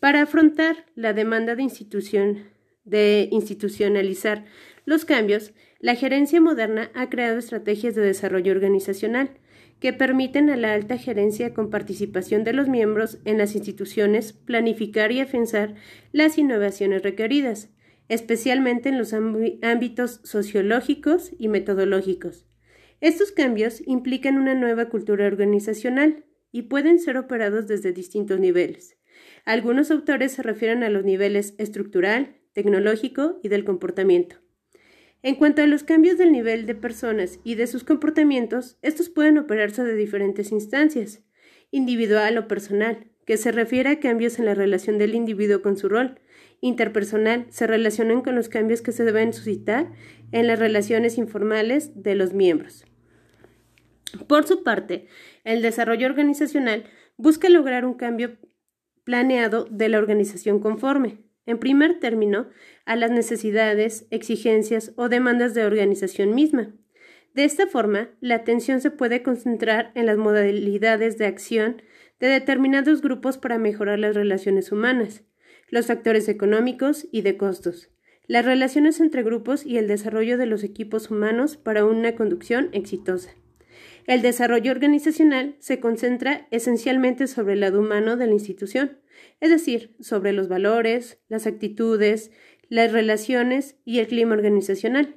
Para 0.00 0.22
afrontar 0.22 0.86
la 0.94 1.12
demanda 1.12 1.54
de, 1.56 1.62
institución, 1.62 2.48
de 2.84 3.28
institucionalizar 3.32 4.44
los 4.86 5.04
cambios, 5.04 5.52
la 5.84 5.96
gerencia 5.96 6.40
moderna 6.40 6.90
ha 6.94 7.10
creado 7.10 7.36
estrategias 7.36 7.94
de 7.94 8.00
desarrollo 8.00 8.52
organizacional 8.52 9.32
que 9.80 9.92
permiten 9.92 10.48
a 10.48 10.56
la 10.56 10.72
alta 10.72 10.96
gerencia 10.96 11.52
con 11.52 11.68
participación 11.68 12.42
de 12.42 12.54
los 12.54 12.68
miembros 12.68 13.18
en 13.26 13.36
las 13.36 13.54
instituciones 13.54 14.32
planificar 14.32 15.12
y 15.12 15.20
afianzar 15.20 15.74
las 16.10 16.38
innovaciones 16.38 17.02
requeridas, 17.02 17.68
especialmente 18.08 18.88
en 18.88 18.96
los 18.96 19.12
ámbitos 19.12 20.20
sociológicos 20.24 21.32
y 21.38 21.48
metodológicos. 21.48 22.46
Estos 23.02 23.30
cambios 23.30 23.86
implican 23.86 24.38
una 24.38 24.54
nueva 24.54 24.88
cultura 24.88 25.26
organizacional 25.26 26.24
y 26.50 26.62
pueden 26.62 26.98
ser 26.98 27.18
operados 27.18 27.66
desde 27.66 27.92
distintos 27.92 28.40
niveles. 28.40 28.96
Algunos 29.44 29.90
autores 29.90 30.32
se 30.32 30.42
refieren 30.42 30.82
a 30.82 30.88
los 30.88 31.04
niveles 31.04 31.54
estructural, 31.58 32.38
tecnológico 32.54 33.38
y 33.42 33.48
del 33.48 33.66
comportamiento. 33.66 34.43
En 35.24 35.36
cuanto 35.36 35.62
a 35.62 35.66
los 35.66 35.84
cambios 35.84 36.18
del 36.18 36.32
nivel 36.32 36.66
de 36.66 36.74
personas 36.74 37.40
y 37.44 37.54
de 37.54 37.66
sus 37.66 37.82
comportamientos, 37.82 38.76
estos 38.82 39.08
pueden 39.08 39.38
operarse 39.38 39.82
de 39.82 39.94
diferentes 39.94 40.52
instancias, 40.52 41.22
individual 41.70 42.36
o 42.36 42.46
personal, 42.46 43.06
que 43.24 43.38
se 43.38 43.50
refiere 43.50 43.88
a 43.88 44.00
cambios 44.00 44.38
en 44.38 44.44
la 44.44 44.52
relación 44.52 44.98
del 44.98 45.14
individuo 45.14 45.62
con 45.62 45.78
su 45.78 45.88
rol, 45.88 46.20
interpersonal, 46.60 47.46
se 47.48 47.66
relacionan 47.66 48.20
con 48.20 48.34
los 48.34 48.50
cambios 48.50 48.82
que 48.82 48.92
se 48.92 49.02
deben 49.02 49.32
suscitar 49.32 49.90
en 50.30 50.46
las 50.46 50.58
relaciones 50.58 51.16
informales 51.16 52.02
de 52.02 52.16
los 52.16 52.34
miembros. 52.34 52.84
Por 54.28 54.46
su 54.46 54.62
parte, 54.62 55.06
el 55.44 55.62
desarrollo 55.62 56.06
organizacional 56.06 56.84
busca 57.16 57.48
lograr 57.48 57.86
un 57.86 57.94
cambio 57.94 58.36
planeado 59.04 59.64
de 59.70 59.88
la 59.88 59.96
organización 59.96 60.60
conforme, 60.60 61.24
en 61.46 61.58
primer 61.58 62.00
término, 62.00 62.48
a 62.84 62.96
las 62.96 63.10
necesidades, 63.10 64.06
exigencias 64.10 64.92
o 64.96 65.08
demandas 65.08 65.54
de 65.54 65.64
organización 65.64 66.34
misma. 66.34 66.74
De 67.34 67.44
esta 67.44 67.66
forma, 67.66 68.10
la 68.20 68.36
atención 68.36 68.80
se 68.80 68.90
puede 68.90 69.22
concentrar 69.22 69.90
en 69.94 70.06
las 70.06 70.16
modalidades 70.16 71.18
de 71.18 71.26
acción 71.26 71.82
de 72.20 72.28
determinados 72.28 73.02
grupos 73.02 73.38
para 73.38 73.58
mejorar 73.58 73.98
las 73.98 74.14
relaciones 74.14 74.70
humanas, 74.70 75.24
los 75.68 75.86
factores 75.86 76.28
económicos 76.28 77.08
y 77.10 77.22
de 77.22 77.36
costos, 77.36 77.90
las 78.26 78.44
relaciones 78.44 79.00
entre 79.00 79.22
grupos 79.22 79.66
y 79.66 79.78
el 79.78 79.88
desarrollo 79.88 80.38
de 80.38 80.46
los 80.46 80.62
equipos 80.62 81.10
humanos 81.10 81.56
para 81.56 81.84
una 81.84 82.14
conducción 82.14 82.68
exitosa. 82.72 83.34
El 84.06 84.20
desarrollo 84.20 84.70
organizacional 84.70 85.56
se 85.60 85.80
concentra 85.80 86.46
esencialmente 86.50 87.26
sobre 87.26 87.54
el 87.54 87.60
lado 87.60 87.80
humano 87.80 88.16
de 88.16 88.26
la 88.26 88.32
institución, 88.32 88.98
es 89.40 89.50
decir, 89.50 89.94
sobre 90.00 90.32
los 90.32 90.48
valores, 90.48 91.18
las 91.28 91.46
actitudes, 91.46 92.30
las 92.68 92.92
relaciones 92.92 93.76
y 93.84 94.00
el 94.00 94.08
clima 94.08 94.34
organizacional, 94.34 95.16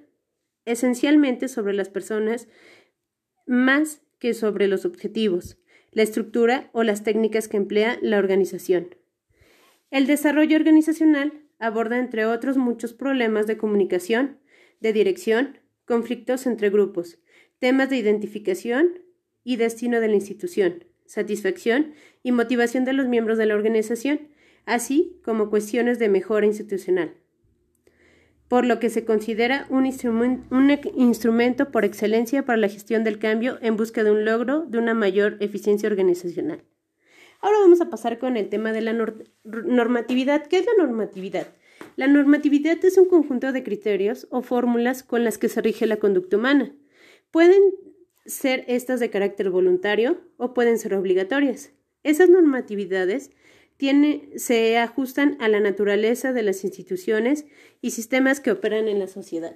esencialmente 0.66 1.50
sobre 1.50 1.74
las 1.74 1.90
personas 1.90 2.48
más 3.46 4.02
que 4.20 4.34
sobre 4.34 4.68
los 4.68 4.86
objetivos, 4.86 5.58
la 5.92 6.04
estructura 6.04 6.70
o 6.74 6.84
las 6.84 7.04
técnicas 7.04 7.48
que 7.48 7.58
emplea 7.58 7.98
la 8.02 8.18
organización. 8.18 8.96
El 9.92 10.08
desarrollo 10.08 10.56
organizacional 10.58 11.34
aborda, 11.60 11.98
entre 11.98 12.26
otros, 12.26 12.58
muchos 12.58 12.94
problemas 12.94 13.48
de 13.48 13.58
comunicación, 13.58 14.40
de 14.80 14.94
dirección, 14.94 15.60
conflictos 15.86 16.46
entre 16.46 16.70
grupos, 16.70 17.20
temas 17.60 17.90
de 17.90 17.98
identificación 17.98 19.00
y 19.44 19.56
destino 19.56 20.00
de 20.00 20.08
la 20.08 20.16
institución, 20.16 20.84
satisfacción 21.06 21.94
y 22.24 22.32
motivación 22.32 22.86
de 22.86 22.94
los 22.94 23.08
miembros 23.08 23.38
de 23.38 23.46
la 23.46 23.56
organización, 23.56 24.28
así 24.66 25.20
como 25.24 25.50
cuestiones 25.50 26.00
de 26.00 26.10
mejora 26.10 26.46
institucional, 26.46 27.16
por 28.48 28.66
lo 28.66 28.80
que 28.80 28.90
se 28.90 29.06
considera 29.06 29.66
un, 29.70 29.86
instrumento 29.86 31.72
por 31.72 31.86
excelencia 31.86 32.46
para 32.46 32.58
la 32.58 32.70
gestión 32.70 33.04
del 33.04 33.20
cambio 33.20 33.58
en 33.62 33.78
busca 33.78 34.04
de 34.04 34.12
un 34.12 34.26
logro 34.26 34.66
de 34.66 34.78
una 34.78 34.94
mayor 34.94 35.38
eficiencia 35.40 35.90
organizacional. 35.90 36.64
Ahora 37.40 37.60
vamos 37.60 37.82
a 37.82 37.90
pasar 37.90 38.18
con 38.20 38.36
el 38.36 38.50
tema 38.50 38.72
de 38.74 38.82
la 38.82 38.94
normatividad. 39.44 40.48
¿Qué 40.48 40.60
es 40.60 40.66
la 40.66 40.84
normatividad? 40.84 41.48
La 41.96 42.08
normatividad 42.08 42.84
es 42.84 42.98
un 42.98 43.06
conjunto 43.06 43.52
de 43.52 43.64
criterios 43.64 44.28
o 44.32 44.42
fórmulas 44.42 45.04
con 45.04 45.24
las 45.24 45.38
que 45.38 45.50
se 45.50 45.62
rige 45.62 45.86
la 45.86 45.98
conducta 45.98 46.38
humana. 46.38 46.74
Pueden 47.32 47.62
ser 48.26 48.66
estas 48.68 49.00
de 49.00 49.10
carácter 49.10 49.50
voluntario 49.50 50.22
o 50.38 50.54
pueden 50.54 50.80
ser 50.80 50.94
obligatorias. 50.94 51.72
Esas 52.04 52.30
normatividades 52.30 53.32
se 54.36 54.78
ajustan 54.78 55.38
a 55.40 55.48
la 55.48 55.60
naturaleza 55.60 56.34
de 56.34 56.44
las 56.44 56.64
instituciones 56.64 57.46
y 57.82 57.92
sistemas 57.92 58.40
que 58.40 58.52
operan 58.52 58.88
en 58.88 59.00
la 59.00 59.08
sociedad. 59.08 59.56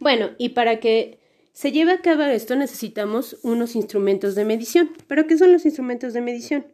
Bueno, 0.00 0.30
y 0.38 0.50
para 0.50 0.80
que 0.80 1.18
se 1.52 1.72
lleve 1.72 1.92
a 1.92 2.02
cabo 2.02 2.24
esto 2.24 2.56
necesitamos 2.56 3.38
unos 3.42 3.74
instrumentos 3.74 4.34
de 4.34 4.44
medición. 4.44 4.90
¿Pero 5.06 5.26
qué 5.26 5.38
son 5.38 5.52
los 5.52 5.64
instrumentos 5.64 6.12
de 6.12 6.20
medición? 6.20 6.66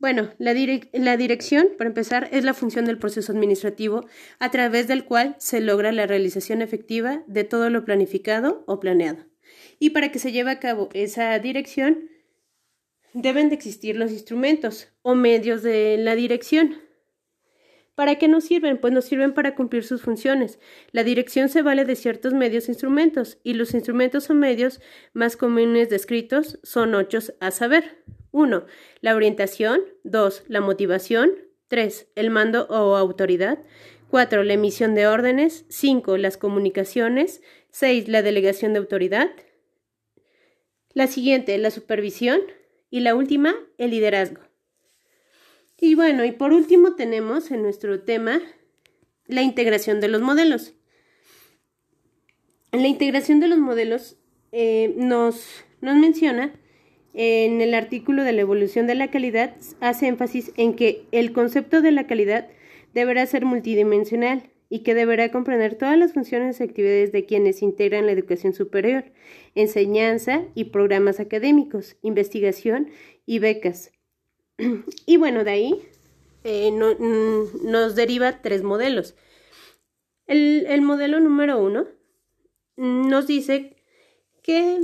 Bueno, 0.00 0.30
la, 0.38 0.54
dirección, 0.54 1.68
para 1.76 1.88
empezar, 1.88 2.30
es 2.32 2.42
la 2.42 2.54
función 2.54 2.86
del 2.86 2.96
proceso 2.96 3.32
administrativo 3.32 4.06
a 4.38 4.50
través 4.50 4.88
del 4.88 5.04
cual 5.04 5.36
se 5.38 5.60
logra 5.60 5.92
la 5.92 6.06
realización 6.06 6.62
efectiva 6.62 7.22
de 7.26 7.44
todo 7.44 7.68
lo 7.68 7.84
planificado 7.84 8.64
o 8.66 8.80
planeado. 8.80 9.26
Y 9.78 9.90
para 9.90 10.10
que 10.10 10.18
se 10.18 10.32
lleve 10.32 10.52
a 10.52 10.58
cabo 10.58 10.88
esa 10.94 11.38
dirección, 11.38 12.08
deben 13.12 13.50
de 13.50 13.56
existir 13.56 13.94
los 13.96 14.10
instrumentos 14.10 14.88
o 15.02 15.14
medios 15.14 15.62
de 15.62 15.98
la 15.98 16.14
dirección. 16.14 16.78
¿Para 17.94 18.16
qué 18.16 18.28
nos 18.28 18.44
sirven? 18.44 18.78
Pues 18.78 18.92
nos 18.92 19.04
sirven 19.04 19.34
para 19.34 19.54
cumplir 19.54 19.84
sus 19.84 20.00
funciones. 20.00 20.58
La 20.92 21.04
dirección 21.04 21.48
se 21.48 21.62
vale 21.62 21.84
de 21.84 21.96
ciertos 21.96 22.32
medios 22.32 22.68
e 22.68 22.72
instrumentos, 22.72 23.38
y 23.42 23.54
los 23.54 23.74
instrumentos 23.74 24.30
o 24.30 24.34
medios 24.34 24.80
más 25.12 25.36
comunes 25.36 25.90
descritos 25.90 26.58
son 26.62 26.94
ocho 26.94 27.18
a 27.40 27.50
saber. 27.50 27.98
1. 28.32 28.64
La 29.00 29.14
orientación. 29.14 29.80
2. 30.04 30.44
La 30.48 30.60
motivación. 30.60 31.32
3. 31.68 32.08
El 32.14 32.30
mando 32.30 32.66
o 32.70 32.96
autoridad. 32.96 33.58
4. 34.10 34.44
La 34.44 34.54
emisión 34.54 34.94
de 34.94 35.06
órdenes. 35.06 35.66
5. 35.68 36.16
Las 36.16 36.36
comunicaciones. 36.36 37.42
6. 37.70 38.08
La 38.08 38.22
delegación 38.22 38.72
de 38.72 38.78
autoridad. 38.78 39.30
La 40.94 41.06
siguiente, 41.06 41.56
la 41.58 41.70
supervisión. 41.70 42.40
Y 42.90 43.00
la 43.00 43.14
última, 43.14 43.54
el 43.78 43.90
liderazgo. 43.90 44.49
Y 45.80 45.94
bueno, 45.94 46.24
y 46.26 46.32
por 46.32 46.52
último 46.52 46.94
tenemos 46.94 47.50
en 47.50 47.62
nuestro 47.62 48.00
tema 48.02 48.42
la 49.26 49.42
integración 49.42 50.00
de 50.00 50.08
los 50.08 50.20
modelos. 50.20 50.74
La 52.72 52.86
integración 52.86 53.40
de 53.40 53.48
los 53.48 53.58
modelos 53.58 54.18
eh, 54.52 54.92
nos, 54.98 55.64
nos 55.80 55.96
menciona 55.96 56.52
en 57.14 57.62
el 57.62 57.72
artículo 57.72 58.24
de 58.24 58.32
la 58.32 58.42
evolución 58.42 58.86
de 58.86 58.94
la 58.94 59.10
calidad 59.10 59.56
hace 59.80 60.06
énfasis 60.06 60.52
en 60.56 60.74
que 60.74 61.06
el 61.12 61.32
concepto 61.32 61.80
de 61.80 61.92
la 61.92 62.06
calidad 62.06 62.48
deberá 62.92 63.24
ser 63.24 63.46
multidimensional 63.46 64.50
y 64.68 64.80
que 64.80 64.94
deberá 64.94 65.32
comprender 65.32 65.76
todas 65.76 65.98
las 65.98 66.12
funciones 66.12 66.60
y 66.60 66.62
actividades 66.62 67.10
de 67.10 67.24
quienes 67.24 67.62
integran 67.62 68.06
la 68.06 68.12
educación 68.12 68.52
superior, 68.52 69.04
enseñanza 69.54 70.44
y 70.54 70.64
programas 70.64 71.18
académicos, 71.18 71.96
investigación 72.02 72.90
y 73.26 73.40
becas. 73.40 73.92
Y 75.06 75.16
bueno, 75.16 75.44
de 75.44 75.50
ahí 75.50 75.88
eh, 76.44 76.70
mm, 76.70 77.70
nos 77.70 77.94
deriva 77.94 78.40
tres 78.42 78.62
modelos. 78.62 79.14
El, 80.26 80.66
el 80.68 80.82
modelo 80.82 81.20
número 81.20 81.58
uno 81.58 81.86
nos 82.76 83.26
dice 83.26 83.76
que 84.42 84.78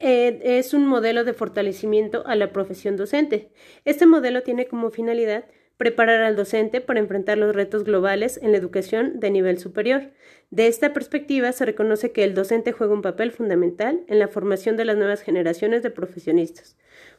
eh, 0.00 0.40
es 0.44 0.74
un 0.74 0.86
modelo 0.86 1.24
de 1.24 1.32
fortalecimiento 1.32 2.26
a 2.26 2.36
la 2.36 2.52
profesión 2.52 2.96
docente. 2.96 3.50
Este 3.84 4.06
modelo 4.06 4.42
tiene 4.42 4.66
como 4.66 4.90
finalidad 4.90 5.46
preparar 5.76 6.22
al 6.22 6.36
docente 6.36 6.80
para 6.80 7.00
enfrentar 7.00 7.38
los 7.38 7.54
retos 7.54 7.84
globales 7.84 8.38
en 8.42 8.52
la 8.52 8.58
educación 8.58 9.20
de 9.20 9.30
nivel 9.30 9.58
superior. 9.58 10.10
De 10.50 10.66
esta 10.66 10.92
perspectiva, 10.92 11.52
se 11.52 11.64
reconoce 11.64 12.10
que 12.12 12.24
el 12.24 12.34
docente 12.34 12.72
juega 12.72 12.92
un 12.92 13.02
papel 13.02 13.32
fundamental 13.32 14.04
en 14.08 14.18
la 14.18 14.28
formación 14.28 14.76
de 14.76 14.84
las 14.84 14.96
nuevas 14.96 15.22
generaciones 15.22 15.82
de 15.82 15.90
profesionistas. 15.90 16.76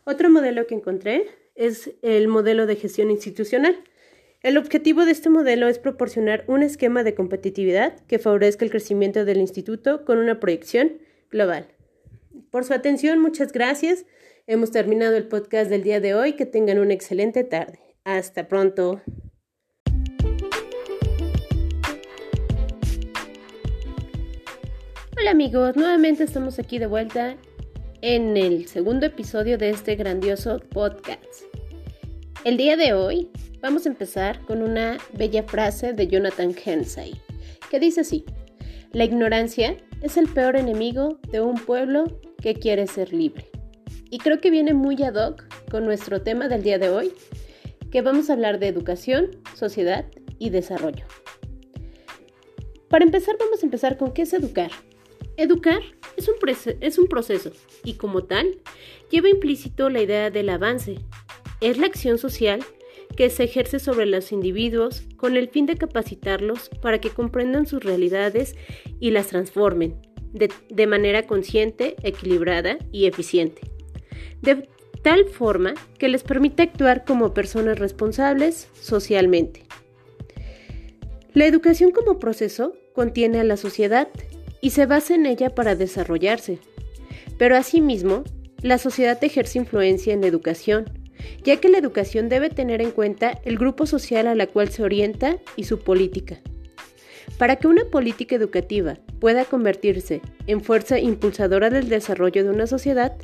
Otro 0.09 0.31
modelo 0.31 0.65
que 0.65 0.73
encontré 0.73 1.27
es 1.53 1.91
el 2.01 2.27
modelo 2.27 2.65
de 2.65 2.75
gestión 2.75 3.11
institucional. 3.11 3.79
El 4.41 4.57
objetivo 4.57 5.05
de 5.05 5.11
este 5.11 5.29
modelo 5.29 5.67
es 5.67 5.77
proporcionar 5.77 6.45
un 6.47 6.63
esquema 6.63 7.03
de 7.03 7.13
competitividad 7.13 7.95
que 8.07 8.17
favorezca 8.17 8.65
el 8.65 8.71
crecimiento 8.71 9.23
del 9.23 9.37
instituto 9.37 10.05
con 10.05 10.17
una 10.17 10.39
proyección 10.39 10.93
global. 11.29 11.67
Por 12.49 12.63
su 12.65 12.73
atención, 12.73 13.19
muchas 13.19 13.51
gracias. 13.51 14.07
Hemos 14.47 14.71
terminado 14.71 15.15
el 15.15 15.27
podcast 15.27 15.69
del 15.69 15.83
día 15.83 15.99
de 15.99 16.15
hoy. 16.15 16.33
Que 16.33 16.47
tengan 16.47 16.79
una 16.79 16.95
excelente 16.95 17.43
tarde. 17.43 17.79
Hasta 18.03 18.47
pronto. 18.47 19.03
Hola 25.19 25.29
amigos, 25.29 25.75
nuevamente 25.75 26.23
estamos 26.23 26.57
aquí 26.57 26.79
de 26.79 26.87
vuelta 26.87 27.37
en 28.01 28.37
el 28.37 28.67
segundo 28.67 29.05
episodio 29.05 29.57
de 29.57 29.71
este 29.71 29.95
grandioso 29.95 30.59
podcast. 30.59 31.43
El 32.45 32.55
día 32.55 32.77
de 32.77 32.93
hoy 32.93 33.29
vamos 33.61 33.85
a 33.85 33.89
empezar 33.89 34.39
con 34.45 34.61
una 34.61 34.97
bella 35.17 35.43
frase 35.43 35.91
de 35.91 36.07
Jonathan 36.07 36.55
Hensay, 36.63 37.19
que 37.69 37.79
dice 37.79 38.01
así, 38.01 38.23
la 38.93 39.03
ignorancia 39.03 39.75
es 40.01 40.15
el 40.15 40.29
peor 40.29 40.55
enemigo 40.55 41.19
de 41.29 41.41
un 41.41 41.55
pueblo 41.55 42.05
que 42.41 42.53
quiere 42.55 42.87
ser 42.87 43.11
libre. 43.11 43.49
Y 44.09 44.19
creo 44.19 44.39
que 44.39 44.49
viene 44.49 44.73
muy 44.73 45.03
ad 45.03 45.15
hoc 45.15 45.43
con 45.69 45.83
nuestro 45.83 46.21
tema 46.21 46.47
del 46.47 46.63
día 46.63 46.79
de 46.79 46.89
hoy, 46.89 47.11
que 47.91 48.01
vamos 48.01 48.29
a 48.29 48.33
hablar 48.33 48.59
de 48.59 48.67
educación, 48.69 49.41
sociedad 49.55 50.05
y 50.37 50.51
desarrollo. 50.51 51.05
Para 52.87 53.03
empezar, 53.03 53.35
vamos 53.37 53.61
a 53.61 53.65
empezar 53.65 53.97
con 53.97 54.13
qué 54.13 54.21
es 54.21 54.33
educar. 54.33 54.71
Educar 55.35 55.81
es 56.19 56.27
un, 56.27 56.35
es 56.81 56.97
un 56.99 57.07
proceso 57.07 57.51
y 57.83 57.93
como 57.93 58.23
tal 58.23 58.57
lleva 59.09 59.29
implícito 59.29 59.89
la 59.89 60.01
idea 60.01 60.29
del 60.29 60.49
avance, 60.49 60.99
es 61.61 61.77
la 61.77 61.87
acción 61.87 62.17
social 62.17 62.63
que 63.15 63.29
se 63.29 63.43
ejerce 63.43 63.79
sobre 63.79 64.05
los 64.05 64.31
individuos 64.31 65.03
con 65.17 65.35
el 65.35 65.49
fin 65.49 65.65
de 65.65 65.77
capacitarlos 65.77 66.69
para 66.81 67.01
que 67.01 67.09
comprendan 67.09 67.65
sus 67.65 67.83
realidades 67.83 68.55
y 68.99 69.11
las 69.11 69.27
transformen 69.27 69.95
de, 70.31 70.87
manera 70.87 71.25
consciente, 71.25 71.95
equilibrada 72.03 72.77
y 72.91 73.07
eficiente, 73.07 73.61
de 74.41 74.69
tal 75.01 75.25
forma 75.25 75.73
que 75.97 76.07
les 76.07 76.23
permita 76.23 76.63
actuar 76.63 77.03
como 77.03 77.33
personas 77.33 77.79
responsables 77.79 78.69
socialmente. 78.79 79.65
La 81.33 81.45
educación 81.45 81.91
como 81.91 82.19
proceso 82.19 82.73
contiene 82.93 83.39
a 83.39 83.43
la 83.43 83.57
sociedad 83.57 84.09
y 84.61 84.71
se 84.71 84.85
basa 84.85 85.15
en 85.15 85.25
ella 85.25 85.55
para 85.55 85.75
desarrollarse, 85.75 86.59
pero 87.37 87.55
asimismo, 87.55 88.23
la 88.61 88.77
sociedad 88.77 89.17
ejerce 89.23 89.59
influencia 89.59 90.13
en 90.13 90.21
la 90.21 90.27
educación, 90.27 90.85
ya 91.43 91.57
que 91.57 91.69
la 91.69 91.77
educación 91.77 92.29
debe 92.29 92.49
tener 92.49 92.81
en 92.81 92.91
cuenta 92.91 93.39
el 93.45 93.57
grupo 93.57 93.85
social 93.85 94.27
a 94.27 94.35
la 94.35 94.47
cual 94.47 94.69
se 94.69 94.83
orienta 94.83 95.37
y 95.55 95.63
su 95.63 95.79
política. 95.79 96.39
Para 97.37 97.55
que 97.55 97.67
una 97.67 97.85
política 97.85 98.35
educativa 98.35 98.97
pueda 99.19 99.45
convertirse 99.45 100.21
en 100.47 100.61
fuerza 100.61 100.99
impulsadora 100.99 101.69
del 101.69 101.87
desarrollo 101.87 102.43
de 102.43 102.49
una 102.49 102.67
sociedad, 102.67 103.15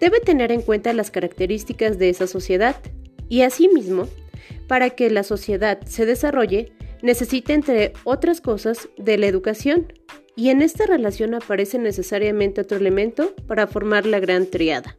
debe 0.00 0.20
tener 0.20 0.52
en 0.52 0.62
cuenta 0.62 0.94
las 0.94 1.10
características 1.10 1.98
de 1.98 2.08
esa 2.08 2.26
sociedad. 2.26 2.76
Y 3.28 3.42
asimismo, 3.42 4.08
para 4.66 4.90
que 4.90 5.10
la 5.10 5.24
sociedad 5.24 5.80
se 5.84 6.06
desarrolle, 6.06 6.72
necesita 7.02 7.52
entre 7.52 7.92
otras 8.04 8.40
cosas 8.40 8.88
de 8.96 9.18
la 9.18 9.26
educación, 9.26 9.92
y 10.36 10.50
en 10.50 10.62
esta 10.62 10.86
relación 10.86 11.34
aparece 11.34 11.78
necesariamente 11.78 12.60
otro 12.60 12.78
elemento 12.78 13.34
para 13.46 13.66
formar 13.66 14.06
la 14.06 14.20
gran 14.20 14.46
triada. 14.46 14.96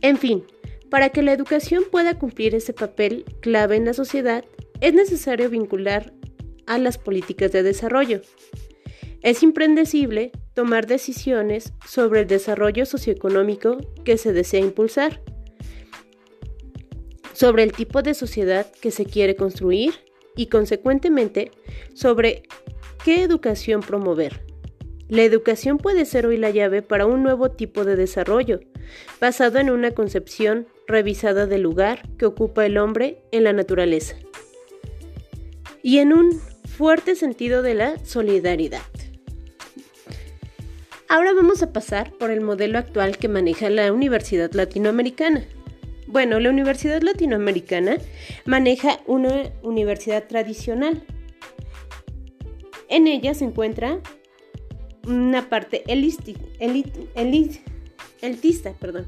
En 0.00 0.16
fin, 0.16 0.44
para 0.90 1.10
que 1.10 1.22
la 1.22 1.32
educación 1.32 1.84
pueda 1.90 2.18
cumplir 2.18 2.54
ese 2.54 2.72
papel 2.72 3.24
clave 3.40 3.76
en 3.76 3.84
la 3.84 3.94
sociedad, 3.94 4.44
es 4.80 4.94
necesario 4.94 5.50
vincular 5.50 6.12
a 6.66 6.78
las 6.78 6.98
políticas 6.98 7.52
de 7.52 7.62
desarrollo. 7.62 8.22
Es 9.22 9.42
imprescindible 9.42 10.30
tomar 10.54 10.86
decisiones 10.86 11.72
sobre 11.86 12.20
el 12.20 12.26
desarrollo 12.26 12.86
socioeconómico 12.86 13.78
que 14.04 14.16
se 14.16 14.32
desea 14.32 14.60
impulsar, 14.60 15.20
sobre 17.32 17.62
el 17.64 17.72
tipo 17.72 18.02
de 18.02 18.14
sociedad 18.14 18.66
que 18.80 18.90
se 18.90 19.04
quiere 19.04 19.36
construir 19.36 19.94
y, 20.38 20.46
consecuentemente, 20.46 21.50
sobre 21.92 22.44
qué 23.04 23.22
educación 23.22 23.82
promover. 23.82 24.40
La 25.08 25.22
educación 25.22 25.78
puede 25.78 26.04
ser 26.04 26.26
hoy 26.26 26.36
la 26.36 26.50
llave 26.50 26.80
para 26.80 27.06
un 27.06 27.22
nuevo 27.22 27.50
tipo 27.50 27.84
de 27.84 27.96
desarrollo, 27.96 28.60
basado 29.20 29.58
en 29.58 29.68
una 29.68 29.90
concepción 29.90 30.68
revisada 30.86 31.46
del 31.46 31.62
lugar 31.62 32.08
que 32.16 32.26
ocupa 32.26 32.64
el 32.64 32.78
hombre 32.78 33.20
en 33.32 33.44
la 33.44 33.52
naturaleza 33.52 34.16
y 35.82 35.98
en 35.98 36.12
un 36.12 36.40
fuerte 36.66 37.16
sentido 37.16 37.62
de 37.62 37.74
la 37.74 38.04
solidaridad. 38.04 38.82
Ahora 41.08 41.32
vamos 41.32 41.62
a 41.62 41.72
pasar 41.72 42.12
por 42.12 42.30
el 42.30 42.42
modelo 42.42 42.78
actual 42.78 43.16
que 43.16 43.28
maneja 43.28 43.70
la 43.70 43.92
Universidad 43.92 44.52
Latinoamericana. 44.52 45.46
Bueno, 46.10 46.40
la 46.40 46.48
Universidad 46.48 47.02
Latinoamericana 47.02 47.98
maneja 48.46 49.00
una 49.06 49.52
universidad 49.62 50.26
tradicional. 50.26 51.04
En 52.88 53.06
ella 53.06 53.34
se 53.34 53.44
encuentra 53.44 54.00
una 55.06 55.50
parte 55.50 55.84
elitista, 55.86 56.42
perdón, 58.80 59.06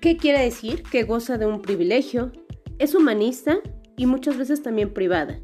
¿Qué 0.00 0.16
quiere 0.16 0.42
decir? 0.42 0.82
Que 0.82 1.04
goza 1.04 1.38
de 1.38 1.46
un 1.46 1.62
privilegio, 1.62 2.32
es 2.80 2.96
humanista 2.96 3.60
y 3.96 4.06
muchas 4.06 4.36
veces 4.36 4.64
también 4.64 4.92
privada. 4.92 5.38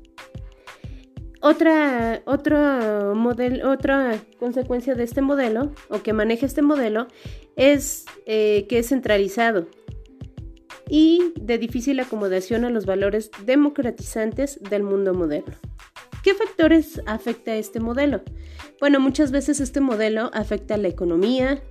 Otra, 1.48 2.22
otra 2.26 4.20
consecuencia 4.40 4.96
de 4.96 5.04
este 5.04 5.22
modelo, 5.22 5.72
o 5.88 6.02
que 6.02 6.12
maneja 6.12 6.44
este 6.44 6.61
modelo, 6.61 7.06
es 7.54 8.04
eh, 8.26 8.66
que 8.68 8.80
es 8.80 8.88
centralizado 8.88 9.68
y 10.88 11.32
de 11.40 11.59
difícil 11.59 12.00
acomodación 12.00 12.64
a 12.64 12.70
los 12.70 12.85
valores 12.85 13.30
democratizantes 13.44 14.59
del 14.61 14.82
mundo 14.82 15.14
moderno. 15.14 15.54
¿Qué 16.24 16.35
factores 16.35 17.00
afecta 17.06 17.54
este 17.54 17.78
modelo? 17.78 18.22
Bueno, 18.80 18.98
muchas 18.98 19.30
veces 19.30 19.61
este 19.61 19.78
modelo 19.78 20.30
afecta 20.35 20.74
a 20.74 20.78
la 20.78 20.88
economía 20.88 21.62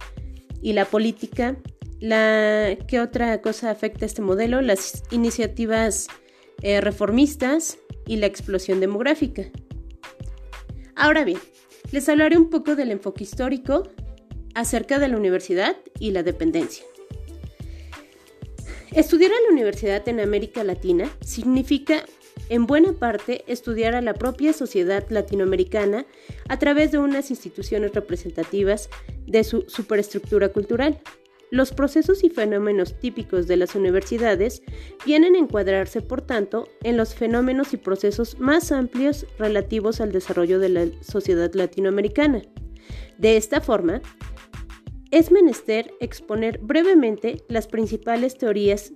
y 0.62 0.72
la 0.72 0.86
política 0.86 1.58
la, 2.00 2.78
¿Qué 2.88 3.02
otra 3.02 3.42
cosa 3.42 3.72
afecta 3.72 4.06
a 4.06 4.08
este 4.08 4.22
modelo? 4.22 4.62
Las 4.62 5.04
iniciativas 5.12 6.08
eh, 6.62 6.80
reformistas 6.80 7.78
y 8.08 8.18
la 8.18 8.28
explosión 8.28 8.80
demográfica. 8.80 9.52
Ahora 10.96 11.24
bien, 11.24 11.40
les 11.92 12.08
hablaré 12.10 12.38
un 12.38 12.50
poco 12.50 12.76
del 12.76 12.92
enfoque 12.92 13.24
histórico 13.24 13.84
acerca 14.54 14.98
de 14.98 15.10
la 15.10 15.18
universidad 15.18 15.76
y 16.00 16.12
la 16.12 16.24
dependencia. 16.24 16.86
Estudiar 18.92 19.32
a 19.32 19.42
la 19.46 19.52
universidad 19.52 20.08
en 20.08 20.22
América 20.22 20.64
Latina 20.64 21.10
significa 21.20 22.06
en 22.48 22.66
buena 22.66 22.94
parte 22.94 23.44
estudiar 23.48 23.94
a 23.96 24.02
la 24.02 24.14
propia 24.14 24.54
sociedad 24.54 25.06
latinoamericana 25.10 26.06
a 26.48 26.60
través 26.60 26.92
de 26.92 27.00
unas 27.00 27.30
instituciones 27.30 27.94
representativas 27.94 28.90
de 29.28 29.44
su 29.44 29.66
superestructura 29.68 30.50
cultural. 30.50 31.02
Los 31.52 31.72
procesos 31.72 32.24
y 32.24 32.30
fenómenos 32.30 33.00
típicos 33.00 33.48
de 33.48 33.58
las 33.58 33.76
universidades 33.76 34.64
vienen 35.06 35.36
a 35.36 35.40
encuadrarse, 35.40 36.02
por 36.02 36.22
tanto, 36.22 36.68
en 36.84 36.98
los 36.98 37.14
fenómenos 37.14 37.74
y 37.74 37.78
procesos 37.78 38.40
más 38.40 38.72
amplios 38.72 39.28
relativos 39.38 40.02
al 40.02 40.12
desarrollo 40.12 40.60
de 40.60 40.70
la 40.70 40.88
sociedad 41.02 41.54
latinoamericana. 41.54 42.42
De 43.18 43.38
esta 43.38 43.62
forma, 43.62 44.02
es 45.12 45.32
menester 45.32 45.94
exponer 46.02 46.58
brevemente 46.60 47.44
las 47.48 47.68
principales 47.68 48.38
teorías 48.38 48.92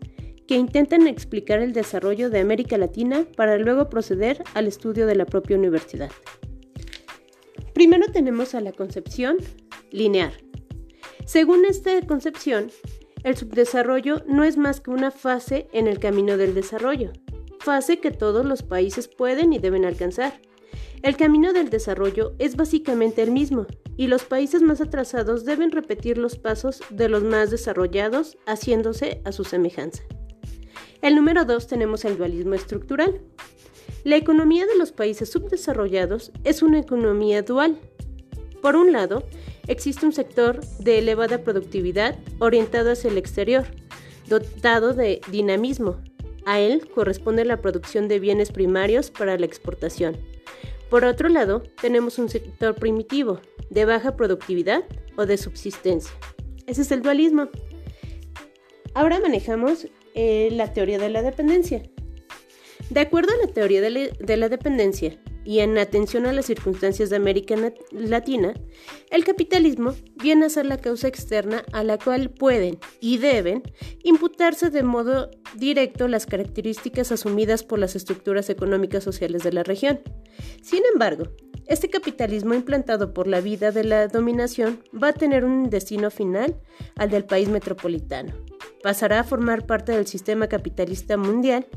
que 0.48 0.56
intentan 0.56 1.06
explicar 1.06 1.62
el 1.62 1.74
desarrollo 1.74 2.32
de 2.32 2.40
América 2.40 2.78
Latina 2.78 3.26
para 3.38 3.58
luego 3.58 3.90
proceder 3.90 4.44
al 4.56 4.68
estudio 4.68 5.06
de 5.06 5.16
la 5.16 5.26
propia 5.26 5.56
universidad. 5.56 6.10
Primero 7.74 8.08
tenemos 8.12 8.56
a 8.56 8.62
la 8.62 8.72
concepción 8.72 9.38
lineal 9.92 10.34
según 11.30 11.64
esta 11.64 11.92
concepción, 12.08 12.72
el 13.24 13.38
subdesarrollo 13.38 14.24
no 14.26 14.44
es 14.44 14.58
más 14.58 14.82
que 14.82 14.90
una 14.90 15.12
fase 15.12 15.68
en 15.74 15.88
el 15.88 16.00
camino 16.00 16.38
del 16.38 16.56
desarrollo, 16.56 17.12
fase 17.60 18.00
que 18.00 18.10
todos 18.10 18.48
los 18.48 18.64
países 18.64 19.08
pueden 19.08 19.54
y 19.54 19.60
deben 19.60 19.86
alcanzar. 19.86 20.42
El 21.04 21.16
camino 21.18 21.54
del 21.54 21.70
desarrollo 21.70 22.34
es 22.40 22.56
básicamente 22.56 23.22
el 23.22 23.30
mismo, 23.30 23.68
y 23.96 24.08
los 24.08 24.24
países 24.24 24.64
más 24.64 24.82
atrasados 24.82 25.46
deben 25.46 25.70
repetir 25.70 26.18
los 26.18 26.36
pasos 26.36 26.82
de 26.90 27.10
los 27.10 27.22
más 27.22 27.52
desarrollados, 27.52 28.40
haciéndose 28.48 29.22
a 29.24 29.32
su 29.32 29.44
semejanza. 29.44 30.02
El 31.04 31.16
número 31.16 31.46
2 31.46 31.68
tenemos 31.68 32.06
el 32.06 32.18
dualismo 32.18 32.56
estructural. 32.56 33.22
La 34.04 34.16
economía 34.16 34.66
de 34.66 34.80
los 34.80 34.92
países 34.92 35.30
subdesarrollados 35.30 36.32
es 36.44 36.64
una 36.64 36.80
economía 36.80 37.44
dual. 37.44 37.78
Por 38.64 38.76
un 38.76 38.92
lado, 38.92 39.24
existe 39.70 40.06
un 40.06 40.12
sector 40.12 40.60
de 40.80 40.98
elevada 40.98 41.44
productividad 41.44 42.18
orientado 42.40 42.92
hacia 42.92 43.10
el 43.10 43.18
exterior, 43.18 43.66
dotado 44.28 44.94
de 44.94 45.22
dinamismo. 45.32 46.02
A 46.46 46.60
él 46.60 46.90
corresponde 46.94 47.46
la 47.46 47.62
producción 47.62 48.08
de 48.08 48.20
bienes 48.20 48.52
primarios 48.52 49.12
para 49.12 49.38
la 49.38 49.46
exportación. 49.46 50.18
Por 50.90 51.06
otro 51.06 51.30
lado, 51.30 51.64
tenemos 51.80 52.18
un 52.18 52.30
sector 52.30 52.76
primitivo, 52.76 53.40
de 53.70 53.86
baja 53.86 54.16
productividad 54.16 54.84
o 55.16 55.28
de 55.28 55.38
subsistencia. 55.38 56.12
Ese 56.66 56.82
es 56.82 56.92
el 56.92 57.04
dualismo. 57.04 57.50
Ahora 58.96 59.20
manejamos 59.20 59.88
eh, 60.16 60.50
la 60.52 60.74
teoría 60.74 60.98
de 60.98 61.10
la 61.10 61.22
dependencia. 61.22 61.84
De 62.90 63.02
acuerdo 63.02 63.32
a 63.34 63.46
la 63.46 63.54
teoría 63.54 63.82
de 63.82 64.38
la 64.38 64.50
dependencia, 64.50 65.20
y 65.50 65.62
en 65.62 65.80
atención 65.80 66.28
a 66.28 66.32
las 66.32 66.46
circunstancias 66.46 67.10
de 67.10 67.16
América 67.16 67.56
Latina, 67.90 68.54
el 69.10 69.24
capitalismo 69.24 69.96
viene 70.22 70.46
a 70.46 70.50
ser 70.50 70.68
la 70.68 70.78
causa 70.78 71.08
externa 71.08 71.66
a 71.74 71.84
la 71.84 71.98
cual 71.98 72.30
pueden 72.30 72.78
y 73.00 73.18
deben 73.18 73.64
imputarse 74.04 74.70
de 74.70 74.84
modo 74.84 75.32
directo 75.56 76.08
las 76.08 76.28
características 76.28 77.12
asumidas 77.12 77.64
por 77.64 77.80
las 77.80 77.96
estructuras 77.96 78.52
económicas 78.52 79.04
sociales 79.04 79.42
de 79.42 79.54
la 79.54 79.64
región. 79.64 80.02
Sin 80.62 80.84
embargo, 80.94 81.24
este 81.66 81.90
capitalismo 81.90 82.54
implantado 82.54 83.12
por 83.16 83.26
la 83.26 83.42
vida 83.42 83.72
de 83.72 83.86
la 83.86 84.08
dominación 84.08 84.84
va 84.94 85.08
a 85.08 85.14
tener 85.14 85.46
un 85.46 85.72
destino 85.72 86.12
final 86.12 86.62
al 86.96 87.10
del 87.10 87.26
país 87.26 87.50
metropolitano 87.50 88.49
pasará 88.82 89.22
a 89.22 89.24
formar 89.24 89.66
parte 89.66 89.92
del 89.92 90.08
sistema 90.08 90.48
capitalista 90.48 91.18
mundial, 91.18 91.68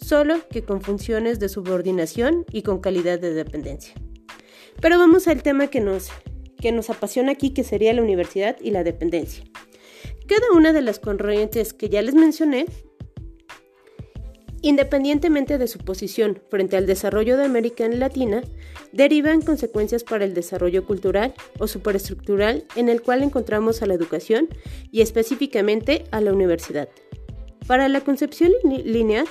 solo 0.00 0.36
que 0.50 0.62
con 0.62 0.80
funciones 0.80 1.38
de 1.38 1.48
subordinación 1.48 2.44
y 2.50 2.62
con 2.62 2.80
calidad 2.80 3.18
de 3.18 3.34
dependencia. 3.34 3.94
Pero 4.80 4.98
vamos 4.98 5.28
al 5.28 5.42
tema 5.42 5.68
que 5.68 5.80
nos, 5.80 6.08
que 6.60 6.72
nos 6.72 6.90
apasiona 6.90 7.32
aquí, 7.32 7.50
que 7.50 7.64
sería 7.64 7.92
la 7.92 8.02
universidad 8.02 8.56
y 8.60 8.70
la 8.70 8.84
dependencia. 8.84 9.44
Cada 10.26 10.52
una 10.54 10.72
de 10.72 10.82
las 10.82 10.98
corrientes 10.98 11.72
que 11.72 11.88
ya 11.88 12.02
les 12.02 12.14
mencioné, 12.14 12.66
independientemente 14.62 15.58
de 15.58 15.68
su 15.68 15.78
posición 15.78 16.40
frente 16.50 16.76
al 16.76 16.86
desarrollo 16.86 17.36
de 17.36 17.44
América 17.44 17.88
Latina, 17.88 18.42
derivan 18.92 19.42
consecuencias 19.42 20.04
para 20.04 20.24
el 20.24 20.34
desarrollo 20.34 20.84
cultural 20.84 21.34
o 21.58 21.66
superestructural 21.66 22.64
en 22.76 22.88
el 22.88 23.02
cual 23.02 23.22
encontramos 23.22 23.82
a 23.82 23.86
la 23.86 23.94
educación 23.94 24.48
y 24.90 25.00
específicamente 25.00 26.04
a 26.10 26.20
la 26.20 26.32
universidad. 26.32 26.88
Para 27.66 27.88
la 27.88 28.00
concepción 28.00 28.52
lineal, 28.64 29.26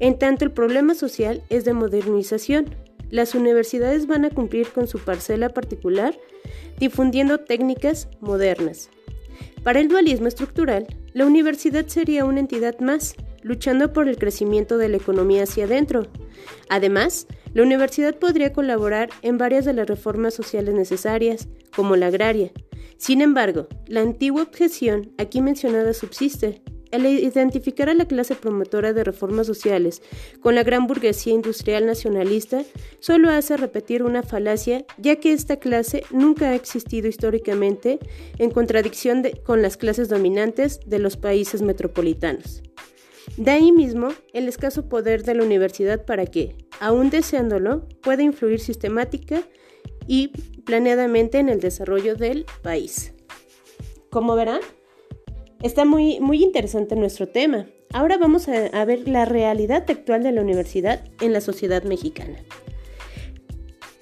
en 0.00 0.18
tanto 0.18 0.44
el 0.44 0.52
problema 0.52 0.94
social 0.94 1.42
es 1.48 1.64
de 1.64 1.72
modernización, 1.72 2.74
las 3.10 3.34
universidades 3.34 4.06
van 4.06 4.24
a 4.24 4.30
cumplir 4.30 4.68
con 4.68 4.86
su 4.86 4.98
parcela 4.98 5.48
particular 5.48 6.16
difundiendo 6.78 7.38
técnicas 7.38 8.08
modernas. 8.20 8.88
Para 9.62 9.80
el 9.80 9.88
dualismo 9.88 10.26
estructural, 10.26 10.86
la 11.12 11.26
universidad 11.26 11.86
sería 11.86 12.24
una 12.24 12.40
entidad 12.40 12.78
más, 12.80 13.14
luchando 13.42 13.92
por 13.92 14.08
el 14.08 14.18
crecimiento 14.18 14.78
de 14.78 14.88
la 14.88 14.96
economía 14.96 15.44
hacia 15.44 15.64
adentro. 15.64 16.06
Además, 16.68 17.26
la 17.52 17.62
universidad 17.62 18.16
podría 18.16 18.52
colaborar 18.52 19.10
en 19.22 19.38
varias 19.38 19.64
de 19.64 19.72
las 19.72 19.88
reformas 19.88 20.34
sociales 20.34 20.74
necesarias, 20.74 21.48
como 21.74 21.96
la 21.96 22.06
agraria. 22.06 22.52
Sin 22.96 23.22
embargo, 23.22 23.66
la 23.86 24.02
antigua 24.02 24.42
objeción 24.42 25.12
aquí 25.18 25.40
mencionada 25.40 25.94
subsiste, 25.94 26.62
el 26.90 27.06
identificar 27.06 27.88
a 27.88 27.94
la 27.94 28.04
clase 28.04 28.34
promotora 28.34 28.92
de 28.92 29.04
reformas 29.04 29.46
sociales 29.46 30.02
con 30.40 30.54
la 30.54 30.64
gran 30.64 30.86
burguesía 30.86 31.32
industrial 31.32 31.86
nacionalista 31.86 32.64
solo 32.98 33.30
hace 33.30 33.56
repetir 33.56 34.02
una 34.02 34.22
falacia, 34.22 34.84
ya 34.98 35.16
que 35.16 35.32
esta 35.32 35.56
clase 35.56 36.02
nunca 36.10 36.50
ha 36.50 36.54
existido 36.54 37.08
históricamente 37.08 38.00
en 38.38 38.50
contradicción 38.50 39.22
con 39.44 39.62
las 39.62 39.76
clases 39.76 40.08
dominantes 40.08 40.80
de 40.84 40.98
los 40.98 41.16
países 41.16 41.62
metropolitanos. 41.62 42.62
De 43.40 43.50
ahí 43.50 43.72
mismo 43.72 44.10
el 44.32 44.48
escaso 44.48 44.88
poder 44.88 45.24
de 45.24 45.34
la 45.34 45.42
universidad 45.42 46.04
para 46.04 46.26
que, 46.26 46.54
aun 46.78 47.10
deseándolo, 47.10 47.88
pueda 48.02 48.22
influir 48.22 48.60
sistemática 48.60 49.42
y 50.06 50.28
planeadamente 50.64 51.38
en 51.38 51.48
el 51.48 51.58
desarrollo 51.58 52.14
del 52.14 52.44
país. 52.62 53.14
Como 54.10 54.36
verán, 54.36 54.60
Está 55.62 55.84
muy, 55.84 56.20
muy 56.20 56.42
interesante 56.42 56.96
nuestro 56.96 57.28
tema. 57.28 57.66
Ahora 57.92 58.16
vamos 58.16 58.48
a, 58.48 58.84
ver 58.86 59.06
la 59.06 59.26
realidad 59.26 59.84
actual 59.90 60.22
de 60.22 60.32
la 60.32 60.40
universidad 60.40 61.04
en 61.20 61.34
la 61.34 61.42
sociedad 61.42 61.82
mexicana. 61.82 62.38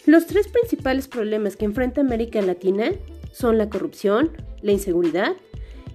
Los 0.07 0.27
tres 0.27 0.47
principales 0.47 1.09
problemas 1.09 1.57
que 1.57 1.65
enfrenta 1.65 2.01
América 2.01 2.41
Latina 2.43 2.93
son 3.33 3.59
la 3.59 3.69
corrupción, 3.69 4.31
la 4.63 4.71
inseguridad 4.71 5.33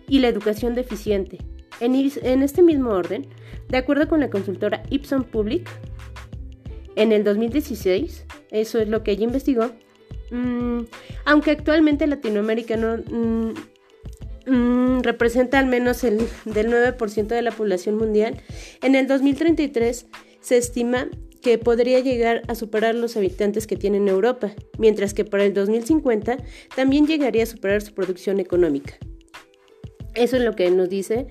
y 0.09 0.19
la 0.19 0.27
educación 0.27 0.75
deficiente. 0.75 1.37
En, 1.79 1.95
en, 1.95 2.43
este 2.43 2.61
mismo 2.61 2.91
orden, 2.91 3.27
de 3.69 3.77
acuerdo 3.77 4.07
con 4.07 4.19
la 4.19 4.29
consultora 4.29 4.83
Ipson 4.89 5.23
Public, 5.23 5.69
en 6.95 7.11
el 7.11 7.23
2016, 7.23 8.25
eso 8.51 8.79
es 8.79 8.87
lo 8.87 9.03
que 9.03 9.11
ella 9.11 9.23
investigó, 9.23 9.71
mm, 10.31 10.81
aunque 11.25 11.51
actualmente 11.51 12.05
Latinoamérica 12.05 12.77
no, 12.77 12.97
mm, 12.97 13.53
Mm, 14.45 14.99
representa 15.03 15.57
al 15.57 15.67
menos 15.67 16.03
el 16.03 16.27
del 16.43 16.69
9% 16.69 17.33
de 17.33 17.41
la 17.41 17.51
población 17.51 17.95
mundial, 17.95 18.41
en 18.81 18.95
el 18.95 19.07
2033 19.07 20.07
se 20.41 20.57
estima 20.57 21.07
que 21.41 21.57
podría 21.57 21.99
llegar 21.99 22.41
a 22.47 22.55
superar 22.55 22.95
los 22.95 23.15
habitantes 23.15 23.67
que 23.67 23.77
tiene 23.77 23.97
Europa, 24.09 24.51
mientras 24.77 25.13
que 25.13 25.23
para 25.23 25.45
el 25.45 25.53
2050 25.53 26.37
también 26.75 27.07
llegaría 27.07 27.43
a 27.43 27.45
superar 27.45 27.81
su 27.81 27.93
producción 27.93 28.39
económica. 28.39 28.95
Eso 30.13 30.35
es 30.35 30.43
lo 30.43 30.55
que 30.55 30.69
nos 30.71 30.89
dice 30.89 31.27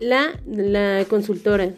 la, 0.00 0.40
la 0.46 1.04
consultora 1.08 1.70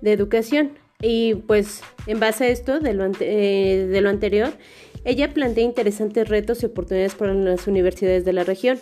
de 0.00 0.12
educación. 0.12 0.72
Y 1.00 1.34
pues 1.34 1.82
en 2.06 2.20
base 2.20 2.44
a 2.44 2.48
esto, 2.48 2.78
de 2.78 2.94
lo, 2.94 3.10
eh, 3.20 3.88
de 3.90 4.00
lo 4.00 4.08
anterior, 4.08 4.52
ella 5.04 5.34
plantea 5.34 5.64
interesantes 5.64 6.28
retos 6.28 6.62
y 6.62 6.66
oportunidades 6.66 7.16
para 7.16 7.34
las 7.34 7.66
universidades 7.66 8.24
de 8.24 8.32
la 8.32 8.44
región, 8.44 8.78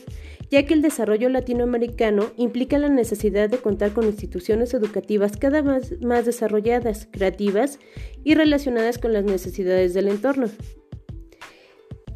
ya 0.50 0.66
que 0.66 0.74
el 0.74 0.82
desarrollo 0.82 1.30
latinoamericano 1.30 2.30
implica 2.36 2.78
la 2.78 2.90
necesidad 2.90 3.48
de 3.48 3.56
contar 3.56 3.92
con 3.92 4.04
instituciones 4.04 4.74
educativas 4.74 5.38
cada 5.38 5.62
vez 5.62 5.98
más 6.02 6.26
desarrolladas, 6.26 7.08
creativas 7.10 7.78
y 8.22 8.34
relacionadas 8.34 8.98
con 8.98 9.14
las 9.14 9.24
necesidades 9.24 9.94
del 9.94 10.08
entorno. 10.08 10.50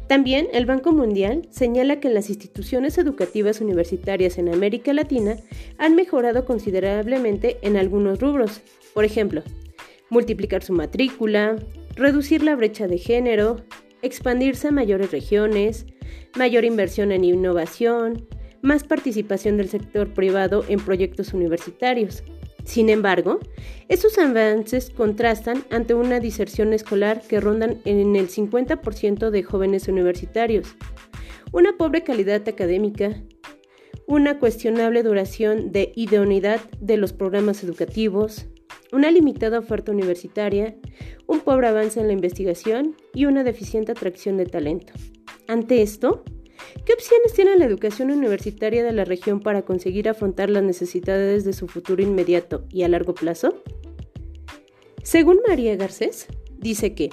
También 0.07 0.47
el 0.53 0.67
Banco 0.67 0.91
Mundial 0.91 1.47
señala 1.49 1.99
que 1.99 2.09
las 2.09 2.29
instituciones 2.29 2.97
educativas 2.99 3.59
universitarias 3.59 4.37
en 4.37 4.53
América 4.53 4.93
Latina 4.93 5.37
han 5.77 5.95
mejorado 5.95 6.45
considerablemente 6.45 7.57
en 7.63 7.75
algunos 7.75 8.19
rubros. 8.19 8.61
Por 8.93 9.03
ejemplo, 9.03 9.41
multiplicar 10.09 10.63
su 10.63 10.73
matrícula, 10.73 11.55
reducir 11.95 12.43
la 12.43 12.55
brecha 12.55 12.87
de 12.87 12.99
género, 12.99 13.65
expandirse 14.03 14.67
a 14.67 14.71
mayores 14.71 15.11
regiones, 15.11 15.87
mayor 16.35 16.65
inversión 16.65 17.11
en 17.11 17.23
innovación, 17.23 18.27
más 18.61 18.83
participación 18.83 19.57
del 19.57 19.69
sector 19.69 20.13
privado 20.13 20.63
en 20.67 20.79
proyectos 20.79 21.33
universitarios. 21.33 22.23
Sin 22.65 22.89
embargo, 22.89 23.39
estos 23.87 24.17
avances 24.17 24.89
contrastan 24.89 25.63
ante 25.69 25.93
una 25.93 26.19
diserción 26.19 26.73
escolar 26.73 27.21
que 27.21 27.39
rondan 27.39 27.77
en 27.85 28.15
el 28.15 28.27
50% 28.27 29.29
de 29.29 29.43
jóvenes 29.43 29.87
universitarios, 29.87 30.75
una 31.51 31.77
pobre 31.77 32.03
calidad 32.03 32.47
académica, 32.49 33.21
una 34.07 34.39
cuestionable 34.39 35.03
duración 35.03 35.71
de 35.71 35.91
idoneidad 35.95 36.59
de 36.79 36.97
los 36.97 37.13
programas 37.13 37.63
educativos, 37.63 38.47
una 38.91 39.11
limitada 39.11 39.59
oferta 39.59 39.91
universitaria, 39.91 40.75
un 41.27 41.41
pobre 41.41 41.67
avance 41.67 41.99
en 41.99 42.07
la 42.07 42.13
investigación 42.13 42.95
y 43.13 43.25
una 43.25 43.43
deficiente 43.43 43.91
atracción 43.91 44.37
de 44.37 44.45
talento. 44.47 44.93
Ante 45.47 45.81
esto, 45.81 46.23
¿qué 46.85 46.93
opciones 46.93 47.33
tiene 47.33 47.57
la 47.57 47.65
educación 47.65 48.11
universitaria 48.11 48.83
de 48.83 48.91
la 48.91 49.05
región 49.05 49.39
para 49.39 49.63
conseguir 49.63 50.09
afrontar 50.09 50.49
las 50.49 50.63
necesidades 50.63 51.45
de 51.45 51.53
su 51.53 51.67
futuro 51.67 52.01
inmediato 52.01 52.65
y 52.69 52.83
a 52.83 52.87
largo 52.87 53.13
plazo? 53.13 53.61
Según 55.03 55.39
María 55.47 55.75
Garcés, 55.75 56.27
dice 56.57 56.95
que 56.95 57.09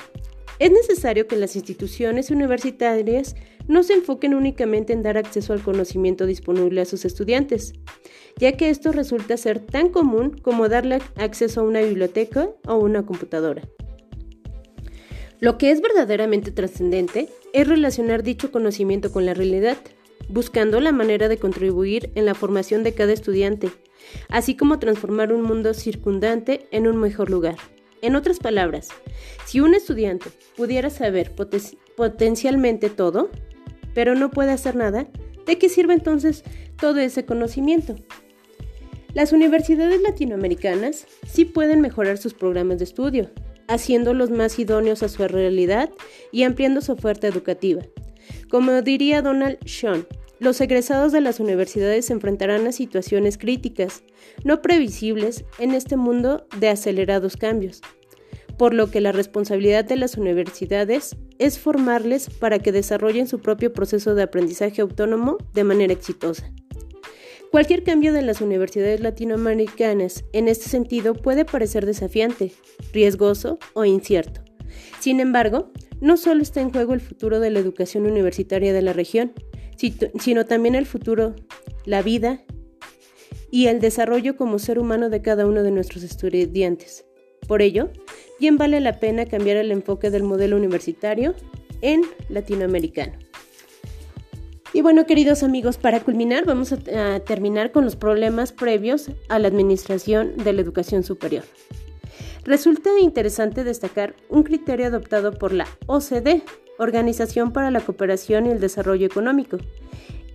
es 0.58 0.70
necesario 0.70 1.26
que 1.26 1.36
las 1.36 1.56
instituciones 1.56 2.30
universitarias 2.30 3.34
no 3.68 3.82
se 3.82 3.94
enfoquen 3.94 4.34
únicamente 4.34 4.92
en 4.92 5.02
dar 5.02 5.16
acceso 5.16 5.52
al 5.52 5.62
conocimiento 5.62 6.26
disponible 6.26 6.80
a 6.80 6.84
sus 6.84 7.04
estudiantes, 7.04 7.72
ya 8.36 8.52
que 8.52 8.70
esto 8.70 8.92
resulta 8.92 9.36
ser 9.36 9.60
tan 9.60 9.88
común 9.88 10.38
como 10.40 10.68
darle 10.68 11.00
acceso 11.16 11.60
a 11.60 11.64
una 11.64 11.80
biblioteca 11.80 12.50
o 12.66 12.76
una 12.76 13.04
computadora. 13.04 13.62
Lo 15.42 15.58
que 15.58 15.72
es 15.72 15.80
verdaderamente 15.80 16.52
trascendente 16.52 17.28
es 17.52 17.66
relacionar 17.66 18.22
dicho 18.22 18.52
conocimiento 18.52 19.10
con 19.10 19.26
la 19.26 19.34
realidad, 19.34 19.76
buscando 20.28 20.78
la 20.78 20.92
manera 20.92 21.28
de 21.28 21.36
contribuir 21.36 22.12
en 22.14 22.26
la 22.26 22.36
formación 22.36 22.84
de 22.84 22.94
cada 22.94 23.12
estudiante, 23.12 23.68
así 24.28 24.54
como 24.56 24.78
transformar 24.78 25.32
un 25.32 25.42
mundo 25.42 25.74
circundante 25.74 26.68
en 26.70 26.86
un 26.86 26.96
mejor 26.96 27.28
lugar. 27.28 27.56
En 28.02 28.14
otras 28.14 28.38
palabras, 28.38 28.90
si 29.44 29.58
un 29.58 29.74
estudiante 29.74 30.30
pudiera 30.56 30.90
saber 30.90 31.32
potencialmente 31.96 32.88
todo, 32.88 33.28
pero 33.94 34.14
no 34.14 34.30
puede 34.30 34.52
hacer 34.52 34.76
nada, 34.76 35.08
¿de 35.44 35.58
qué 35.58 35.68
sirve 35.68 35.94
entonces 35.94 36.44
todo 36.80 37.00
ese 37.00 37.24
conocimiento? 37.24 37.96
Las 39.12 39.32
universidades 39.32 40.00
latinoamericanas 40.02 41.08
sí 41.26 41.44
pueden 41.46 41.80
mejorar 41.80 42.16
sus 42.16 42.32
programas 42.32 42.78
de 42.78 42.84
estudio, 42.84 43.30
haciéndolos 43.72 44.30
más 44.30 44.58
idóneos 44.58 45.02
a 45.02 45.08
su 45.08 45.26
realidad 45.26 45.90
y 46.30 46.42
ampliando 46.44 46.80
su 46.80 46.92
oferta 46.92 47.26
educativa. 47.26 47.82
Como 48.50 48.82
diría 48.82 49.22
Donald 49.22 49.58
Sean, 49.66 50.06
los 50.38 50.60
egresados 50.60 51.12
de 51.12 51.20
las 51.20 51.40
universidades 51.40 52.06
se 52.06 52.12
enfrentarán 52.12 52.66
a 52.66 52.72
situaciones 52.72 53.38
críticas, 53.38 54.02
no 54.44 54.60
previsibles 54.60 55.44
en 55.58 55.72
este 55.72 55.96
mundo 55.96 56.46
de 56.58 56.68
acelerados 56.68 57.36
cambios, 57.36 57.80
por 58.58 58.74
lo 58.74 58.90
que 58.90 59.00
la 59.00 59.12
responsabilidad 59.12 59.84
de 59.84 59.96
las 59.96 60.16
universidades 60.16 61.16
es 61.38 61.58
formarles 61.58 62.28
para 62.28 62.58
que 62.58 62.72
desarrollen 62.72 63.28
su 63.28 63.40
propio 63.40 63.72
proceso 63.72 64.14
de 64.14 64.24
aprendizaje 64.24 64.82
autónomo 64.82 65.38
de 65.54 65.64
manera 65.64 65.92
exitosa. 65.92 66.52
Cualquier 67.52 67.84
cambio 67.84 68.14
de 68.14 68.22
las 68.22 68.40
universidades 68.40 69.00
latinoamericanas 69.00 70.24
en 70.32 70.48
este 70.48 70.70
sentido 70.70 71.12
puede 71.12 71.44
parecer 71.44 71.84
desafiante, 71.84 72.50
riesgoso 72.94 73.58
o 73.74 73.84
incierto. 73.84 74.40
Sin 75.00 75.20
embargo, 75.20 75.70
no 76.00 76.16
solo 76.16 76.40
está 76.40 76.62
en 76.62 76.72
juego 76.72 76.94
el 76.94 77.02
futuro 77.02 77.40
de 77.40 77.50
la 77.50 77.58
educación 77.58 78.06
universitaria 78.06 78.72
de 78.72 78.80
la 78.80 78.94
región, 78.94 79.34
sino 80.18 80.46
también 80.46 80.74
el 80.74 80.86
futuro, 80.86 81.36
la 81.84 82.00
vida 82.00 82.40
y 83.50 83.66
el 83.66 83.80
desarrollo 83.80 84.34
como 84.34 84.58
ser 84.58 84.78
humano 84.78 85.10
de 85.10 85.20
cada 85.20 85.46
uno 85.46 85.62
de 85.62 85.72
nuestros 85.72 86.04
estudiantes. 86.04 87.04
Por 87.46 87.60
ello, 87.60 87.90
bien 88.40 88.56
vale 88.56 88.80
la 88.80 88.98
pena 88.98 89.26
cambiar 89.26 89.58
el 89.58 89.72
enfoque 89.72 90.08
del 90.08 90.22
modelo 90.22 90.56
universitario 90.56 91.34
en 91.82 92.00
latinoamericano. 92.30 93.12
Y 94.74 94.80
bueno, 94.80 95.04
queridos 95.04 95.42
amigos, 95.42 95.76
para 95.76 96.00
culminar 96.00 96.46
vamos 96.46 96.72
a, 96.72 97.20
terminar 97.20 97.72
con 97.72 97.84
los 97.84 97.94
problemas 97.94 98.52
previos 98.52 99.10
a 99.28 99.38
la 99.38 99.48
administración 99.48 100.36
de 100.38 100.54
la 100.54 100.62
educación 100.62 101.02
superior. 101.02 101.44
Resulta 102.44 102.98
interesante 102.98 103.64
destacar 103.64 104.14
un 104.30 104.42
criterio 104.42 104.86
adoptado 104.86 105.32
por 105.32 105.52
la 105.52 105.68
OCDE, 105.86 106.42
Organización 106.78 107.52
para 107.52 107.70
la 107.70 107.80
Cooperación 107.80 108.46
y 108.46 108.50
el 108.50 108.60
Desarrollo 108.60 109.06
Económico, 109.06 109.58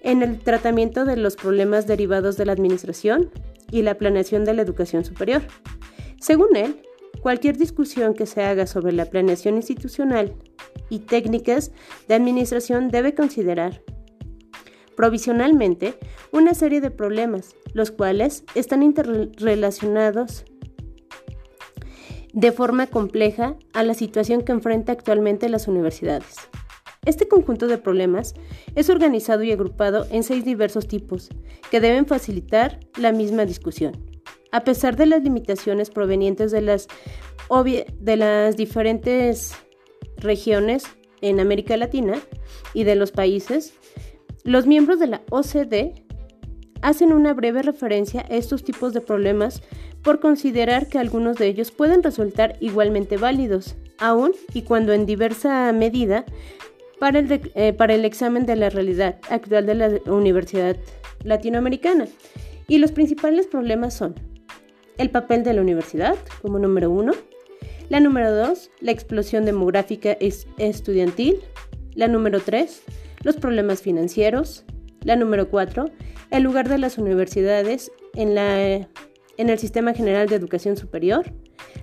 en 0.01 0.21
el 0.21 0.39
tratamiento 0.39 1.03
de 1.03 1.17
los 1.17 1.35
problemas 1.35 1.87
derivados 1.87 2.37
de 2.37 2.45
la 2.45 2.53
administración 2.53 3.31
y 3.71 3.81
la 3.81 3.97
planeación 3.97 4.45
de 4.45 4.53
la 4.53 4.61
educación 4.61 5.03
superior. 5.03 5.41
Según 6.21 6.55
él, 6.55 6.83
cualquier 7.21 7.57
discusión 7.57 8.13
que 8.13 8.27
se 8.27 8.43
haga 8.43 8.67
sobre 8.67 8.93
la 8.93 9.05
planeación 9.05 9.55
institucional 9.55 10.35
y 10.89 10.99
técnicas 10.99 11.71
de 12.07 12.15
administración 12.15 12.89
debe 12.89 13.15
considerar 13.15 13.81
provisionalmente 14.97 15.93
una 16.33 16.55
serie 16.55 16.81
de 16.81 16.91
problemas, 16.91 17.55
los 17.71 17.91
cuales 17.91 18.43
están 18.55 18.81
interrelacionados 18.83 20.43
de 22.33 22.51
forma 22.51 22.87
compleja 22.87 23.55
a 23.73 23.83
la 23.83 23.93
situación 23.93 24.41
que 24.41 24.51
enfrenta 24.51 24.91
actualmente 24.91 25.47
las 25.49 25.67
universidades. 25.67 26.35
Este 27.05 27.27
conjunto 27.27 27.67
de 27.67 27.77
problemas 27.77 28.33
es 28.75 28.89
organizado 28.89 29.43
y 29.43 29.51
agrupado 29.51 30.07
en 30.09 30.23
seis 30.23 30.43
diversos 30.43 30.87
tipos 30.87 31.29
que 31.71 31.79
deben 31.79 32.07
facilitar 32.07 32.79
la 32.97 33.11
misma 33.11 33.45
discusión. 33.45 33.93
A 34.51 34.63
pesar 34.63 34.95
de 34.95 35.05
las 35.05 35.23
limitaciones 35.23 35.91
provenientes 35.91 36.51
de 36.51 36.61
las, 36.61 36.87
de 37.99 38.15
las 38.17 38.57
diferentes 38.57 39.53
regiones 40.17 40.85
en 41.21 41.39
América 41.39 41.77
Latina 41.77 42.19
y 42.73 42.83
de 42.83 42.95
los 42.95 43.11
países, 43.11 43.76
los 44.47 44.65
miembros 44.65 44.97
de 44.97 45.07
la 45.07 45.21
OCDE 45.29 46.05
hacen 46.81 47.11
una 47.11 47.33
breve 47.33 47.63
referencia 47.63 48.21
a 48.21 48.35
estos 48.35 48.63
tipos 48.63 48.93
de 48.93 49.01
problemas 49.01 49.61
por 50.03 50.21
considerar 50.21 50.87
que 50.87 50.99
algunos 50.99 51.35
de 51.35 51.47
ellos 51.47 51.71
pueden 51.71 52.01
resultar 52.01 52.55
igualmente 52.61 53.17
válidos, 53.17 53.75
aun 53.99 54.31
y 54.53 54.61
cuando 54.61 54.93
en 54.93 55.05
diversa 55.05 55.69
medida 55.73 56.23
para 56.97 57.19
el, 57.19 57.51
eh, 57.55 57.73
para 57.73 57.93
el 57.93 58.05
examen 58.05 58.45
de 58.45 58.55
la 58.55 58.69
realidad 58.69 59.19
actual 59.29 59.65
de 59.65 59.75
la 59.75 59.91
Universidad 60.05 60.77
Latinoamericana. 61.25 62.07
Y 62.69 62.77
los 62.77 62.93
principales 62.93 63.47
problemas 63.47 63.95
son 63.95 64.15
el 64.97 65.09
papel 65.09 65.43
de 65.43 65.55
la 65.55 65.61
universidad 65.61 66.15
como 66.41 66.57
número 66.57 66.89
uno, 66.89 67.11
la 67.89 67.99
número 67.99 68.33
dos, 68.33 68.71
la 68.79 68.93
explosión 68.93 69.43
demográfica 69.43 70.17
estudiantil, 70.57 71.41
la 71.95 72.07
número 72.07 72.39
tres, 72.39 72.83
los 73.27 73.35
problemas 73.35 73.81
financieros, 73.81 74.63
la 75.03 75.17
número 75.17 75.49
cuatro, 75.49 75.91
el 76.31 76.43
lugar 76.43 76.69
de 76.69 76.77
las 76.77 76.97
universidades 76.97 77.91
en, 78.15 78.35
la, 78.35 78.57
en 78.65 79.49
el 79.49 79.59
Sistema 79.59 79.93
General 79.93 80.29
de 80.29 80.37
Educación 80.37 80.77
Superior, 80.77 81.25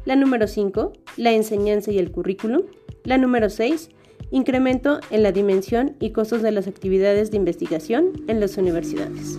la 0.06 0.16
número 0.16 0.46
cinco, 0.46 0.94
la 1.18 1.32
enseñanza 1.32 1.92
y 1.92 1.98
el 1.98 2.10
currículum, 2.10 2.62
la 3.04 3.18
número 3.18 3.50
seis, 3.50 3.90
incremento 4.30 5.00
en 5.10 5.22
la 5.22 5.32
dimensión 5.32 5.96
y 6.00 6.12
costos 6.12 6.40
de 6.40 6.50
las 6.50 6.66
actividades 6.66 7.30
de 7.30 7.36
investigación 7.36 8.24
en 8.26 8.40
las 8.40 8.56
universidades. 8.56 9.38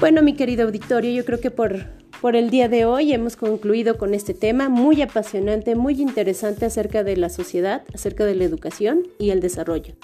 Bueno, 0.00 0.20
mi 0.20 0.34
querido 0.34 0.64
auditorio, 0.64 1.12
yo 1.12 1.24
creo 1.24 1.38
que 1.38 1.52
por, 1.52 1.86
por 2.20 2.36
el 2.36 2.50
día 2.50 2.68
de 2.68 2.84
hoy 2.84 3.12
hemos 3.12 3.36
concluido 3.36 3.98
con 3.98 4.14
este 4.14 4.34
tema 4.34 4.68
muy 4.68 5.02
apasionante, 5.02 5.74
muy 5.74 6.00
interesante 6.00 6.66
acerca 6.66 7.04
de 7.04 7.16
la 7.16 7.28
sociedad, 7.28 7.82
acerca 7.94 8.24
de 8.24 8.34
la 8.34 8.44
educación 8.44 9.02
y 9.18 9.30
el 9.30 9.40
desarrollo. 9.40 9.94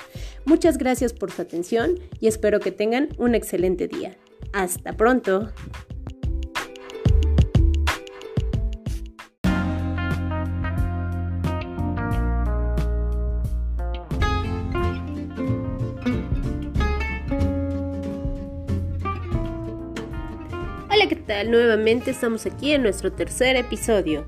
Muchas 0.45 0.79
gracias 0.79 1.13
por 1.13 1.31
su 1.31 1.43
atención 1.43 1.99
y 2.21 2.27
espero 2.27 2.61
que 2.61 2.73
tengan 2.73 3.09
un 3.19 3.35
excelente 3.35 3.89
día. 3.89 4.17
Hasta 4.53 4.93
pronto. 4.93 5.51
Nuevamente 21.47 22.11
estamos 22.11 22.45
aquí 22.47 22.72
en 22.72 22.83
nuestro 22.83 23.11
tercer 23.11 23.57
episodio. 23.57 24.26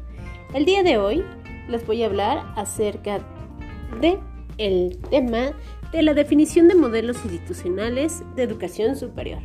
El 0.54 0.64
día 0.64 0.82
de 0.82 0.96
hoy 0.96 1.22
les 1.68 1.86
voy 1.86 2.02
a 2.02 2.06
hablar 2.06 2.42
acerca 2.56 3.20
de 4.00 4.18
el 4.56 4.98
tema 5.10 5.52
de 5.92 6.02
la 6.02 6.14
definición 6.14 6.66
de 6.66 6.74
modelos 6.74 7.18
institucionales 7.24 8.22
de 8.34 8.42
educación 8.42 8.96
superior. 8.96 9.40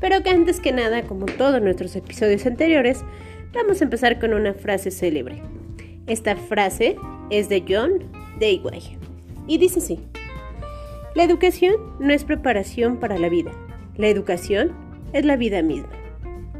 Pero 0.00 0.16
antes 0.28 0.60
que 0.60 0.72
nada, 0.72 1.04
como 1.04 1.26
todos 1.26 1.62
nuestros 1.62 1.94
episodios 1.94 2.44
anteriores, 2.44 3.02
vamos 3.54 3.80
a 3.80 3.84
empezar 3.84 4.18
con 4.18 4.34
una 4.34 4.52
frase 4.52 4.90
célebre. 4.90 5.40
Esta 6.06 6.36
frase 6.36 6.96
es 7.30 7.48
de 7.48 7.64
John 7.66 8.10
Dewey 8.38 8.98
y 9.46 9.58
dice 9.58 9.78
así: 9.78 10.00
La 11.14 11.22
educación 11.22 11.76
no 12.00 12.12
es 12.12 12.24
preparación 12.24 12.98
para 12.98 13.16
la 13.16 13.28
vida. 13.28 13.52
La 13.96 14.08
educación 14.08 14.72
es 15.12 15.24
la 15.24 15.36
vida 15.36 15.62
misma. 15.62 15.99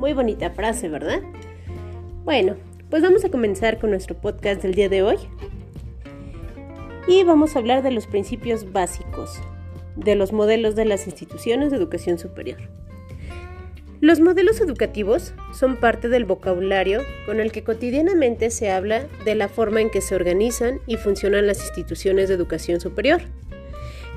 Muy 0.01 0.15
bonita 0.15 0.49
frase, 0.49 0.89
¿verdad? 0.89 1.21
Bueno, 2.25 2.57
pues 2.89 3.03
vamos 3.03 3.23
a 3.27 3.29
comenzar 3.29 3.79
con 3.79 3.91
nuestro 3.91 4.17
podcast 4.17 4.63
del 4.63 4.75
día 4.75 4.89
de 4.89 5.03
hoy. 5.03 5.19
Y 7.07 7.23
vamos 7.23 7.55
a 7.55 7.59
hablar 7.59 7.83
de 7.83 7.91
los 7.91 8.07
principios 8.07 8.73
básicos 8.73 9.39
de 9.97 10.15
los 10.15 10.33
modelos 10.33 10.75
de 10.75 10.87
las 10.87 11.07
instituciones 11.07 11.71
de 11.71 11.77
educación 11.77 12.19
superior. 12.19 12.57
Los 14.01 14.21
modelos 14.21 14.63
educativos 14.63 15.35
son 15.53 15.77
parte 15.77 16.09
del 16.09 16.25
vocabulario 16.25 17.03
con 17.27 17.39
el 17.39 17.53
que 17.53 17.63
cotidianamente 17.63 18.49
se 18.49 18.71
habla 18.71 19.07
de 19.27 19.35
la 19.35 19.51
forma 19.51 19.83
en 19.83 19.91
que 19.91 20.01
se 20.01 20.15
organizan 20.15 20.81
y 20.87 20.97
funcionan 20.97 21.47
las 21.47 21.61
instituciones 21.61 22.29
de 22.29 22.37
educación 22.37 22.81
superior, 22.81 23.21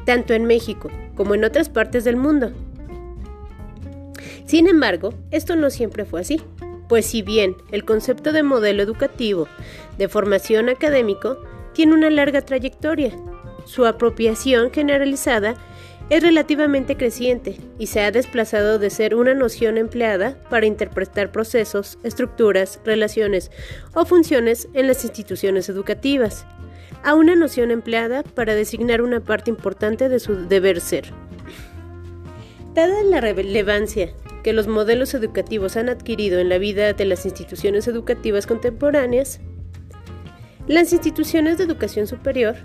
tanto 0.05 0.33
en 0.33 0.45
México 0.45 0.89
como 1.15 1.35
en 1.35 1.43
otras 1.43 1.67
partes 1.67 2.05
del 2.05 2.15
mundo, 2.15 2.53
sin 4.45 4.67
embargo, 4.67 5.13
esto 5.31 5.55
no 5.55 5.69
siempre 5.69 6.05
fue 6.05 6.21
así, 6.21 6.41
pues 6.89 7.05
si 7.05 7.21
bien 7.21 7.55
el 7.71 7.85
concepto 7.85 8.31
de 8.31 8.43
modelo 8.43 8.83
educativo 8.83 9.47
de 9.97 10.07
formación 10.07 10.69
académico 10.69 11.37
tiene 11.73 11.93
una 11.93 12.09
larga 12.09 12.41
trayectoria, 12.41 13.11
su 13.65 13.85
apropiación 13.85 14.71
generalizada 14.71 15.55
es 16.09 16.21
relativamente 16.21 16.97
creciente 16.97 17.57
y 17.79 17.87
se 17.87 18.01
ha 18.01 18.11
desplazado 18.11 18.77
de 18.77 18.89
ser 18.89 19.15
una 19.15 19.33
noción 19.33 19.77
empleada 19.77 20.37
para 20.49 20.65
interpretar 20.65 21.31
procesos, 21.31 21.97
estructuras, 22.03 22.79
relaciones 22.83 23.51
o 23.93 24.05
funciones 24.05 24.67
en 24.73 24.87
las 24.87 25.03
instituciones 25.05 25.69
educativas, 25.69 26.45
a 27.03 27.15
una 27.15 27.35
noción 27.35 27.71
empleada 27.71 28.23
para 28.23 28.53
designar 28.53 29.01
una 29.01 29.21
parte 29.21 29.49
importante 29.49 30.09
de 30.09 30.19
su 30.19 30.47
deber 30.47 30.81
ser. 30.81 31.05
Dada 32.73 33.03
la 33.03 33.21
relevancia 33.21 34.13
que 34.43 34.53
los 34.53 34.67
modelos 34.67 35.13
educativos 35.13 35.77
han 35.77 35.89
adquirido 35.89 36.39
en 36.39 36.49
la 36.49 36.57
vida 36.57 36.93
de 36.93 37.05
las 37.05 37.25
instituciones 37.25 37.87
educativas 37.87 38.45
contemporáneas, 38.45 39.39
las 40.67 40.93
instituciones 40.93 41.57
de 41.57 41.63
educación 41.63 42.07
superior 42.07 42.55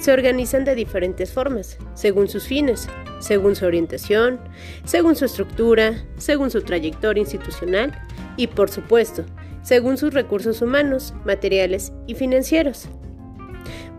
se 0.00 0.12
organizan 0.12 0.64
de 0.64 0.74
diferentes 0.74 1.32
formas, 1.32 1.78
según 1.94 2.28
sus 2.28 2.44
fines, 2.44 2.88
según 3.20 3.54
su 3.54 3.66
orientación, 3.66 4.40
según 4.84 5.16
su 5.16 5.24
estructura, 5.24 6.04
según 6.16 6.50
su 6.50 6.62
trayectoria 6.62 7.20
institucional 7.20 7.92
y, 8.36 8.48
por 8.48 8.70
supuesto, 8.70 9.24
según 9.62 9.96
sus 9.96 10.14
recursos 10.14 10.62
humanos, 10.62 11.14
materiales 11.24 11.92
y 12.06 12.14
financieros. 12.14 12.88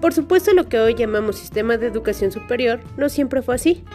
Por 0.01 0.13
supuesto, 0.13 0.53
lo 0.53 0.67
que 0.67 0.79
hoy 0.79 0.95
llamamos 0.95 1.37
sistema 1.37 1.77
de 1.77 1.87
educación 1.87 2.31
superior 2.31 2.81
no 2.97 3.07
siempre 3.07 3.41
fue 3.41 3.55
así, 3.55 3.85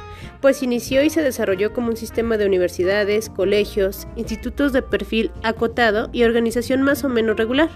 pues 0.40 0.62
inició 0.62 1.02
y 1.02 1.10
se 1.10 1.22
desarrolló 1.22 1.72
como 1.72 1.88
un 1.88 1.96
sistema 1.96 2.36
de 2.36 2.46
universidades, 2.46 3.28
colegios, 3.28 4.06
institutos 4.16 4.72
de 4.72 4.82
perfil 4.82 5.30
acotado 5.42 6.10
y 6.12 6.22
organización 6.22 6.82
más 6.82 7.04
o 7.04 7.08
menos 7.08 7.36
regular. 7.36 7.70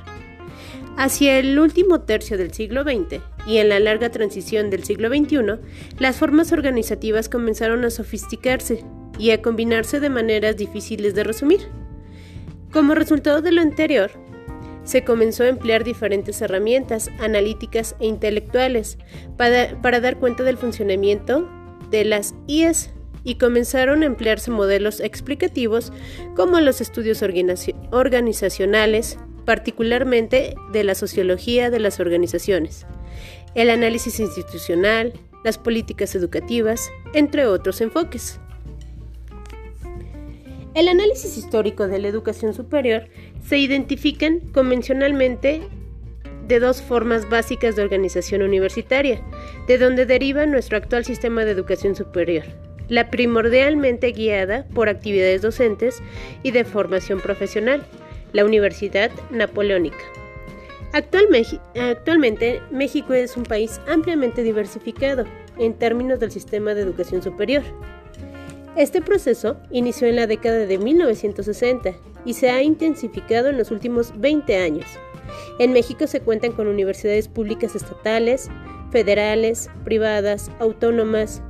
Hacia 0.96 1.38
el 1.38 1.58
último 1.58 2.02
tercio 2.02 2.36
del 2.36 2.52
siglo 2.52 2.82
XX 2.82 3.20
y 3.46 3.58
en 3.58 3.70
la 3.70 3.80
larga 3.80 4.10
transición 4.10 4.70
del 4.70 4.84
siglo 4.84 5.08
XXI, 5.08 5.60
las 5.98 6.16
formas 6.16 6.52
organizativas 6.52 7.28
comenzaron 7.28 7.84
a 7.84 7.90
sofisticarse 7.90 8.84
y 9.18 9.30
a 9.30 9.40
combinarse 9.40 10.00
de 10.00 10.10
maneras 10.10 10.56
difíciles 10.56 11.14
de 11.14 11.24
resumir. 11.24 11.60
Como 12.72 12.94
resultado 12.94 13.40
de 13.40 13.52
lo 13.52 13.62
anterior, 13.62 14.10
se 14.84 15.04
comenzó 15.04 15.44
a 15.44 15.48
emplear 15.48 15.84
diferentes 15.84 16.40
herramientas 16.42 17.10
analíticas 17.20 17.94
e 18.00 18.06
intelectuales 18.06 18.98
para, 19.36 20.00
dar 20.00 20.18
cuenta 20.18 20.42
del 20.42 20.58
funcionamiento 20.58 21.48
de 21.92 22.04
las 22.04 22.34
IES 22.48 22.90
y 23.22 23.36
comenzaron 23.36 24.02
a 24.02 24.06
emplearse 24.06 24.50
modelos 24.50 24.98
explicativos 24.98 25.92
como 26.34 26.58
los 26.58 26.80
estudios 26.80 27.22
organizacionales, 27.22 29.18
particularmente 29.44 30.54
de 30.72 30.82
la 30.84 30.96
sociología 30.96 31.70
de 31.70 31.78
las 31.78 32.00
organizaciones, 32.00 32.86
el 33.54 33.70
análisis 33.70 34.18
institucional, 34.18 35.12
las 35.44 35.58
políticas 35.58 36.14
educativas, 36.14 36.90
entre 37.14 37.46
otros 37.46 37.80
enfoques. 37.80 38.40
El 40.74 40.88
análisis 40.88 41.36
histórico 41.36 41.86
de 41.86 41.98
la 41.98 42.08
educación 42.08 42.54
superior 42.54 43.08
se 43.46 43.58
identifican 43.58 44.40
convencionalmente 44.52 45.62
de 46.52 46.60
dos 46.60 46.82
formas 46.82 47.30
básicas 47.30 47.76
de 47.76 47.82
organización 47.82 48.42
universitaria, 48.42 49.22
de 49.66 49.78
donde 49.78 50.04
deriva 50.04 50.44
nuestro 50.44 50.76
actual 50.76 51.02
sistema 51.02 51.46
de 51.46 51.50
educación 51.50 51.96
superior. 51.96 52.44
La 52.90 53.08
primordialmente 53.08 54.12
guiada 54.12 54.66
por 54.74 54.90
actividades 54.90 55.40
docentes 55.40 56.02
y 56.42 56.50
de 56.50 56.66
formación 56.66 57.20
profesional, 57.20 57.82
la 58.34 58.44
Universidad 58.44 59.10
Napoleónica. 59.30 60.04
Actualmente, 60.92 62.60
México 62.70 63.14
es 63.14 63.34
un 63.38 63.44
país 63.44 63.80
ampliamente 63.88 64.42
diversificado 64.42 65.24
en 65.58 65.72
términos 65.72 66.20
del 66.20 66.32
sistema 66.32 66.74
de 66.74 66.82
educación 66.82 67.22
superior. 67.22 67.62
Este 68.76 69.00
proceso 69.00 69.56
inició 69.70 70.06
en 70.06 70.16
la 70.16 70.26
década 70.26 70.66
de 70.66 70.76
1960 70.76 71.94
y 72.26 72.34
se 72.34 72.50
ha 72.50 72.62
intensificado 72.62 73.48
en 73.48 73.56
los 73.56 73.70
últimos 73.70 74.12
20 74.20 74.54
años. 74.58 74.86
En 75.58 75.72
México 75.72 76.06
se 76.06 76.20
cuentan 76.20 76.52
con 76.52 76.66
universidades 76.66 77.28
públicas 77.28 77.74
estatales, 77.74 78.50
federales, 78.90 79.70
privadas, 79.84 80.50
autónomas, 80.58 81.42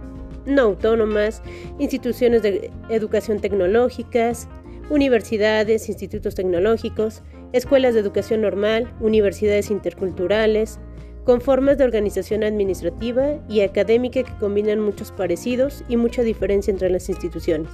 no 0.47 0.63
autónomas, 0.63 1.43
instituciones 1.79 2.43
de 2.43 2.71
educación 2.89 3.41
tecnológicas, 3.41 4.49
universidades, 4.91 5.89
institutos 5.89 6.35
tecnológicos, 6.35 7.23
escuelas 7.53 7.95
de 7.95 8.01
educación 8.01 8.43
normal, 8.43 8.93
universidades 9.01 9.71
interculturales, 9.71 10.79
con 11.25 11.41
formas 11.41 11.79
de 11.79 11.85
organización 11.85 12.43
administrativa 12.43 13.39
y 13.49 13.61
académica 13.61 14.23
que 14.23 14.39
combinan 14.39 14.81
muchos 14.81 15.13
parecidos 15.13 15.85
y 15.89 15.97
mucha 15.97 16.23
diferencia 16.23 16.73
entre 16.73 16.91
las 16.91 17.09
instituciones. 17.09 17.71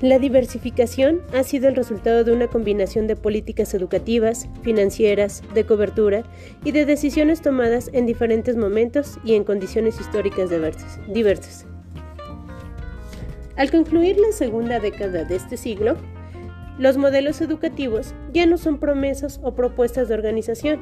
La 0.00 0.18
diversificación 0.18 1.20
ha 1.34 1.42
sido 1.42 1.68
el 1.68 1.76
resultado 1.76 2.24
de 2.24 2.32
una 2.32 2.48
combinación 2.48 3.06
de 3.06 3.16
políticas 3.16 3.74
educativas, 3.74 4.48
financieras, 4.62 5.42
de 5.52 5.66
cobertura 5.66 6.22
y 6.64 6.72
de 6.72 6.86
decisiones 6.86 7.42
tomadas 7.42 7.90
en 7.92 8.06
diferentes 8.06 8.56
momentos 8.56 9.18
y 9.24 9.34
en 9.34 9.44
condiciones 9.44 10.00
históricas 10.00 10.48
diversas. 11.12 11.66
Al 13.56 13.70
concluir 13.70 14.16
la 14.18 14.32
segunda 14.32 14.80
década 14.80 15.24
de 15.24 15.36
este 15.36 15.58
siglo, 15.58 15.98
los 16.78 16.96
modelos 16.96 17.42
educativos 17.42 18.14
ya 18.32 18.46
no 18.46 18.56
son 18.56 18.78
promesas 18.78 19.38
o 19.42 19.54
propuestas 19.54 20.08
de 20.08 20.14
organización. 20.14 20.80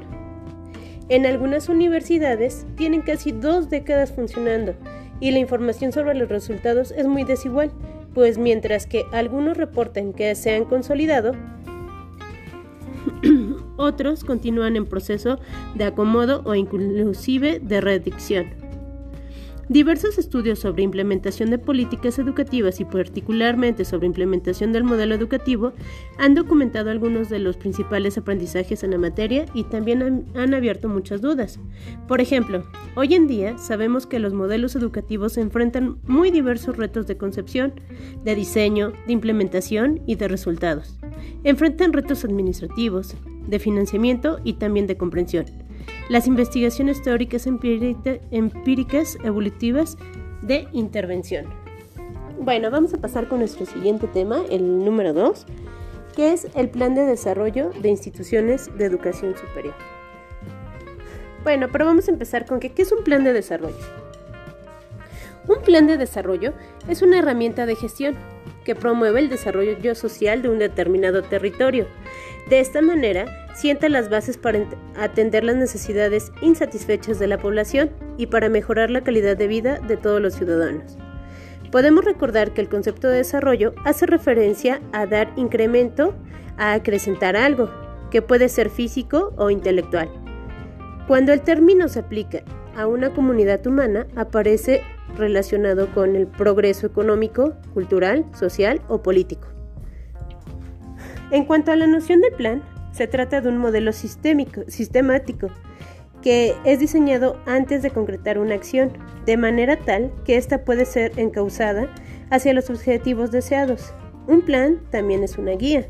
En 1.09 1.27
algunas 1.27 1.69
universidades 1.69 2.67
tienen 2.77 3.03
casi 3.03 3.33
dos 3.33 3.69
décadas 3.69 4.13
funcionando 4.13 4.77
y 5.19 5.33
la 5.33 5.41
información 5.41 5.91
sobre 5.91 6.15
los 6.15 6.29
resultados 6.29 6.93
es 6.93 7.09
muy 7.09 7.25
desigual 7.25 7.73
pues 8.19 8.37
mientras 8.37 8.85
que 8.85 9.07
algunos 9.13 9.57
reportan 9.57 10.13
que 10.13 10.35
se 10.35 10.53
han 10.53 10.65
consolidado, 10.65 11.37
otros 13.77 14.25
continúan 14.25 14.75
en 14.75 14.87
proceso 14.87 15.39
de 15.77 15.85
acomodo 15.85 16.43
o 16.45 16.57
inclusive 16.57 17.61
de 17.61 17.81
redicción. 17.81 18.68
Diversos 19.69 20.17
estudios 20.17 20.61
sobre 20.61 20.83
implementación 20.83 21.51
de 21.51 21.59
políticas 21.59 22.19
educativas 22.19 22.81
y 22.81 22.87
particularmente 22.87 23.85
sobre 23.85 24.07
implementación 24.07 24.73
del 24.73 24.83
modelo 24.83 25.15
educativo 25.15 25.75
han 26.17 26.35
documentado 26.35 26.91
algunos 26.91 27.29
de 27.29 27.39
los 27.39 27.59
principales 27.59 28.17
aprendizajes 28.17 28.83
en 28.83 28.93
la 28.93 28.99
materia 28.99 29.45
y 29.53 29.65
también 29.65 30.27
han, 30.35 30.55
abierto 30.55 30.89
muchas 30.89 31.21
dudas. 31.21 31.61
Por 32.07 32.23
ejemplo, 32.23 32.65
hoy 32.95 33.13
en 33.13 33.27
día 33.27 33.59
sabemos 33.59 34.07
que 34.07 34.21
los 34.21 34.33
modelos 34.33 34.75
educativos 34.75 35.37
enfrentan 35.37 35.99
muy 36.07 36.31
diversos 36.31 36.79
retos 36.79 37.07
de 37.07 37.19
concepción, 37.19 37.75
de 38.25 38.35
diseño, 38.35 38.95
de 39.07 39.13
implementación 39.13 40.01
y 40.07 40.15
de 40.15 40.29
resultados. 40.29 40.99
Enfrentan 41.45 41.93
retos 41.93 42.25
administrativos, 42.25 43.17
de 43.47 43.59
financiamiento 43.59 44.41
y 44.45 44.55
también 44.55 44.87
de 44.87 44.97
comprensión 44.97 45.68
las 46.09 46.27
investigaciones 46.27 47.03
teóricas 47.03 47.47
empíricas 47.47 49.19
evolutivas 49.23 49.97
de 50.43 50.69
intervención. 50.73 51.47
Bueno, 52.41 52.71
vamos 52.71 52.95
a 52.95 52.99
pasar 52.99 53.29
con 53.29 53.41
nuestro 53.41 53.67
siguiente 53.67 54.07
tema, 54.07 54.43
el 54.49 54.85
número 54.85 55.13
2, 55.13 55.47
que 56.15 56.33
es 56.33 56.49
el 56.55 56.69
Plan 56.69 56.95
de 56.95 57.03
Desarrollo 57.03 57.71
de 57.83 57.89
Instituciones 57.89 58.71
de 58.79 58.85
Educación 58.85 59.37
Superior. 59.37 59.75
Bueno, 61.43 61.69
pero 61.71 61.85
vamos 61.85 62.09
a 62.09 62.11
empezar 62.11 62.47
con 62.47 62.61
que, 62.61 62.73
¿qué 62.73 62.83
es 62.83 62.93
un 62.93 63.05
plan 63.05 63.25
de 63.25 63.33
desarrollo? 63.33 63.77
Un 65.47 65.63
plan 65.63 65.87
de 65.87 65.97
desarrollo 65.97 66.53
es 66.89 67.03
una 67.03 67.19
herramienta 67.19 67.65
de 67.65 67.75
gestión 67.75 68.17
que 68.65 68.75
promueve 68.75 69.21
el 69.21 69.31
desarrollo 69.31 69.95
social 69.95 70.43
de 70.43 70.51
un 70.51 70.59
determinado 70.59 71.23
territorio. 71.23 71.87
De 72.51 72.61
esta 72.61 72.83
manera, 72.83 73.48
sienta 73.59 73.89
las 73.89 74.09
bases 74.09 74.39
para 74.39 74.61
atender 74.97 75.43
las 75.43 75.57
necesidades 75.57 76.31
insatisfechas 76.43 77.19
de 77.19 77.27
la 77.27 77.39
población 77.39 77.91
y 78.17 78.27
para 78.27 78.49
mejorar 78.49 78.89
la 78.89 79.03
calidad 79.03 79.37
de 79.37 79.49
vida 79.49 79.81
de 79.81 79.97
todos 79.97 80.23
los 80.23 80.35
ciudadanos. 80.35 80.97
Podemos 81.73 82.05
recordar 82.05 82.55
que 82.55 82.61
el 82.61 82.69
concepto 82.69 83.09
de 83.09 83.17
desarrollo 83.17 83.75
hace 83.85 84.07
referencia 84.07 84.81
a 84.93 85.07
dar 85.07 85.33
incremento, 85.35 86.15
a 86.57 86.73
acrecentar 86.73 87.37
algo, 87.37 87.69
que 88.13 88.23
puede 88.23 88.49
ser 88.49 88.71
físico 88.71 89.35
o 89.37 89.51
intelectual. 89.51 90.09
Cuando 91.09 91.33
el 91.33 91.41
término 91.41 91.89
se 91.89 91.99
aplica 91.99 92.45
a 92.77 92.87
una 92.87 93.13
comunidad 93.13 93.67
humana, 93.67 94.07
aparece 94.15 94.83
relacionado 95.17 95.93
con 95.95 96.15
el 96.15 96.29
progreso 96.29 96.87
económico, 96.87 97.55
cultural, 97.75 98.25
social 98.35 98.81
o 98.87 99.03
político. 99.03 99.49
En 101.33 101.45
cuanto 101.45 101.73
a 101.73 101.77
la 101.77 101.89
noción 101.89 102.21
de 102.21 102.31
plan, 102.31 102.63
se 102.99 103.07
trata 103.07 103.41
de 103.41 103.49
un 103.49 103.59
modelo 103.59 103.93
sistémico, 103.93 104.63
sistemático 104.67 105.47
que 106.21 106.57
es 106.65 106.81
diseñado 106.81 107.41
antes 107.47 107.81
de 107.81 107.93
concretar 107.93 108.41
una 108.41 108.57
acción, 108.57 108.91
de 109.25 109.37
manera 109.37 109.77
tal 109.77 110.13
que 110.25 110.37
ésta 110.37 110.65
puede 110.65 110.85
ser 110.85 111.13
encauzada 111.17 111.95
hacia 112.31 112.53
los 112.55 112.71
objetivos 112.71 113.31
deseados. 113.31 113.95
Un 114.27 114.43
plan 114.43 114.81
también 114.91 115.23
es 115.23 115.39
una 115.39 115.53
guía. 115.53 115.87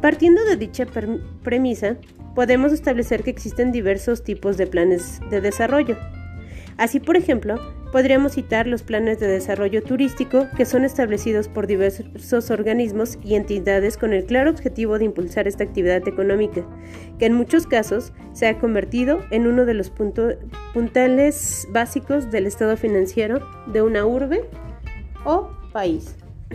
Partiendo 0.00 0.44
de 0.44 0.56
dicha 0.56 0.86
premisa, 1.44 1.98
podemos 2.34 2.72
establecer 2.72 3.22
que 3.22 3.30
existen 3.30 3.70
diversos 3.70 4.24
tipos 4.24 4.56
de 4.56 4.66
planes 4.66 5.20
de 5.30 5.40
desarrollo. 5.40 5.96
Así, 6.78 6.98
por 6.98 7.16
ejemplo, 7.16 7.60
Podríamos 7.92 8.32
citar 8.32 8.68
los 8.68 8.82
planes 8.84 9.18
de 9.18 9.26
desarrollo 9.26 9.82
turístico 9.82 10.46
que 10.56 10.64
son 10.64 10.84
establecidos 10.84 11.48
por 11.48 11.66
diversos 11.66 12.50
organismos 12.52 13.18
y 13.24 13.34
entidades 13.34 13.96
con 13.96 14.12
el 14.12 14.24
claro 14.26 14.50
objetivo 14.50 14.96
de 14.98 15.06
impulsar 15.06 15.48
esta 15.48 15.64
actividad 15.64 16.06
económica, 16.06 16.64
que 17.18 17.26
en 17.26 17.34
muchos 17.34 17.66
casos 17.66 18.12
se 18.32 18.46
ha 18.46 18.60
convertido 18.60 19.20
en 19.32 19.48
uno 19.48 19.64
de 19.64 19.74
los 19.74 19.90
puntales 20.72 21.66
básicos 21.70 22.30
del 22.30 22.46
estado 22.46 22.76
financiero 22.76 23.40
de 23.66 23.82
una 23.82 24.06
urbe 24.06 24.44
o 25.24 25.50
país. 25.72 26.14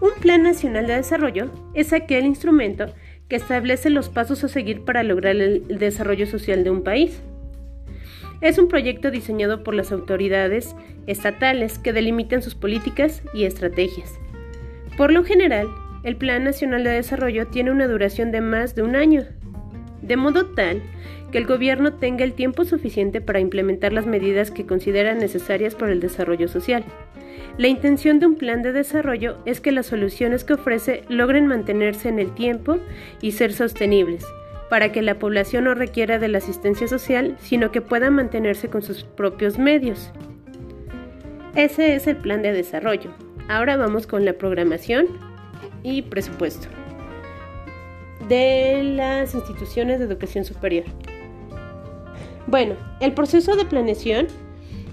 Un 0.00 0.12
plan 0.20 0.44
nacional 0.44 0.86
de 0.86 0.94
desarrollo 0.94 1.50
es 1.74 1.92
aquel 1.92 2.24
instrumento 2.26 2.86
que 3.28 3.34
establece 3.34 3.90
los 3.90 4.08
pasos 4.08 4.44
a 4.44 4.48
seguir 4.48 4.84
para 4.84 5.02
lograr 5.02 5.34
el 5.34 5.66
desarrollo 5.78 6.26
social 6.26 6.62
de 6.62 6.70
un 6.70 6.84
país. 6.84 7.20
Es 8.40 8.58
un 8.58 8.68
proyecto 8.68 9.10
diseñado 9.10 9.64
por 9.64 9.74
las 9.74 9.90
autoridades 9.90 10.76
estatales 11.06 11.78
que 11.78 11.92
delimitan 11.92 12.40
sus 12.40 12.54
políticas 12.54 13.22
y 13.34 13.44
estrategias. 13.44 14.18
Por 14.96 15.12
lo 15.12 15.24
general, 15.24 15.66
el 16.04 16.16
Plan 16.16 16.44
Nacional 16.44 16.84
de 16.84 16.90
Desarrollo 16.90 17.48
tiene 17.48 17.72
una 17.72 17.88
duración 17.88 18.30
de 18.30 18.40
más 18.40 18.76
de 18.76 18.82
un 18.82 18.94
año, 18.94 19.24
de 20.02 20.16
modo 20.16 20.46
tal 20.46 20.82
que 21.32 21.38
el 21.38 21.46
gobierno 21.46 21.94
tenga 21.94 22.24
el 22.24 22.32
tiempo 22.32 22.64
suficiente 22.64 23.20
para 23.20 23.40
implementar 23.40 23.92
las 23.92 24.06
medidas 24.06 24.50
que 24.50 24.66
considera 24.66 25.14
necesarias 25.14 25.74
para 25.74 25.92
el 25.92 26.00
desarrollo 26.00 26.48
social. 26.48 26.84
La 27.58 27.66
intención 27.66 28.20
de 28.20 28.26
un 28.26 28.36
plan 28.36 28.62
de 28.62 28.72
desarrollo 28.72 29.38
es 29.44 29.60
que 29.60 29.72
las 29.72 29.86
soluciones 29.86 30.44
que 30.44 30.54
ofrece 30.54 31.02
logren 31.08 31.48
mantenerse 31.48 32.08
en 32.08 32.20
el 32.20 32.32
tiempo 32.32 32.78
y 33.20 33.32
ser 33.32 33.52
sostenibles, 33.52 34.24
para 34.68 34.92
que 34.92 35.02
la 35.02 35.18
población 35.18 35.64
no 35.64 35.74
requiera 35.74 36.18
de 36.18 36.28
la 36.28 36.38
asistencia 36.38 36.88
social, 36.88 37.36
sino 37.40 37.70
que 37.72 37.80
pueda 37.80 38.10
mantenerse 38.10 38.68
con 38.68 38.82
sus 38.82 39.04
propios 39.04 39.58
medios. 39.58 40.12
Ese 41.54 41.94
es 41.94 42.06
el 42.06 42.16
plan 42.16 42.42
de 42.42 42.52
desarrollo. 42.52 43.10
Ahora 43.48 43.76
vamos 43.76 44.06
con 44.06 44.24
la 44.24 44.34
programación 44.34 45.06
y 45.82 46.02
presupuesto 46.02 46.68
de 48.28 48.82
las 48.84 49.34
instituciones 49.34 49.98
de 49.98 50.04
educación 50.04 50.44
superior. 50.44 50.84
Bueno, 52.46 52.76
el 53.00 53.12
proceso 53.14 53.56
de 53.56 53.64
planeación, 53.64 54.26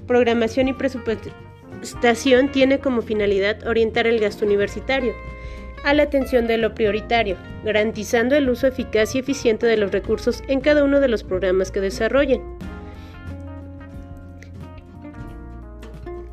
programación 0.08 0.70
y 0.70 0.74
presupuestación 0.74 2.52
tiene 2.52 2.80
como 2.80 3.02
finalidad 3.02 3.68
orientar 3.68 4.08
el 4.08 4.20
gasto 4.20 4.46
universitario 4.46 5.14
a 5.86 5.94
la 5.94 6.04
atención 6.04 6.48
de 6.48 6.58
lo 6.58 6.74
prioritario, 6.74 7.38
garantizando 7.64 8.36
el 8.36 8.50
uso 8.50 8.66
eficaz 8.66 9.14
y 9.14 9.20
eficiente 9.20 9.68
de 9.68 9.78
los 9.78 9.92
recursos 9.92 10.44
en 10.48 10.60
cada 10.60 10.84
uno 10.84 11.00
de 11.00 11.08
los 11.08 11.24
programas 11.24 11.70
que 11.70 11.80
desarrollen. 11.80 12.42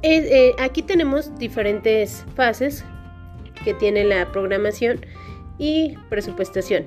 Eh, 0.02 0.52
aquí 0.58 0.82
tenemos 0.82 1.38
diferentes 1.38 2.24
fases 2.34 2.84
que 3.62 3.74
tiene 3.74 4.04
la 4.04 4.32
programación 4.32 5.04
y 5.58 5.96
presupuestación. 6.08 6.86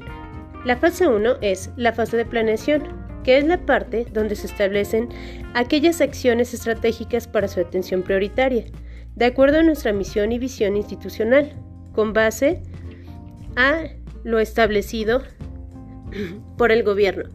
La 0.66 0.76
fase 0.76 1.08
1 1.08 1.38
es 1.42 1.70
la 1.78 1.94
fase 1.94 2.18
de 2.18 2.26
planeación, 2.26 2.84
que 3.24 3.38
es 3.38 3.46
la 3.46 3.64
parte 3.64 4.08
donde 4.12 4.36
se 4.36 4.48
establecen 4.48 5.10
aquellas 5.54 6.02
acciones 6.02 6.54
estratégicas 6.56 7.28
para 7.28 7.48
su 7.48 7.60
atención 7.60 8.02
prioritaria, 8.02 8.66
de 9.16 9.26
acuerdo 9.26 9.60
a 9.60 9.64
nuestra 9.64 9.94
misión 9.94 10.32
y 10.32 10.40
visión 10.40 10.76
institucional, 10.76 11.54
con 11.96 12.14
base 12.14 12.62
a 13.56 13.84
lo 14.24 14.40
establecido 14.40 15.24
por 16.58 16.72
el 16.72 16.84
gobierno. 16.84 17.30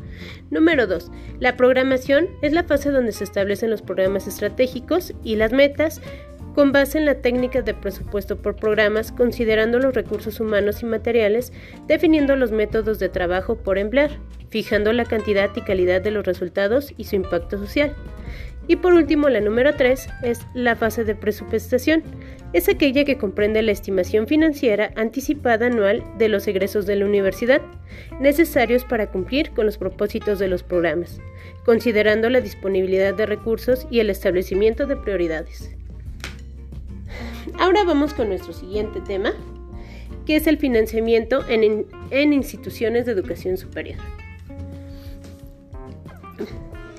Número 0.50 0.86
2. 0.86 1.10
La 1.38 1.56
programación 1.56 2.28
es 2.42 2.52
la 2.52 2.64
fase 2.64 2.90
donde 2.90 3.12
se 3.12 3.24
establecen 3.24 3.70
los 3.70 3.82
programas 3.82 4.26
estratégicos 4.26 5.14
y 5.22 5.36
las 5.36 5.52
metas 5.52 6.00
con 6.54 6.72
base 6.72 6.98
en 6.98 7.06
la 7.06 7.14
técnica 7.14 7.62
de 7.62 7.74
presupuesto 7.74 8.36
por 8.42 8.56
programas, 8.56 9.12
considerando 9.12 9.78
los 9.78 9.94
recursos 9.94 10.40
humanos 10.40 10.82
y 10.82 10.86
materiales, 10.86 11.52
definiendo 11.86 12.34
los 12.34 12.50
métodos 12.50 12.98
de 12.98 13.08
trabajo 13.08 13.56
por 13.56 13.78
emplear, 13.78 14.10
fijando 14.48 14.92
la 14.92 15.04
cantidad 15.04 15.50
y 15.54 15.60
calidad 15.60 16.02
de 16.02 16.10
los 16.10 16.26
resultados 16.26 16.92
y 16.96 17.04
su 17.04 17.16
impacto 17.16 17.56
social. 17.56 17.94
Y 18.66 18.76
por 18.76 18.92
último, 18.92 19.28
la 19.28 19.40
número 19.40 19.74
3 19.74 20.08
es 20.22 20.40
la 20.54 20.76
fase 20.76 21.04
de 21.04 21.14
presupuestación. 21.14 22.02
Es 22.52 22.68
aquella 22.68 23.04
que 23.04 23.16
comprende 23.16 23.62
la 23.62 23.70
estimación 23.70 24.26
financiera 24.26 24.90
anticipada 24.96 25.66
anual 25.66 26.02
de 26.18 26.28
los 26.28 26.48
egresos 26.48 26.84
de 26.84 26.96
la 26.96 27.06
universidad, 27.06 27.62
necesarios 28.18 28.84
para 28.84 29.12
cumplir 29.12 29.52
con 29.52 29.66
los 29.66 29.78
propósitos 29.78 30.40
de 30.40 30.48
los 30.48 30.64
programas, 30.64 31.20
considerando 31.64 32.28
la 32.28 32.40
disponibilidad 32.40 33.14
de 33.14 33.26
recursos 33.26 33.86
y 33.88 34.00
el 34.00 34.10
establecimiento 34.10 34.86
de 34.86 34.96
prioridades. 34.96 35.70
Ahora 37.60 37.84
vamos 37.84 38.14
con 38.14 38.28
nuestro 38.28 38.52
siguiente 38.52 39.00
tema, 39.00 39.32
que 40.26 40.34
es 40.34 40.48
el 40.48 40.58
financiamiento 40.58 41.48
en, 41.48 41.86
en 42.10 42.32
instituciones 42.32 43.06
de 43.06 43.12
educación 43.12 43.58
superior. 43.58 43.98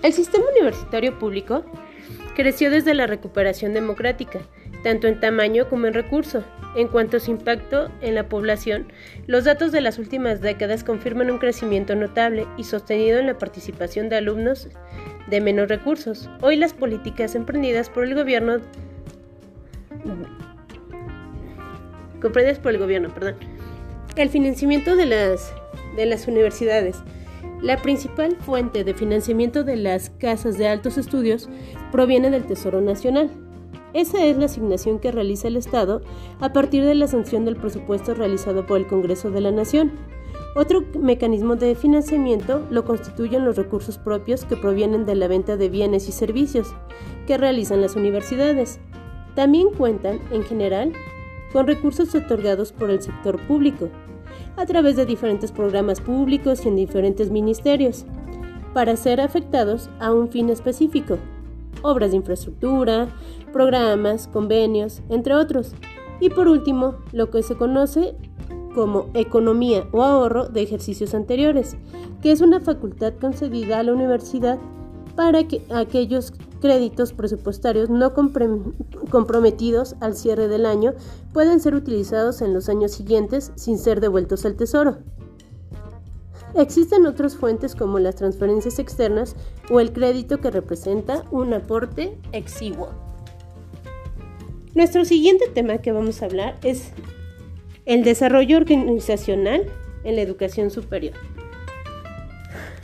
El 0.01 0.13
sistema 0.13 0.45
universitario 0.49 1.19
público 1.19 1.65
creció 2.35 2.71
desde 2.71 2.93
la 2.93 3.05
recuperación 3.05 3.73
democrática, 3.73 4.39
tanto 4.83 5.07
en 5.07 5.19
tamaño 5.19 5.69
como 5.69 5.87
en 5.87 5.93
recurso. 5.93 6.43
En 6.75 6.87
cuanto 6.87 7.17
a 7.17 7.19
su 7.19 7.31
impacto 7.31 7.91
en 8.01 8.15
la 8.15 8.29
población, 8.29 8.87
los 9.27 9.43
datos 9.43 9.73
de 9.73 9.81
las 9.81 9.99
últimas 9.99 10.39
décadas 10.39 10.85
confirman 10.85 11.29
un 11.29 11.37
crecimiento 11.37 11.95
notable 11.95 12.47
y 12.57 12.63
sostenido 12.63 13.19
en 13.19 13.27
la 13.27 13.37
participación 13.37 14.07
de 14.07 14.15
alumnos 14.17 14.69
de 15.29 15.41
menos 15.41 15.67
recursos. 15.67 16.29
Hoy 16.41 16.55
las 16.55 16.73
políticas 16.73 17.35
emprendidas 17.35 17.89
por 17.89 18.05
el 18.05 18.15
gobierno 18.15 18.59
comprendidas 22.21 22.59
por 22.59 22.71
el 22.71 22.77
gobierno, 22.77 23.13
perdón. 23.13 23.35
El 24.15 24.29
financiamiento 24.29 24.95
de 24.95 25.05
las 25.07 25.53
de 25.97 26.05
las 26.05 26.27
universidades 26.27 27.03
la 27.61 27.77
principal 27.77 28.35
fuente 28.37 28.83
de 28.83 28.93
financiamiento 28.93 29.63
de 29.63 29.75
las 29.75 30.09
casas 30.09 30.57
de 30.57 30.67
altos 30.67 30.97
estudios 30.97 31.47
proviene 31.91 32.31
del 32.31 32.45
Tesoro 32.45 32.81
Nacional. 32.81 33.29
Esa 33.93 34.23
es 34.23 34.37
la 34.37 34.45
asignación 34.45 34.99
que 34.99 35.11
realiza 35.11 35.49
el 35.49 35.57
Estado 35.57 36.01
a 36.39 36.53
partir 36.53 36.85
de 36.85 36.95
la 36.95 37.07
sanción 37.07 37.43
del 37.43 37.57
presupuesto 37.57 38.13
realizado 38.13 38.65
por 38.65 38.77
el 38.77 38.87
Congreso 38.87 39.31
de 39.31 39.41
la 39.41 39.51
Nación. 39.51 39.91
Otro 40.55 40.83
mecanismo 40.99 41.55
de 41.55 41.75
financiamiento 41.75 42.65
lo 42.69 42.85
constituyen 42.85 43.45
los 43.45 43.57
recursos 43.57 43.97
propios 43.97 44.45
que 44.45 44.57
provienen 44.57 45.05
de 45.05 45.15
la 45.15 45.27
venta 45.27 45.57
de 45.57 45.69
bienes 45.69 46.07
y 46.07 46.11
servicios 46.11 46.73
que 47.27 47.37
realizan 47.37 47.81
las 47.81 47.95
universidades. 47.95 48.79
También 49.35 49.69
cuentan, 49.77 50.19
en 50.31 50.43
general, 50.43 50.93
con 51.51 51.67
recursos 51.67 52.13
otorgados 52.15 52.71
por 52.71 52.89
el 52.89 53.01
sector 53.01 53.39
público, 53.47 53.89
a 54.55 54.65
través 54.65 54.95
de 54.95 55.05
diferentes 55.05 55.51
programas 55.51 55.99
públicos 55.99 56.65
y 56.65 56.69
en 56.69 56.75
diferentes 56.75 57.29
ministerios, 57.29 58.05
para 58.73 58.95
ser 58.95 59.19
afectados 59.19 59.89
a 59.99 60.13
un 60.13 60.29
fin 60.29 60.49
específico, 60.49 61.17
obras 61.81 62.11
de 62.11 62.17
infraestructura, 62.17 63.09
programas, 63.51 64.27
convenios, 64.27 65.01
entre 65.09 65.35
otros. 65.35 65.73
Y 66.19 66.29
por 66.29 66.47
último, 66.47 66.95
lo 67.11 67.29
que 67.29 67.43
se 67.43 67.55
conoce 67.55 68.15
como 68.73 69.09
economía 69.13 69.87
o 69.91 70.03
ahorro 70.03 70.47
de 70.47 70.61
ejercicios 70.61 71.13
anteriores, 71.13 71.75
que 72.21 72.31
es 72.31 72.41
una 72.41 72.59
facultad 72.59 73.13
concedida 73.19 73.79
a 73.79 73.83
la 73.83 73.93
universidad 73.93 74.59
para 75.15 75.47
que 75.47 75.61
aquellos 75.73 76.33
créditos 76.61 77.11
presupuestarios 77.11 77.89
no 77.89 78.13
comprometidos 78.13 79.95
al 79.99 80.15
cierre 80.15 80.47
del 80.47 80.65
año 80.65 80.93
pueden 81.33 81.59
ser 81.59 81.75
utilizados 81.75 82.41
en 82.41 82.53
los 82.53 82.69
años 82.69 82.91
siguientes 82.91 83.51
sin 83.55 83.77
ser 83.77 83.99
devueltos 83.99 84.45
al 84.45 84.55
Tesoro. 84.55 84.99
Existen 86.55 87.05
otras 87.05 87.35
fuentes 87.35 87.75
como 87.75 87.97
las 87.99 88.15
transferencias 88.15 88.77
externas 88.77 89.35
o 89.69 89.79
el 89.79 89.93
crédito 89.93 90.39
que 90.39 90.51
representa 90.51 91.23
un 91.31 91.53
aporte 91.53 92.17
exiguo. 92.33 92.89
Nuestro 94.73 95.03
siguiente 95.03 95.45
tema 95.53 95.79
que 95.79 95.91
vamos 95.91 96.21
a 96.21 96.25
hablar 96.25 96.57
es 96.63 96.93
el 97.85 98.05
desarrollo 98.05 98.55
organizacional 98.55 99.65
en 100.05 100.15
la 100.15 100.21
educación 100.21 100.71
superior. 100.71 101.13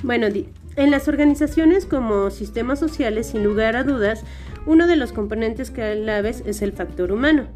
Bueno, 0.03 0.27
en 0.75 0.91
las 0.91 1.07
organizaciones 1.07 1.85
como 1.85 2.29
sistemas 2.29 2.79
sociales, 2.79 3.27
sin 3.27 3.43
lugar 3.43 3.77
a 3.77 3.85
dudas, 3.85 4.23
uno 4.65 4.85
de 4.85 4.97
los 4.97 5.13
componentes 5.13 5.71
claves 5.71 6.43
es 6.45 6.61
el 6.61 6.73
factor 6.73 7.13
humano. 7.13 7.47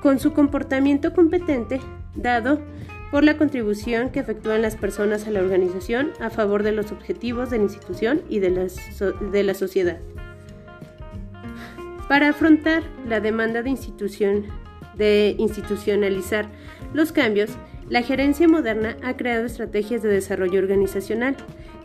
Con 0.00 0.20
su 0.20 0.32
comportamiento 0.32 1.12
competente, 1.12 1.80
dado 2.14 2.60
por 3.10 3.24
la 3.24 3.36
contribución 3.36 4.10
que 4.10 4.20
efectúan 4.20 4.62
las 4.62 4.76
personas 4.76 5.26
a 5.26 5.30
la 5.30 5.40
organización 5.40 6.12
a 6.20 6.30
favor 6.30 6.62
de 6.62 6.72
los 6.72 6.92
objetivos 6.92 7.50
de 7.50 7.58
la 7.58 7.64
institución 7.64 8.22
y 8.28 8.38
de 8.38 8.50
la, 8.50 8.66
de 9.32 9.42
la 9.42 9.54
sociedad. 9.54 9.98
Para 12.08 12.28
afrontar 12.28 12.84
la 13.08 13.20
demanda 13.20 13.62
de, 13.62 13.70
institución, 13.70 14.44
de 14.94 15.34
institucionalizar 15.38 16.48
los 16.94 17.10
cambios, 17.10 17.50
la 17.88 18.02
gerencia 18.02 18.46
moderna 18.46 18.96
ha 19.02 19.16
creado 19.16 19.46
estrategias 19.46 20.02
de 20.02 20.08
desarrollo 20.08 20.60
organizacional 20.60 21.36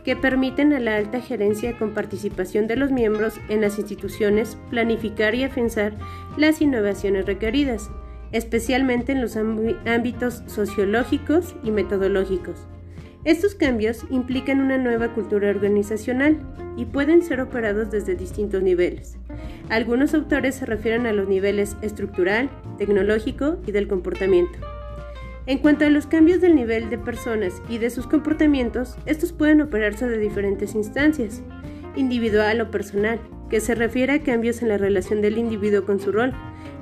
que 0.04 0.16
permiten 0.16 0.72
a 0.72 0.80
la 0.80 0.96
alta 0.96 1.20
gerencia 1.20 1.76
con 1.78 1.94
participación 1.94 2.66
de 2.66 2.76
los 2.76 2.90
miembros 2.90 3.34
en 3.48 3.60
las 3.60 3.78
instituciones 3.78 4.56
planificar 4.70 5.34
y 5.34 5.44
afianzar 5.44 5.94
las 6.36 6.60
innovaciones 6.60 7.26
requeridas, 7.26 7.90
especialmente 8.32 9.12
en 9.12 9.20
los 9.20 9.36
ámbitos 9.36 10.42
sociológicos 10.46 11.54
y 11.62 11.70
metodológicos. 11.70 12.66
Estos 13.24 13.54
cambios 13.54 14.04
implican 14.10 14.60
una 14.60 14.78
nueva 14.78 15.14
cultura 15.14 15.50
organizacional 15.50 16.40
y 16.76 16.86
pueden 16.86 17.22
ser 17.22 17.40
operados 17.40 17.88
desde 17.88 18.16
distintos 18.16 18.64
niveles. 18.64 19.16
Algunos 19.68 20.12
autores 20.12 20.56
se 20.56 20.66
refieren 20.66 21.06
a 21.06 21.12
los 21.12 21.28
niveles 21.28 21.76
estructural, 21.82 22.50
tecnológico 22.78 23.58
y 23.64 23.70
del 23.70 23.86
comportamiento. 23.86 24.58
En 25.46 25.58
cuanto 25.58 25.84
a 25.84 25.90
los 25.90 26.06
cambios 26.06 26.40
del 26.40 26.56
nivel 26.56 26.90
de 26.90 26.98
personas 26.98 27.62
y 27.68 27.78
de 27.78 27.90
sus 27.90 28.08
comportamientos, 28.08 28.96
estos 29.06 29.32
pueden 29.32 29.60
operarse 29.60 30.08
de 30.08 30.18
diferentes 30.18 30.74
instancias, 30.74 31.42
individual 31.94 32.60
o 32.60 32.70
personal, 32.72 33.20
que 33.48 33.60
se 33.60 33.76
refiere 33.76 34.14
a 34.14 34.22
cambios 34.22 34.62
en 34.62 34.68
la 34.68 34.78
relación 34.78 35.20
del 35.20 35.38
individuo 35.38 35.84
con 35.84 36.00
su 36.00 36.10
rol. 36.10 36.32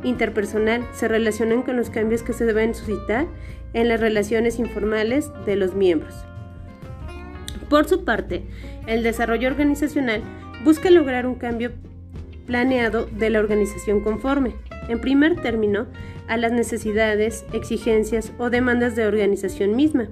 Interpersonal 0.04 0.86
se 0.94 1.06
relacionan 1.08 1.62
con 1.62 1.76
los 1.76 1.90
cambios 1.90 2.22
que 2.22 2.32
se 2.32 2.46
deben 2.46 2.74
suscitar 2.74 3.26
en 3.74 3.88
las 3.88 4.00
relaciones 4.00 4.58
informales 4.58 5.30
de 5.44 5.56
los 5.56 5.74
miembros. 5.74 6.14
Por 7.70 7.88
su 7.88 8.04
parte, 8.04 8.42
el 8.88 9.04
desarrollo 9.04 9.48
organizacional 9.48 10.22
busca 10.64 10.90
lograr 10.90 11.24
un 11.24 11.36
cambio 11.36 11.70
planeado 12.44 13.06
de 13.06 13.30
la 13.30 13.38
organización 13.38 14.00
conforme, 14.00 14.56
en 14.88 15.00
primer 15.00 15.40
término, 15.40 15.86
a 16.26 16.36
las 16.36 16.50
necesidades, 16.50 17.46
exigencias 17.52 18.32
o 18.38 18.50
demandas 18.50 18.96
de 18.96 19.06
organización 19.06 19.76
misma. 19.76 20.08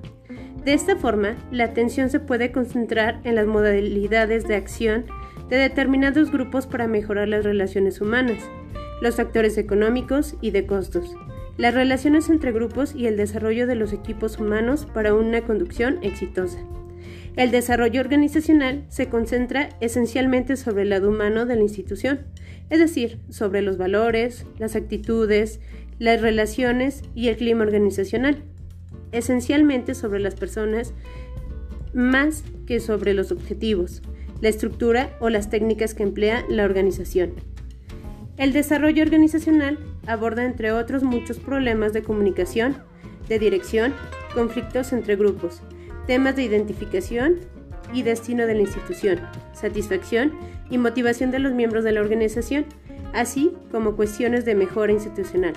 De 0.64 0.72
esta 0.72 0.94
forma, 0.94 1.34
la 1.50 1.64
atención 1.64 2.10
se 2.10 2.20
puede 2.20 2.52
concentrar 2.52 3.20
en 3.24 3.34
las 3.34 3.48
modalidades 3.48 4.46
de 4.46 4.54
acción 4.54 5.06
de 5.48 5.56
determinados 5.56 6.30
grupos 6.30 6.68
para 6.68 6.86
mejorar 6.86 7.26
las 7.26 7.44
relaciones 7.44 8.00
humanas, 8.00 8.38
los 9.02 9.16
factores 9.16 9.58
económicos 9.58 10.36
y 10.40 10.52
de 10.52 10.64
costos, 10.64 11.12
las 11.56 11.74
relaciones 11.74 12.28
entre 12.28 12.52
grupos 12.52 12.94
y 12.94 13.08
el 13.08 13.16
desarrollo 13.16 13.66
de 13.66 13.74
los 13.74 13.92
equipos 13.92 14.38
humanos 14.38 14.86
para 14.94 15.12
una 15.12 15.40
conducción 15.40 15.98
exitosa. 16.02 16.58
El 17.36 17.50
desarrollo 17.50 18.00
organizacional 18.00 18.84
se 18.88 19.08
concentra 19.08 19.68
esencialmente 19.80 20.56
sobre 20.56 20.82
el 20.82 20.90
lado 20.90 21.08
humano 21.08 21.46
de 21.46 21.56
la 21.56 21.62
institución, 21.62 22.20
es 22.70 22.78
decir, 22.80 23.18
sobre 23.28 23.62
los 23.62 23.78
valores, 23.78 24.44
las 24.58 24.76
actitudes, 24.76 25.60
las 25.98 26.20
relaciones 26.20 27.02
y 27.14 27.28
el 27.28 27.36
clima 27.36 27.64
organizacional, 27.64 28.42
esencialmente 29.12 29.94
sobre 29.94 30.20
las 30.20 30.34
personas 30.34 30.94
más 31.94 32.44
que 32.66 32.80
sobre 32.80 33.14
los 33.14 33.32
objetivos, 33.32 34.02
la 34.40 34.48
estructura 34.48 35.16
o 35.20 35.30
las 35.30 35.50
técnicas 35.50 35.94
que 35.94 36.02
emplea 36.02 36.44
la 36.48 36.64
organización. 36.64 37.32
El 38.36 38.52
desarrollo 38.52 39.02
organizacional 39.02 39.78
aborda 40.06 40.44
entre 40.44 40.70
otros 40.70 41.02
muchos 41.02 41.38
problemas 41.38 41.92
de 41.92 42.02
comunicación, 42.02 42.76
de 43.28 43.38
dirección, 43.38 43.94
conflictos 44.34 44.92
entre 44.92 45.16
grupos, 45.16 45.62
temas 46.08 46.34
de 46.36 46.42
identificación 46.42 47.36
y 47.92 48.02
destino 48.02 48.46
de 48.46 48.54
la 48.54 48.62
institución, 48.62 49.20
satisfacción 49.52 50.32
y 50.70 50.78
motivación 50.78 51.30
de 51.30 51.38
los 51.38 51.52
miembros 51.52 51.84
de 51.84 51.92
la 51.92 52.00
organización, 52.00 52.64
así 53.12 53.52
como 53.70 53.94
cuestiones 53.94 54.46
de 54.46 54.54
mejora 54.54 54.90
institucional, 54.90 55.52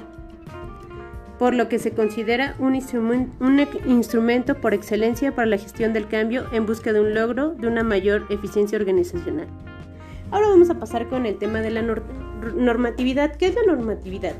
por 1.39 1.54
lo 1.54 1.70
que 1.70 1.80
se 1.80 1.91
considera 1.91 2.56
un, 2.60 2.76
instrumento 2.76 4.56
por 4.60 4.74
excelencia 4.74 5.34
para 5.34 5.47
la 5.47 5.58
gestión 5.58 5.93
del 5.93 6.10
cambio 6.10 6.43
en 6.52 6.66
busca 6.66 6.91
de 6.91 6.99
un 6.99 7.14
logro 7.14 7.52
de 7.52 7.68
una 7.68 7.84
mayor 7.84 8.26
eficiencia 8.30 8.78
organizacional. 8.78 9.47
Ahora 10.32 10.49
vamos 10.49 10.70
a 10.70 10.80
pasar 10.80 11.08
con 11.08 11.26
el 11.26 11.38
tema 11.38 11.62
de 11.62 11.72
la 11.72 11.82
normatividad. 11.82 13.36
¿Qué 13.38 13.47
es 13.47 13.56
la 13.56 13.74
normatividad? 13.74 14.36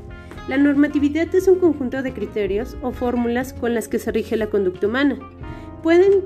La 0.46 0.58
normatividad 0.58 1.34
es 1.34 1.48
un 1.48 1.58
conjunto 1.58 2.02
de 2.02 2.12
criterios 2.12 2.76
o 2.82 2.92
fórmulas 2.92 3.54
con 3.54 3.72
las 3.74 3.88
que 3.88 3.98
se 3.98 4.12
rige 4.12 4.36
la 4.36 4.48
conducta 4.48 4.86
humana. 4.86 5.18
Pueden 5.82 6.24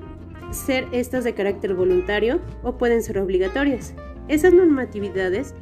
ser 0.52 0.86
estas 0.92 1.24
de 1.24 1.34
carácter 1.34 1.74
voluntario 1.74 2.40
o 2.62 2.76
pueden 2.76 3.02
ser 3.02 3.18
obligatorias. 3.18 3.94
Esas 4.28 4.52
normatividades 4.52 5.54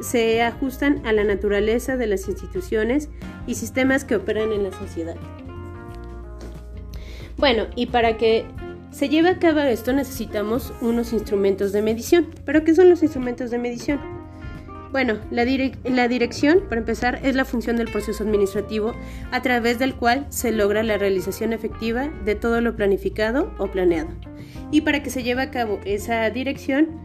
se 0.00 0.42
ajustan 0.42 1.06
a 1.06 1.12
la 1.12 1.22
naturaleza 1.22 1.96
de 1.96 2.08
las 2.08 2.26
instituciones 2.28 3.08
y 3.46 3.54
sistemas 3.54 4.04
que 4.04 4.16
operan 4.16 4.52
en 4.52 4.64
la 4.64 4.72
sociedad. 4.72 5.16
Bueno, 7.36 7.66
y 7.76 7.86
para 7.86 8.16
que 8.16 8.44
se 8.90 9.08
lleve 9.08 9.28
a 9.28 9.38
cabo 9.38 9.60
esto 9.60 9.92
necesitamos 9.92 10.72
unos 10.80 11.12
instrumentos 11.12 11.72
de 11.72 11.82
medición. 11.82 12.28
¿Pero 12.44 12.64
qué 12.64 12.74
son 12.74 12.90
los 12.90 13.02
instrumentos 13.02 13.50
de 13.50 13.58
medición? 13.58 14.00
Bueno, 14.92 15.18
la, 15.30 15.44
dirección, 15.44 16.62
para 16.68 16.80
empezar, 16.80 17.20
es 17.22 17.34
la 17.34 17.44
función 17.44 17.76
del 17.76 17.90
proceso 17.90 18.22
administrativo 18.22 18.94
a 19.32 19.42
través 19.42 19.78
del 19.78 19.94
cual 19.94 20.26
se 20.30 20.52
logra 20.52 20.82
la 20.82 20.96
realización 20.96 21.52
efectiva 21.52 22.08
de 22.24 22.34
todo 22.34 22.60
lo 22.60 22.76
planificado 22.76 23.52
o 23.58 23.66
planeado. 23.66 24.08
Y 24.70 24.82
para 24.82 25.02
que 25.02 25.10
se 25.10 25.22
lleve 25.22 25.42
a 25.42 25.50
cabo 25.50 25.80
esa 25.84 26.28
dirección, 26.30 27.00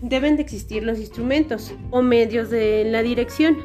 deben 0.00 0.36
de 0.36 0.42
existir 0.42 0.82
los 0.82 0.98
instrumentos 0.98 1.72
o 1.90 2.02
medios 2.02 2.50
de 2.50 2.84
la 2.84 3.02
dirección. 3.02 3.58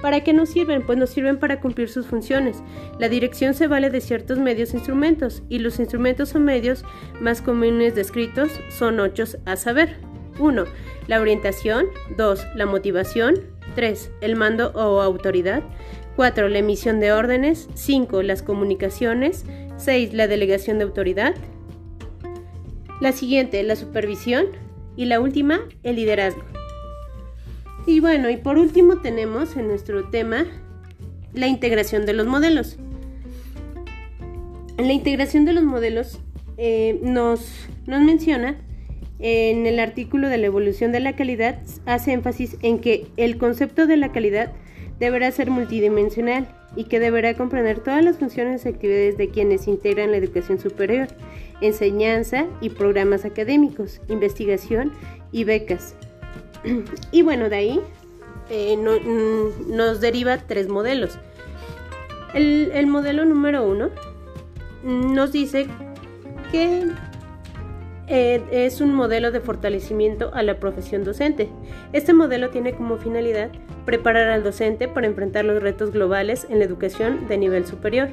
¿Para 0.00 0.24
qué 0.24 0.32
nos 0.32 0.48
sirven? 0.48 0.82
Pues 0.86 0.98
nos 0.98 1.10
sirven 1.10 1.38
para 1.38 1.60
cumplir 1.60 1.90
sus 1.90 2.06
funciones. 2.06 2.62
La 2.98 3.10
dirección 3.10 3.52
se 3.52 3.66
vale 3.66 3.90
de 3.90 4.00
ciertos 4.00 4.38
medios 4.38 4.72
e 4.72 4.78
instrumentos 4.78 5.42
y 5.50 5.58
los 5.58 5.78
instrumentos 5.78 6.34
o 6.34 6.40
medios 6.40 6.84
más 7.20 7.42
comunes 7.42 7.94
descritos 7.94 8.50
son 8.70 8.98
ocho 8.98 9.24
a 9.44 9.56
saber. 9.56 10.09
1. 10.40 10.64
La 11.06 11.20
orientación. 11.20 11.86
2. 12.16 12.46
La 12.56 12.66
motivación. 12.66 13.34
3. 13.74 14.10
El 14.20 14.36
mando 14.36 14.72
o 14.74 15.00
autoridad. 15.00 15.62
4. 16.16 16.48
La 16.48 16.58
emisión 16.58 17.00
de 17.00 17.12
órdenes. 17.12 17.68
5. 17.74 18.22
Las 18.22 18.42
comunicaciones. 18.42 19.44
6. 19.76 20.12
La 20.14 20.26
delegación 20.26 20.78
de 20.78 20.84
autoridad. 20.84 21.34
La 23.00 23.12
siguiente, 23.12 23.62
la 23.62 23.76
supervisión. 23.76 24.46
Y 24.96 25.04
la 25.06 25.20
última, 25.20 25.60
el 25.82 25.96
liderazgo. 25.96 26.42
Y 27.86 28.00
bueno, 28.00 28.28
y 28.28 28.36
por 28.36 28.58
último 28.58 28.98
tenemos 28.98 29.56
en 29.56 29.68
nuestro 29.68 30.10
tema 30.10 30.46
la 31.32 31.46
integración 31.46 32.06
de 32.06 32.12
los 32.12 32.26
modelos. 32.26 32.76
La 34.76 34.92
integración 34.92 35.44
de 35.44 35.52
los 35.52 35.64
modelos 35.64 36.18
eh, 36.56 36.98
nos, 37.02 37.68
nos 37.86 38.02
menciona 38.02 38.56
en 39.20 39.66
el 39.66 39.78
artículo 39.78 40.28
de 40.28 40.38
la 40.38 40.46
evolución 40.46 40.92
de 40.92 41.00
la 41.00 41.14
calidad 41.14 41.58
hace 41.86 42.12
énfasis 42.12 42.56
en 42.62 42.78
que 42.78 43.06
el 43.16 43.36
concepto 43.36 43.86
de 43.86 43.96
la 43.96 44.12
calidad 44.12 44.52
deberá 44.98 45.30
ser 45.30 45.50
multidimensional 45.50 46.48
y 46.76 46.84
que 46.84 47.00
deberá 47.00 47.34
comprender 47.34 47.80
todas 47.80 48.04
las 48.04 48.18
funciones 48.18 48.64
y 48.64 48.68
actividades 48.68 49.18
de 49.18 49.28
quienes 49.28 49.66
integran 49.66 50.10
la 50.10 50.18
educación 50.18 50.58
superior, 50.58 51.08
enseñanza 51.60 52.46
y 52.60 52.70
programas 52.70 53.24
académicos, 53.24 54.00
investigación 54.08 54.92
y 55.32 55.44
becas. 55.44 55.94
Y 57.12 57.22
bueno, 57.22 57.48
de 57.48 57.56
ahí 57.56 57.80
eh, 58.50 58.76
mm, 58.76 59.74
nos 59.74 60.00
deriva 60.00 60.38
tres 60.38 60.68
modelos. 60.68 61.18
El, 62.34 62.70
el 62.74 62.86
modelo 62.86 63.24
número 63.24 63.66
uno 63.66 63.90
nos 64.84 65.32
dice 65.32 65.66
que 66.52 66.86
eh, 68.10 68.42
es 68.50 68.80
un 68.80 68.92
modelo 68.92 69.30
de 69.30 69.38
fortalecimiento 69.40 70.34
a 70.34 70.42
la 70.42 70.58
profesión 70.58 71.04
docente. 71.04 71.48
Este 71.92 72.12
modelo 72.12 72.50
tiene 72.50 72.74
como 72.74 72.96
finalidad 72.96 73.50
preparar 73.86 74.28
al 74.30 74.42
docente 74.42 74.88
para 74.88 75.06
enfrentar 75.06 75.44
los 75.44 75.62
retos 75.62 75.92
globales 75.92 76.44
en 76.50 76.58
la 76.58 76.64
educación 76.64 77.28
de 77.28 77.38
nivel 77.38 77.66
superior. 77.66 78.08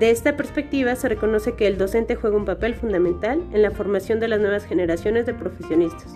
De 0.00 0.10
esta 0.10 0.36
perspectiva 0.36 0.96
se 0.96 1.08
reconoce 1.08 1.54
que 1.54 1.68
el 1.68 1.78
docente 1.78 2.16
juega 2.16 2.36
un 2.36 2.44
papel 2.44 2.74
fundamental 2.74 3.40
en 3.52 3.62
la 3.62 3.70
formación 3.70 4.18
de 4.18 4.26
las 4.26 4.40
nuevas 4.40 4.66
generaciones 4.66 5.26
de 5.26 5.34
profesionistas. 5.34 6.12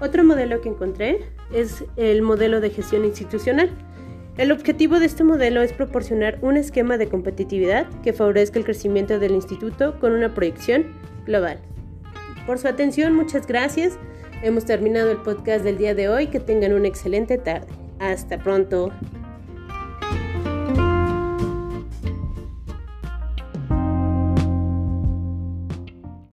Otro 0.00 0.22
modelo 0.22 0.60
que 0.60 0.68
encontré 0.68 1.18
es 1.52 1.84
el 1.96 2.22
modelo 2.22 2.60
de 2.60 2.70
gestión 2.70 3.04
institucional. 3.04 3.70
El 4.36 4.52
objetivo 4.52 5.00
de 5.00 5.06
este 5.06 5.24
modelo 5.24 5.62
es 5.62 5.72
proporcionar 5.72 6.38
un 6.42 6.56
esquema 6.56 6.96
de 6.96 7.08
competitividad 7.08 7.88
que 8.04 8.12
favorezca 8.12 8.60
el 8.60 8.64
crecimiento 8.64 9.18
del 9.18 9.32
instituto 9.32 9.98
con 9.98 10.12
una 10.12 10.32
proyección 10.32 10.94
global. 11.26 11.58
Por 12.48 12.58
su 12.58 12.66
atención, 12.66 13.14
muchas 13.14 13.46
gracias. 13.46 13.98
Hemos 14.42 14.64
terminado 14.64 15.10
el 15.10 15.18
podcast 15.18 15.62
del 15.64 15.76
día 15.76 15.94
de 15.94 16.08
hoy. 16.08 16.28
Que 16.28 16.40
tengan 16.40 16.72
una 16.72 16.88
excelente 16.88 17.36
tarde. 17.36 17.66
Hasta 17.98 18.38
pronto. 18.38 18.90